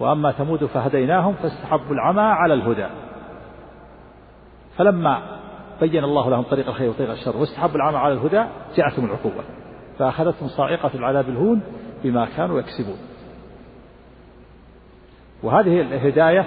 [0.00, 2.86] وأما ثمود فهديناهم فاستحبوا العمى على الهدى.
[4.78, 5.22] فلما
[5.80, 8.44] بين الله لهم طريق الخير وطريق الشر واستحبوا العمى على الهدى
[8.76, 9.44] جاءتهم العقوبة.
[9.98, 11.62] فأخذتهم صاعقة العذاب الهون
[12.04, 12.98] بما كانوا يكسبون.
[15.42, 16.46] وهذه الهداية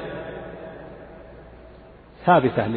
[2.25, 2.67] ثابتة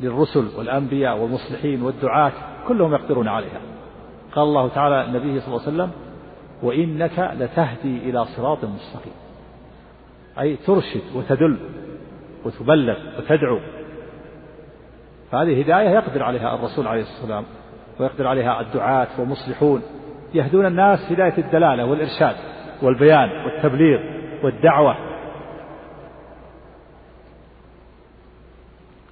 [0.00, 2.32] للرسل والأنبياء والمصلحين والدعاة
[2.68, 3.60] كلهم يقدرون عليها.
[4.32, 5.90] قال الله تعالى النبي صلى الله عليه وسلم
[6.62, 9.12] وإنك لتهدي إلى صراط مستقيم.
[10.40, 11.56] أي ترشد وتدل
[12.44, 13.58] وتبلغ وتدعو.
[15.30, 17.44] فهذه هداية يقدر عليها الرسول عليه الصلاة والسلام
[18.00, 19.82] ويقدر عليها الدعاة والمصلحون.
[20.34, 22.36] يهدون الناس هداية الدلالة والإرشاد
[22.82, 24.00] والبيان والتبليغ
[24.44, 24.96] والدعوة.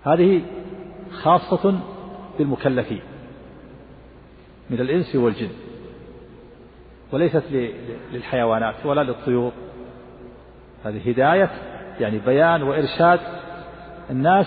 [0.05, 0.43] هذه
[1.23, 1.81] خاصة
[2.39, 3.01] بالمكلفين
[4.70, 5.49] من الإنس والجن
[7.12, 7.45] وليست
[8.12, 9.53] للحيوانات ولا للطيور.
[10.85, 11.51] هذه هداية
[12.01, 13.20] يعني بيان وإرشاد
[14.11, 14.47] الناس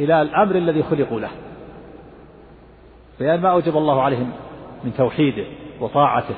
[0.00, 1.30] إلى الأمر الذي خلقوا له.
[3.18, 4.32] بيان ما أوجب الله عليهم
[4.84, 5.44] من توحيده
[5.80, 6.34] وطاعته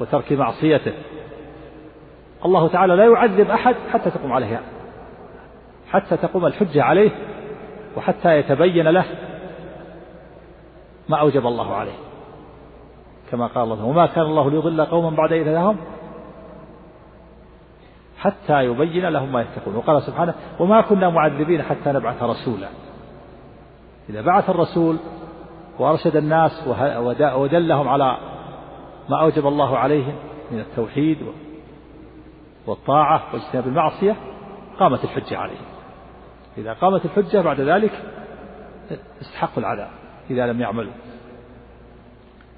[0.00, 0.92] وترك معصيته.
[2.44, 4.60] الله تعالى لا يعذب أحد حتى تقوم عليه
[5.90, 7.10] حتى تقوم الحجة عليه
[7.96, 9.04] وحتى يتبين له
[11.08, 11.98] ما أوجب الله عليه.
[13.30, 15.76] كما قال الله وما كان الله ليضل قوما بعد إذ هداهم؟
[18.18, 19.76] حتى يبين لهم ما يتقون.
[19.76, 22.68] وقال سبحانه وما كنا معذبين حتى نبعث رسولا.
[24.10, 24.96] إذا بعث الرسول
[25.78, 26.68] وأرشد الناس
[27.36, 28.16] ودلهم على
[29.08, 30.14] ما أوجب الله عليهم
[30.50, 31.18] من التوحيد
[32.66, 34.16] والطاعة واجتناب المعصية
[34.78, 35.75] قامت الحجة عليهم.
[36.58, 37.92] إذا قامت الحجة بعد ذلك
[39.20, 39.90] استحقوا العذاب
[40.30, 40.92] إذا لم يعملوا.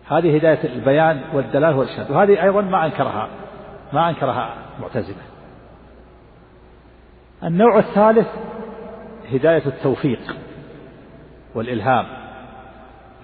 [0.09, 2.11] هذه هداية البيان والدلال والإرشاد.
[2.11, 3.29] وهذه أيضا ما أنكرها
[3.93, 5.23] ما أنكرها معتزلة.
[7.45, 8.29] النوع الثالث
[9.33, 10.37] هداية التوفيق
[11.55, 12.07] والإلهام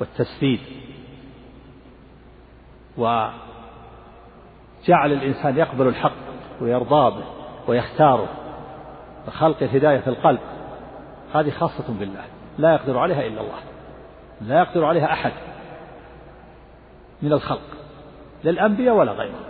[0.01, 0.61] والتسديد
[2.97, 3.33] وجعل
[5.13, 6.13] الإنسان يقبل الحق
[6.61, 7.25] ويرضى به
[7.69, 8.29] ويختاره.
[9.29, 10.41] وخلق الهداية في القلب.
[11.35, 12.25] هذه خاصة بالله
[12.59, 13.59] لا يقدر عليها إلا الله
[14.41, 15.33] لا يقدر عليها أحد
[17.23, 17.61] من الخلق
[18.45, 19.45] لا الأنبياء ولا غيرهم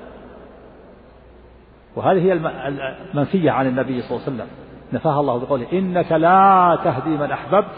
[1.97, 4.49] وهذه هي المنفية عن النبي صلى الله عليه وسلم
[4.93, 7.75] نفاها الله بقوله إنك لا تهدي من أحببت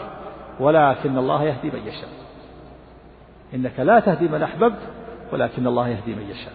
[0.59, 2.09] ولكن الله يهدي من يشاء.
[3.53, 4.79] إنك لا تهدي من أحببت
[5.33, 6.53] ولكن الله يهدي من يشاء.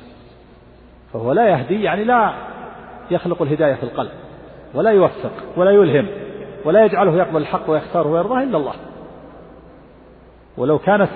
[1.13, 2.35] فهو لا يهدي يعني لا
[3.11, 4.11] يخلق الهداية في القلب
[4.75, 6.32] ولا يوفق ولا يلهم.
[6.65, 8.75] ولا يجعله يقبل الحق ويختاره ويرضاه إلا الله.
[10.57, 11.11] ولو كانت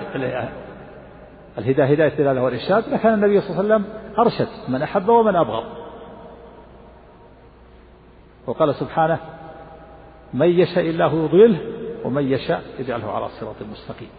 [1.57, 5.63] الهداية هداية الدلالة والإرشاد لكان النبي صلى الله عليه وسلم أرشد من أحب ومن أبغض.
[8.47, 9.19] وقال سبحانه
[10.33, 11.59] من يشاء الله يضله
[12.05, 14.09] ومن يشاء يجعله على صراط مستقيم.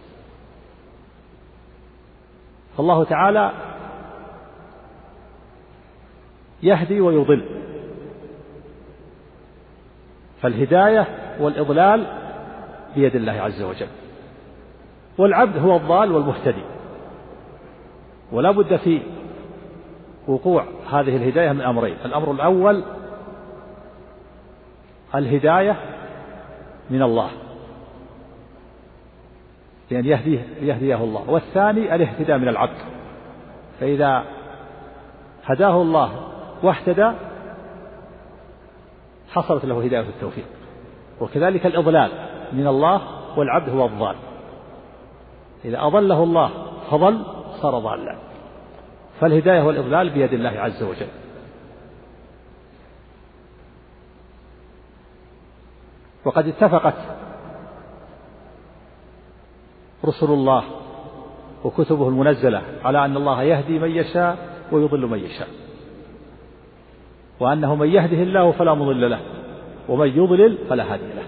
[2.77, 3.51] فالله تعالى
[6.63, 7.68] يهدي ويضل.
[10.41, 11.07] فالهداية
[11.39, 12.07] والإضلال
[12.95, 13.87] بيد الله عز وجل.
[15.17, 16.63] والعبد هو الضال والمهتدي.
[18.31, 19.01] ولا بد في
[20.27, 21.95] وقوع هذه الهداية من أمرين.
[22.05, 22.83] الأمر الأول
[25.15, 25.75] الهداية
[26.89, 27.29] من الله.
[29.91, 31.29] لأن يهديه يهديه الله.
[31.29, 32.77] والثاني الاهتداء من العبد.
[33.79, 34.23] فإذا
[35.45, 36.11] هداه الله
[36.63, 37.11] واهتدى
[39.31, 40.45] حصلت له هداية التوفيق.
[41.21, 42.11] وكذلك الإضلال
[42.53, 43.01] من الله
[43.37, 44.15] والعبد هو الضال.
[45.65, 46.51] إذا أضله الله
[46.91, 47.25] فضل
[47.61, 48.17] صار ضالا.
[49.19, 51.07] فالهداية والإضلال بيد الله عز وجل.
[56.25, 56.95] وقد اتفقت
[60.05, 60.63] رسل الله
[61.63, 64.37] وكتبه المنزلة على أن الله يهدي من يشاء
[64.71, 65.47] ويضل من يشاء.
[67.39, 69.19] وأنه من يهده الله فلا مضل له
[69.89, 71.23] ومن يضلل فلا هادي له.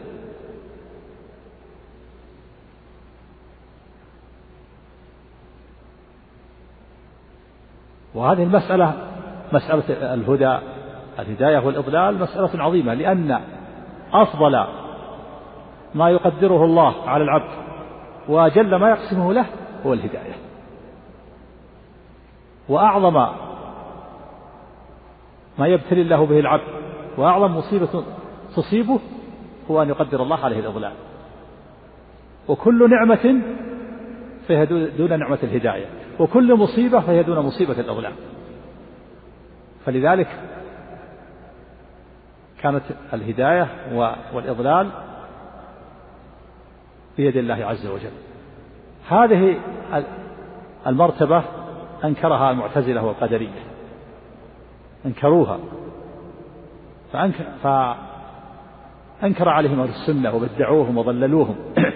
[8.15, 8.93] وهذه المسألة
[9.53, 10.57] مسألة الهدى
[11.19, 13.41] الهداية والإضلال مسألة عظيمة لأن
[14.13, 14.65] أفضل
[15.95, 17.51] ما يقدره الله على العبد
[18.27, 19.45] وأجل ما يقسمه له
[19.85, 20.35] هو الهداية.
[22.69, 23.27] وأعظم
[25.61, 26.63] ما يبتلي الله به العبد.
[27.17, 28.03] وأعظم مصيبة
[28.55, 28.99] تصيبه
[29.71, 30.93] هو أن يقدر الله عليه الإضلال.
[32.47, 33.41] وكل نعمة
[34.47, 34.65] فهي
[34.97, 35.85] دون نعمة الهداية.
[36.19, 38.13] وكل مصيبة فهي دون مصيبة الإضلال.
[39.85, 40.27] فلذلك
[42.61, 42.83] كانت
[43.13, 43.67] الهداية
[44.33, 44.89] والإضلال
[47.17, 48.11] بيد الله عز وجل.
[49.09, 49.59] هذه
[50.88, 51.43] المرتبة
[52.03, 53.70] أنكرها المعتزلة والقدرية.
[55.05, 55.59] أنكروها.
[57.13, 61.55] فأنكر, فأنكر عليهم أهل السنة وبدعوهم وضللوهم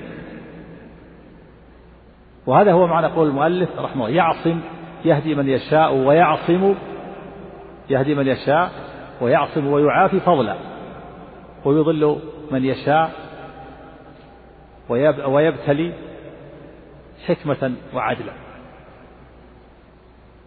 [2.47, 4.15] وهذا هو معنى قول المؤلف رحمه الله.
[4.15, 4.59] يعصم
[5.05, 6.75] يهدي من يشاء ويعصم
[7.89, 8.71] يهدي من يشاء
[9.21, 10.55] ويعصم ويعافي فضلا.
[11.65, 12.19] ويضل
[12.51, 13.11] من يشاء
[15.27, 15.93] ويبتلي
[17.27, 18.33] حكمة وعدلا.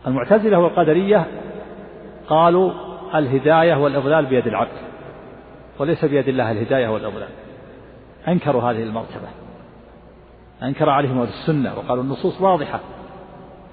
[0.06, 1.26] المعتزلة والقدرية
[2.28, 2.72] قالوا
[3.14, 4.78] الهداية والإضلال بيد العبد
[5.78, 7.28] وليس بيد الله الهداية والإضلال
[8.28, 9.28] أنكروا هذه المرتبة
[10.62, 12.80] أنكر عليهم أهل السنة وقالوا النصوص واضحة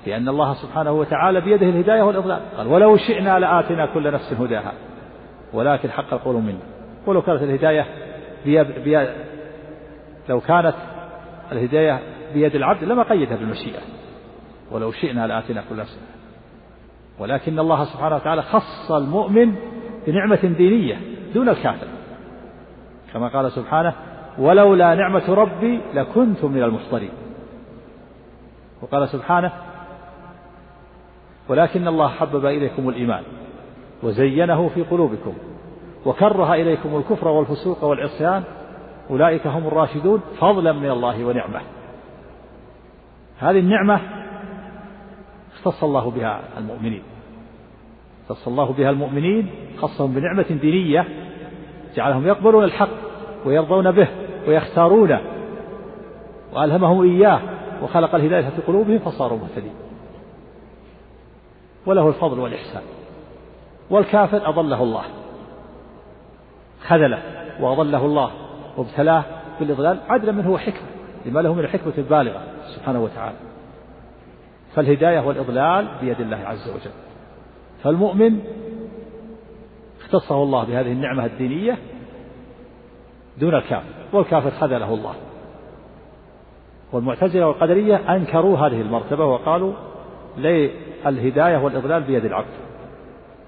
[0.06, 4.74] في أن الله سبحانه وتعالى بيده الهداية والإضلال قال ولو شئنا لآتنا كل نفس هداها
[5.54, 6.60] ولكن حق القول منا.
[7.06, 7.86] ولو كانت الهداية
[8.46, 9.10] بيد بيد
[10.30, 10.76] لو كانت
[11.52, 12.00] الهداية
[12.34, 13.80] بيد العبد لما قيدها بالمشيئة.
[14.72, 16.00] ولو شئنا لآتنا كل نفس
[17.20, 19.56] ولكن الله سبحانه وتعالى خص المؤمن
[20.08, 21.02] بنعمة دينية
[21.34, 21.88] دون الكافر.
[23.14, 23.94] كما قال سبحانه
[24.38, 27.12] ولولا نعمة ربي لكنت من المحضرين
[28.82, 29.52] وقال سبحانه
[31.50, 33.24] ولكن الله حبب إليكم الإيمان
[34.04, 35.34] وزينه في قلوبكم
[36.06, 38.44] وكره إليكم الكفر والفسوق والعصيان
[39.10, 41.62] أولئك هم الراشدون فضلا من الله ونعمة
[43.40, 44.25] هذه النعمة
[45.66, 47.04] اختص الله بها المؤمنين.
[48.30, 51.08] اختص الله بها المؤمنين خصهم بنعمة دينية
[51.96, 52.90] جعلهم يقبلون الحق
[53.46, 54.08] ويرضون به
[54.48, 55.22] ويختارونه.
[56.54, 57.40] وألهمهم إياه
[57.84, 59.74] وخلق الهداية في قلوبهم فصاروا مهتدين.
[61.86, 62.84] وله الفضل والإحسان.
[63.90, 65.04] والكافر أضله الله.
[66.88, 67.22] خذله
[67.60, 68.32] وأضله الله.
[68.78, 69.24] وابتلاه
[69.60, 70.00] بالإضلال.
[70.10, 70.88] عدلا منه وحكمة
[71.26, 72.42] لما له من الحكمة البالغة
[72.76, 73.55] سبحانه وتعالى.
[74.76, 76.92] فالهداية والإضلال بيد الله عز وجل.
[77.84, 78.40] فالمؤمن
[80.02, 81.78] اختصه الله بهذه النعمة الدينية
[83.38, 85.14] دون الكافر والكافر خذله الله.
[86.92, 89.74] والمعتزلة والقدرية أنكروا هذه المرتبة وقالوا
[90.38, 90.72] لي
[91.06, 92.46] الهداية والإضلال بيد العبد.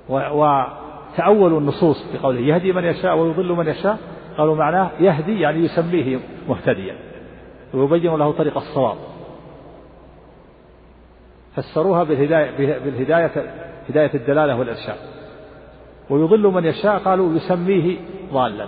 [0.09, 3.97] وتأولوا النصوص بقوله يهدي من يشاء ويضل من يشاء
[4.37, 6.95] قالوا معناه يهدي يعني يسميه مهتديا.
[7.73, 8.97] ويبين له طريق الصواب.
[11.57, 13.31] فسروها بالهداية بالهداية
[13.89, 14.97] هداية الدلالة والإرشاد.
[16.09, 17.97] ويضل من يشاء قالوا يسميه
[18.33, 18.67] ضالا.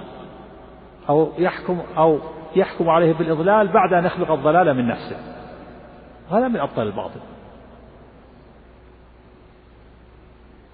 [1.10, 2.20] أو يحكم أو
[2.56, 5.18] يحكم عليه بالإضلال بعد أن يخلق الضلال من نفسه.
[6.32, 7.20] هذا من أبطال الباطل.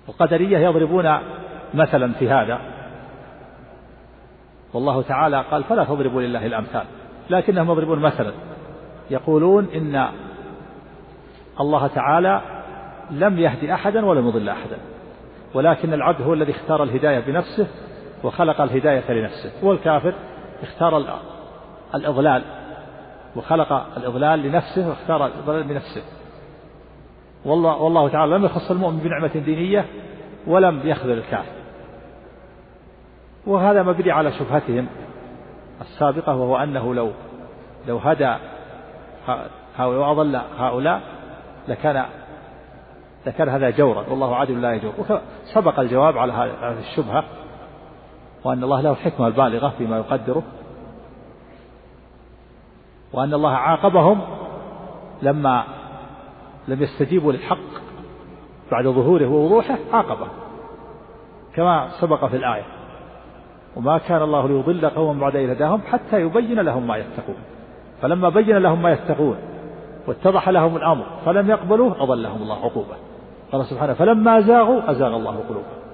[0.09, 1.17] القدرية يضربون
[1.73, 2.59] مثلا في هذا.
[4.73, 6.85] والله تعالى قال فلا تضربوا لله الأمثال.
[7.29, 8.31] لكنهم يضربون مثلا.
[9.09, 10.09] يقولون إن
[11.59, 12.41] الله تعالى
[13.11, 14.77] لم يهدي أحدا ولم يضل أحدا.
[15.53, 17.67] ولكن العبد هو الذي اختار الهداية بنفسه
[18.23, 19.51] وخلق الهداية لنفسه.
[19.63, 20.13] والكافر
[20.63, 21.19] اختار
[21.95, 22.43] الإضلال
[23.35, 26.01] وخلق الإضلال لنفسه واختار الإضلال بنفسه.
[27.45, 29.85] والله, والله تعالى لم يخص المؤمن بنعمة دينية
[30.47, 31.55] ولم يخذل الكافر.
[33.47, 34.87] وهذا مبني على شبهتهم
[35.81, 37.11] السابقة وهو أنه لو
[37.87, 38.35] لو هدى
[39.77, 41.01] هؤلاء وأضل هؤلاء
[41.67, 42.05] لكان
[43.25, 44.93] لكان هذا جورا والله عادل لا يجور.
[45.53, 47.23] سبق الجواب على هذه الشبهة
[48.43, 50.43] وأن الله له الحكمة البالغة فيما يقدره
[53.13, 54.21] وأن الله عاقبهم
[55.21, 55.63] لما
[56.67, 57.57] لم يستجيبوا للحق
[58.71, 60.27] بعد ظهوره ووضوحه عاقبه
[61.55, 62.65] كما سبق في الآية.
[63.75, 67.37] وما كان الله ليضل قوما بعد إذ هداهم حتى يبين لهم ما يتقون.
[68.01, 69.37] فلما بين لهم ما يتقون
[70.07, 71.05] واتضح لهم الأمر.
[71.25, 72.95] فلم يقبلوه أضلهم الله عقوبة.
[73.51, 75.85] قال سبحانه فلما زاغوا أزاغ الله قلوبهم.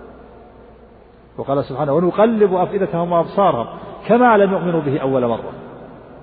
[1.38, 3.68] وقال سبحانه ونقلب أفئدتهم وأبصارهم
[4.08, 5.54] كما لم يؤمنوا به أول مرة.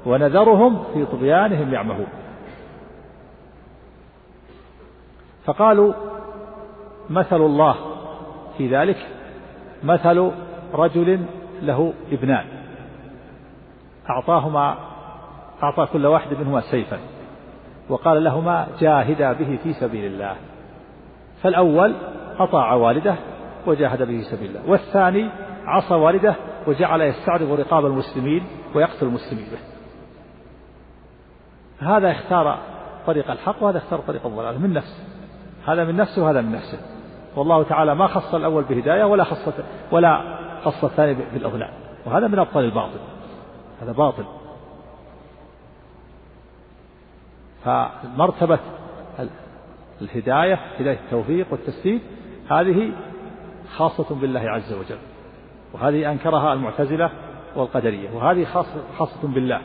[0.07, 2.07] ونذرهم في طغيانهم يعمهون.
[5.45, 5.93] فقالوا
[7.11, 7.75] مثل الله
[8.59, 9.07] في ذلك؟
[9.83, 10.31] مثل
[10.75, 11.25] رجل
[11.63, 12.45] له ابنان.
[14.11, 14.75] أعطاهما
[15.63, 16.99] أعطى كل واحد منهما سيفا.
[17.89, 20.37] وقال لهما جاهدا به في سبيل الله.
[21.43, 21.95] فالأول
[22.39, 23.15] أطاع والده
[23.67, 24.71] وجاهد به في سبيل الله.
[24.71, 25.31] والثاني
[25.65, 26.35] عصى والده
[26.67, 28.45] وجعل يستعرض رقاب المسلمين
[28.75, 29.59] ويقتل المسلمين به.
[31.87, 32.59] هذا اختار
[33.07, 34.63] طريق الحق وهذا اختار طريق الضلال.
[34.63, 35.05] من نفسه
[35.67, 36.79] هذا من نفسه وهذا من نفسه
[37.37, 39.49] والله تعالى ما خص الأول بهداية ولا خص
[39.93, 40.23] ولا
[40.65, 41.71] خص الثاني بالأغلال
[42.07, 42.99] وهذا من أبطال الباطل.
[43.83, 44.25] هذا باطل.
[47.69, 48.59] فمرتبة
[50.03, 52.01] الهداية هداية التوفيق والتسديد
[52.51, 52.93] هذه
[53.77, 54.99] خاصة بالله عز وجل.
[55.73, 57.11] وهذه أنكرها المعتزلة
[57.57, 59.61] والقدرية وهذه خاصة, خاصة بالله.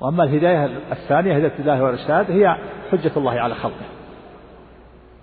[0.00, 2.56] وأما الهداية الثانية هداية الله والإرشاد هي
[2.90, 3.86] حجة الله على خلقه.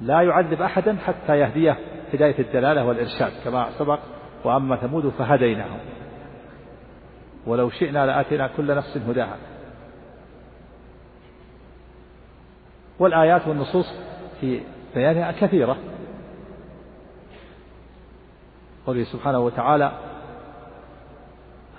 [0.01, 1.77] لا يعذب أحدا حتى يهديه
[2.13, 3.99] هداية الدلالة والإرشاد كما سبق
[4.43, 5.79] وأما ثمود فهديناهم.
[7.45, 9.37] ولو شئنا لآتينا كل نفس هداها.
[12.99, 13.93] والآيات والنصوص
[14.41, 14.61] في
[14.95, 15.77] بيانها كثيرة.
[18.87, 19.91] قوله سبحانه وتعالى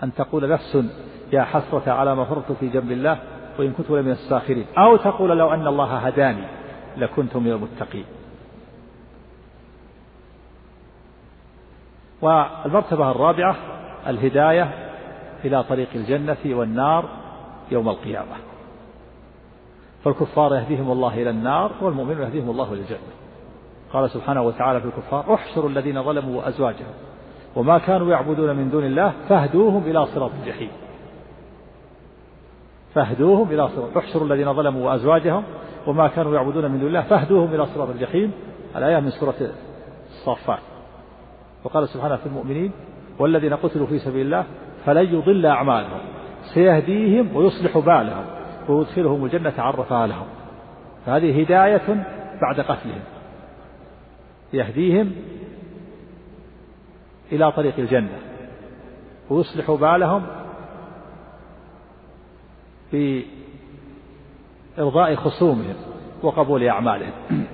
[0.02, 0.84] أن تقول نفس
[1.32, 3.18] يا حسرة على ما فرطت في جنب الله
[3.58, 4.66] وإن كنت لمن الساخرين.
[4.78, 6.44] أو تقول لو أن الله هداني
[6.96, 8.04] لكنت من المتقين.
[12.22, 13.56] والمرتبة الرابعة
[14.06, 14.81] الهداية
[15.44, 17.08] إلى طريق الجنة والنار
[17.70, 18.36] يوم القيامة.
[20.04, 22.98] فالكفار يهديهم الله إلى النار والمؤمنون يهديهم الله إلى الجنة.
[23.92, 26.94] قال سبحانه وتعالى في الكفار احشروا الذين ظلموا وأزواجهم
[27.56, 30.70] وما كانوا يعبدون من دون الله فاهدوهم إلى صراط الجحيم.
[32.94, 35.44] فاهدوهم إلى صراط احشروا الذين ظلموا وأزواجهم
[35.86, 38.32] وما كانوا يعبدون من دون الله فاهدوهم إلى صراط الجحيم.
[38.76, 39.34] الآية من سورة
[40.10, 40.62] الصافات.
[41.64, 42.72] وقال سبحانه في المؤمنين
[43.18, 44.44] والذين قتلوا في سبيل الله
[44.86, 46.00] فلن يضل أعمالهم.
[46.54, 48.24] سيهديهم ويصلح بالهم
[48.68, 50.26] ويدخلهم الجنة عرفها لهم
[51.06, 52.06] فهذه هداية
[52.42, 53.02] بعد قتلهم.
[54.52, 55.12] يهديهم
[57.32, 58.18] إلى طريق الجنة
[59.30, 60.26] ويصلح بالهم
[62.90, 63.24] في
[64.78, 65.74] إرضاء خصومهم
[66.22, 67.12] وقبول أعمالهم.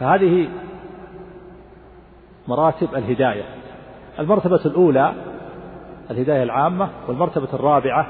[0.00, 0.48] فهذه
[2.48, 3.44] مراتب الهداية.
[4.18, 5.29] المرتبة الأولى
[6.10, 8.06] الهداية العامة والمرتبة الرابعة.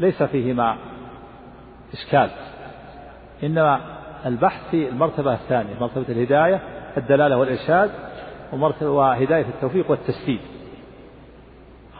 [0.00, 0.76] ليس فيهما
[1.92, 2.30] إشكال
[3.42, 3.80] إنما
[4.26, 6.60] البحث في المرتبة الثانية مرتبة الهداية
[6.96, 7.90] الدلالة والإرشاد
[8.82, 10.40] وهداية التوفيق والتسديد.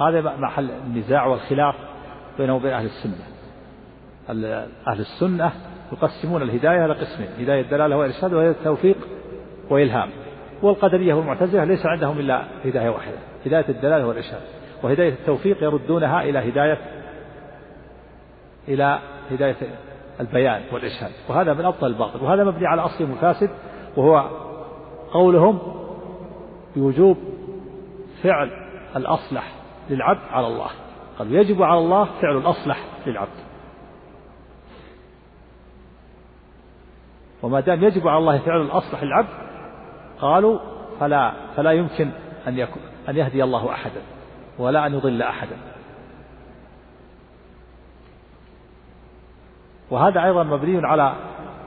[0.01, 1.75] هذا محل النزاع والخلاف
[2.39, 3.25] بينه وبين أهل السنة.
[4.89, 5.53] أهل السنة
[5.93, 8.97] يقسمون الهداية إلى قسمين هداية الدلالة والإرشاد وهداية التوفيق
[9.71, 10.11] وإلهام
[10.65, 13.17] والقدرية والمعتزلة ليس عندهم إلا هداية واحدة
[13.47, 14.41] هداية الدلالة والإرشاد.
[14.83, 16.79] وهداية التوفيق يردونها إلى هداية
[18.69, 18.99] إلى
[19.31, 19.57] هداية
[20.21, 21.11] البيان والإرشاد.
[21.29, 23.51] وهذا من أبطل الباطل وهذا مبني على أصل مفاسد
[23.97, 24.31] وهو
[25.13, 25.59] قولهم
[26.77, 27.17] بوجوب
[28.23, 28.51] فعل
[28.97, 29.53] الأصلح
[29.91, 30.71] للعبد على الله.
[31.19, 33.45] قال يجب على الله فعل الأصلح للعبد.
[37.43, 39.54] وما دام يجب على الله فعل الأصلح للعبد
[40.21, 40.59] قالوا
[41.01, 42.11] فلا فلا يمكن
[42.49, 44.01] أن يكون أن يهدي الله أحدا
[44.59, 45.57] ولا أن يضل أحدا.
[49.91, 51.15] وهذا أيضا مبني على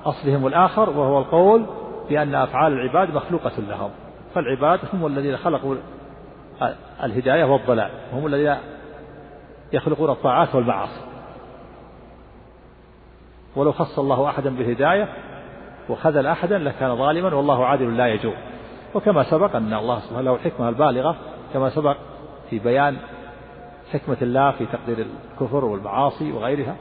[0.05, 1.65] أصلهم الآخر وهو القول
[2.09, 3.89] بأن أفعال العباد مخلوقة لهم.
[4.35, 5.75] فالعباد هم الذين خلقوا
[7.03, 8.55] الهداية والضلال هم الذين
[9.73, 11.01] يخلقون الطاعات والمعاصي.
[13.55, 15.09] ولو خص الله أحدا بالهداية
[15.89, 18.35] وخذل أحدا لكان ظالما والله عادل لا يجور
[18.95, 21.15] وكما سبق أن الله سبحانه له الحكمة البالغة
[21.53, 21.97] كما سبق
[22.49, 22.97] في بيان
[23.93, 26.75] حكمة الله في تقدير الكفر والمعاصي وغيرها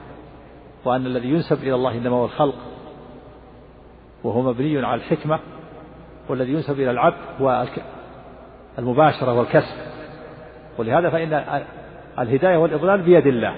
[0.85, 2.55] وأن الذي ينسب إلى الله إنما هو الخلق
[4.25, 5.39] وهو مبني على الحكمة
[6.29, 7.67] والذي ينسب إلى العبد هو
[8.79, 9.77] المباشرة والكسب.
[10.79, 11.63] ولهذا فإن
[12.19, 13.57] الهداية والإضلال بيد الله.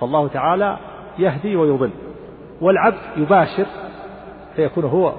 [0.00, 0.78] فالله تعالى
[1.18, 1.90] يهدي ويضل
[2.60, 3.66] والعبد يباشر
[4.56, 5.12] فيكون هو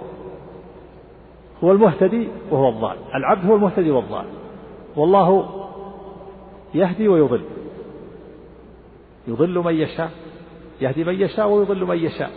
[1.64, 2.98] هو المهتدي وهو الضال.
[3.16, 4.26] العبد هو المهتدي والضال.
[4.96, 5.50] والله
[6.74, 7.42] يهدي ويضل.
[9.28, 10.12] يضل من يشاء.
[10.82, 12.32] يهدي من يشاء ويضل من يشاء.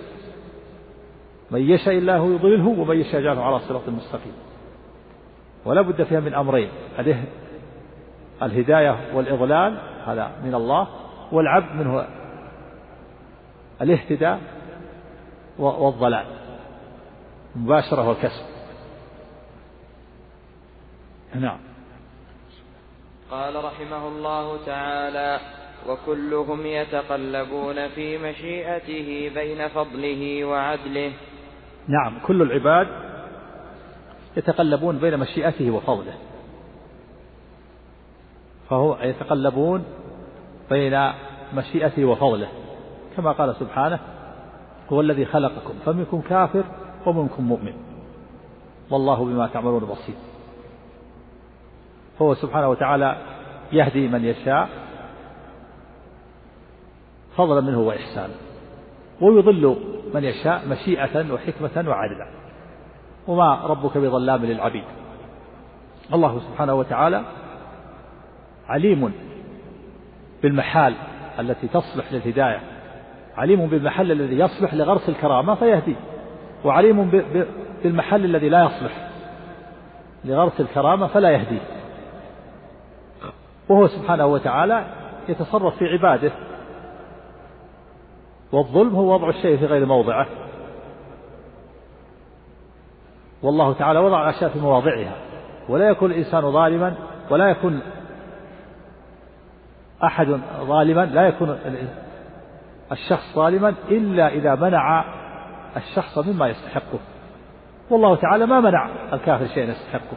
[1.50, 4.32] من يشاء الله يضلله ومن يشاء يجعله على صراط مستقيم.
[5.64, 6.68] ولا بد فيها من أمرين.
[8.42, 10.88] الهداية والإضلال هذا من الله.
[11.32, 12.06] والعبد منه
[13.82, 14.40] الاهتداء
[15.58, 16.39] والضلال.
[17.56, 18.44] مباشرة والكسب
[21.34, 21.58] نعم.
[23.30, 25.40] قال رحمه الله تعالى
[25.88, 31.12] وكلهم يتقلبون في مشيئته بين فضله وعدله.
[31.88, 32.18] نعم.
[32.26, 32.88] كل العباد
[34.36, 36.14] يتقلبون بين مشيئته وفضله.
[38.70, 39.84] فهو يتقلبون
[40.70, 41.12] بين
[41.54, 42.48] مشيئته وفضله.
[43.16, 43.98] كما قال سبحانه
[44.92, 46.64] هو الذي خلقكم فمنكم كافر
[47.06, 47.72] ومنكم مؤمن.
[48.90, 50.14] والله بما تعملون بصير.
[52.22, 53.16] هو سبحانه وتعالى
[53.72, 54.68] يهدي من يشاء
[57.36, 58.34] فضلا منه وإحسانا.
[59.20, 59.76] ويضل
[60.14, 62.26] من يشاء مشيئة وحكمة وعدلا
[63.28, 64.84] وما ربك بظلام للعبيد.
[66.14, 67.24] الله سبحانه وتعالى
[68.68, 69.12] عليم
[70.42, 70.94] بالمحال
[71.38, 72.60] التي تصلح للهداية.
[73.36, 75.96] عليم بالمحل الذي يصلح لغرس الكرامة فيهدي
[76.64, 77.10] وعليم
[77.84, 79.08] بالمحل الذي لا يصلح
[80.24, 81.58] لغرس الكرامة فلا يهدي.
[83.68, 84.84] وهو سبحانه وتعالى
[85.28, 86.32] يتصرف في عباده.
[88.52, 90.26] والظلم هو وضع الشيء في غير موضعه.
[93.42, 95.12] والله تعالى وضع الأشياء في مواضعها.
[95.68, 96.94] ولا يكون الإنسان ظالما
[97.30, 97.80] ولا يكون
[100.04, 101.58] أحد ظالما لا يكون
[102.92, 105.04] الشخص ظالما إلا إذا منع
[105.76, 106.98] الشخص مما يستحقه.
[107.90, 110.16] والله تعالى ما منع الكافر شيئا يستحقه.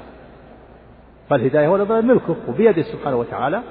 [1.30, 3.62] فالهداية والإضلال ملكه وبيده سبحانه وتعالى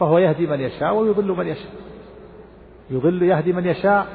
[0.00, 1.72] فهو يهدي من يشاء ويضل من يشاء.
[2.90, 4.06] يضل يهدي من يشاء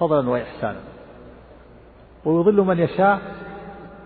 [0.00, 0.80] فضلا وإحسانا.
[2.24, 3.20] ويضل من يشاء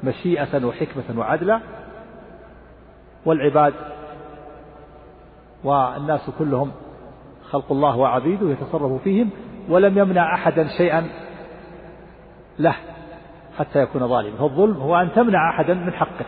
[0.05, 1.61] مشيئة وحكمة وعدلا.
[3.27, 3.75] والعباد
[5.65, 6.73] والناس كلهم
[7.51, 9.31] خلق الله وعبيده يتصرف فيهم
[9.69, 11.07] ولم يمنع أحدا شيئا
[12.59, 12.75] له
[13.59, 14.37] حتى يكون ظالما.
[14.37, 16.27] فالظلم هو أن تمنع أحدا من حقه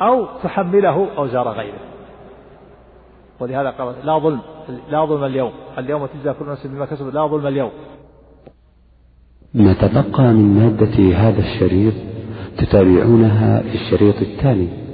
[0.00, 1.78] أو تحمله أوزار غيره.
[3.40, 4.40] ولهذا قال لا ظلم
[4.90, 5.52] لا ظلم اليوم.
[5.78, 7.70] اليوم تجزى كل نفس بما كسبت لا ظلم اليوم.
[9.54, 11.94] ما تبقى من مادة هذا الشريط
[12.58, 14.85] تتابعونها في الشريط التالي.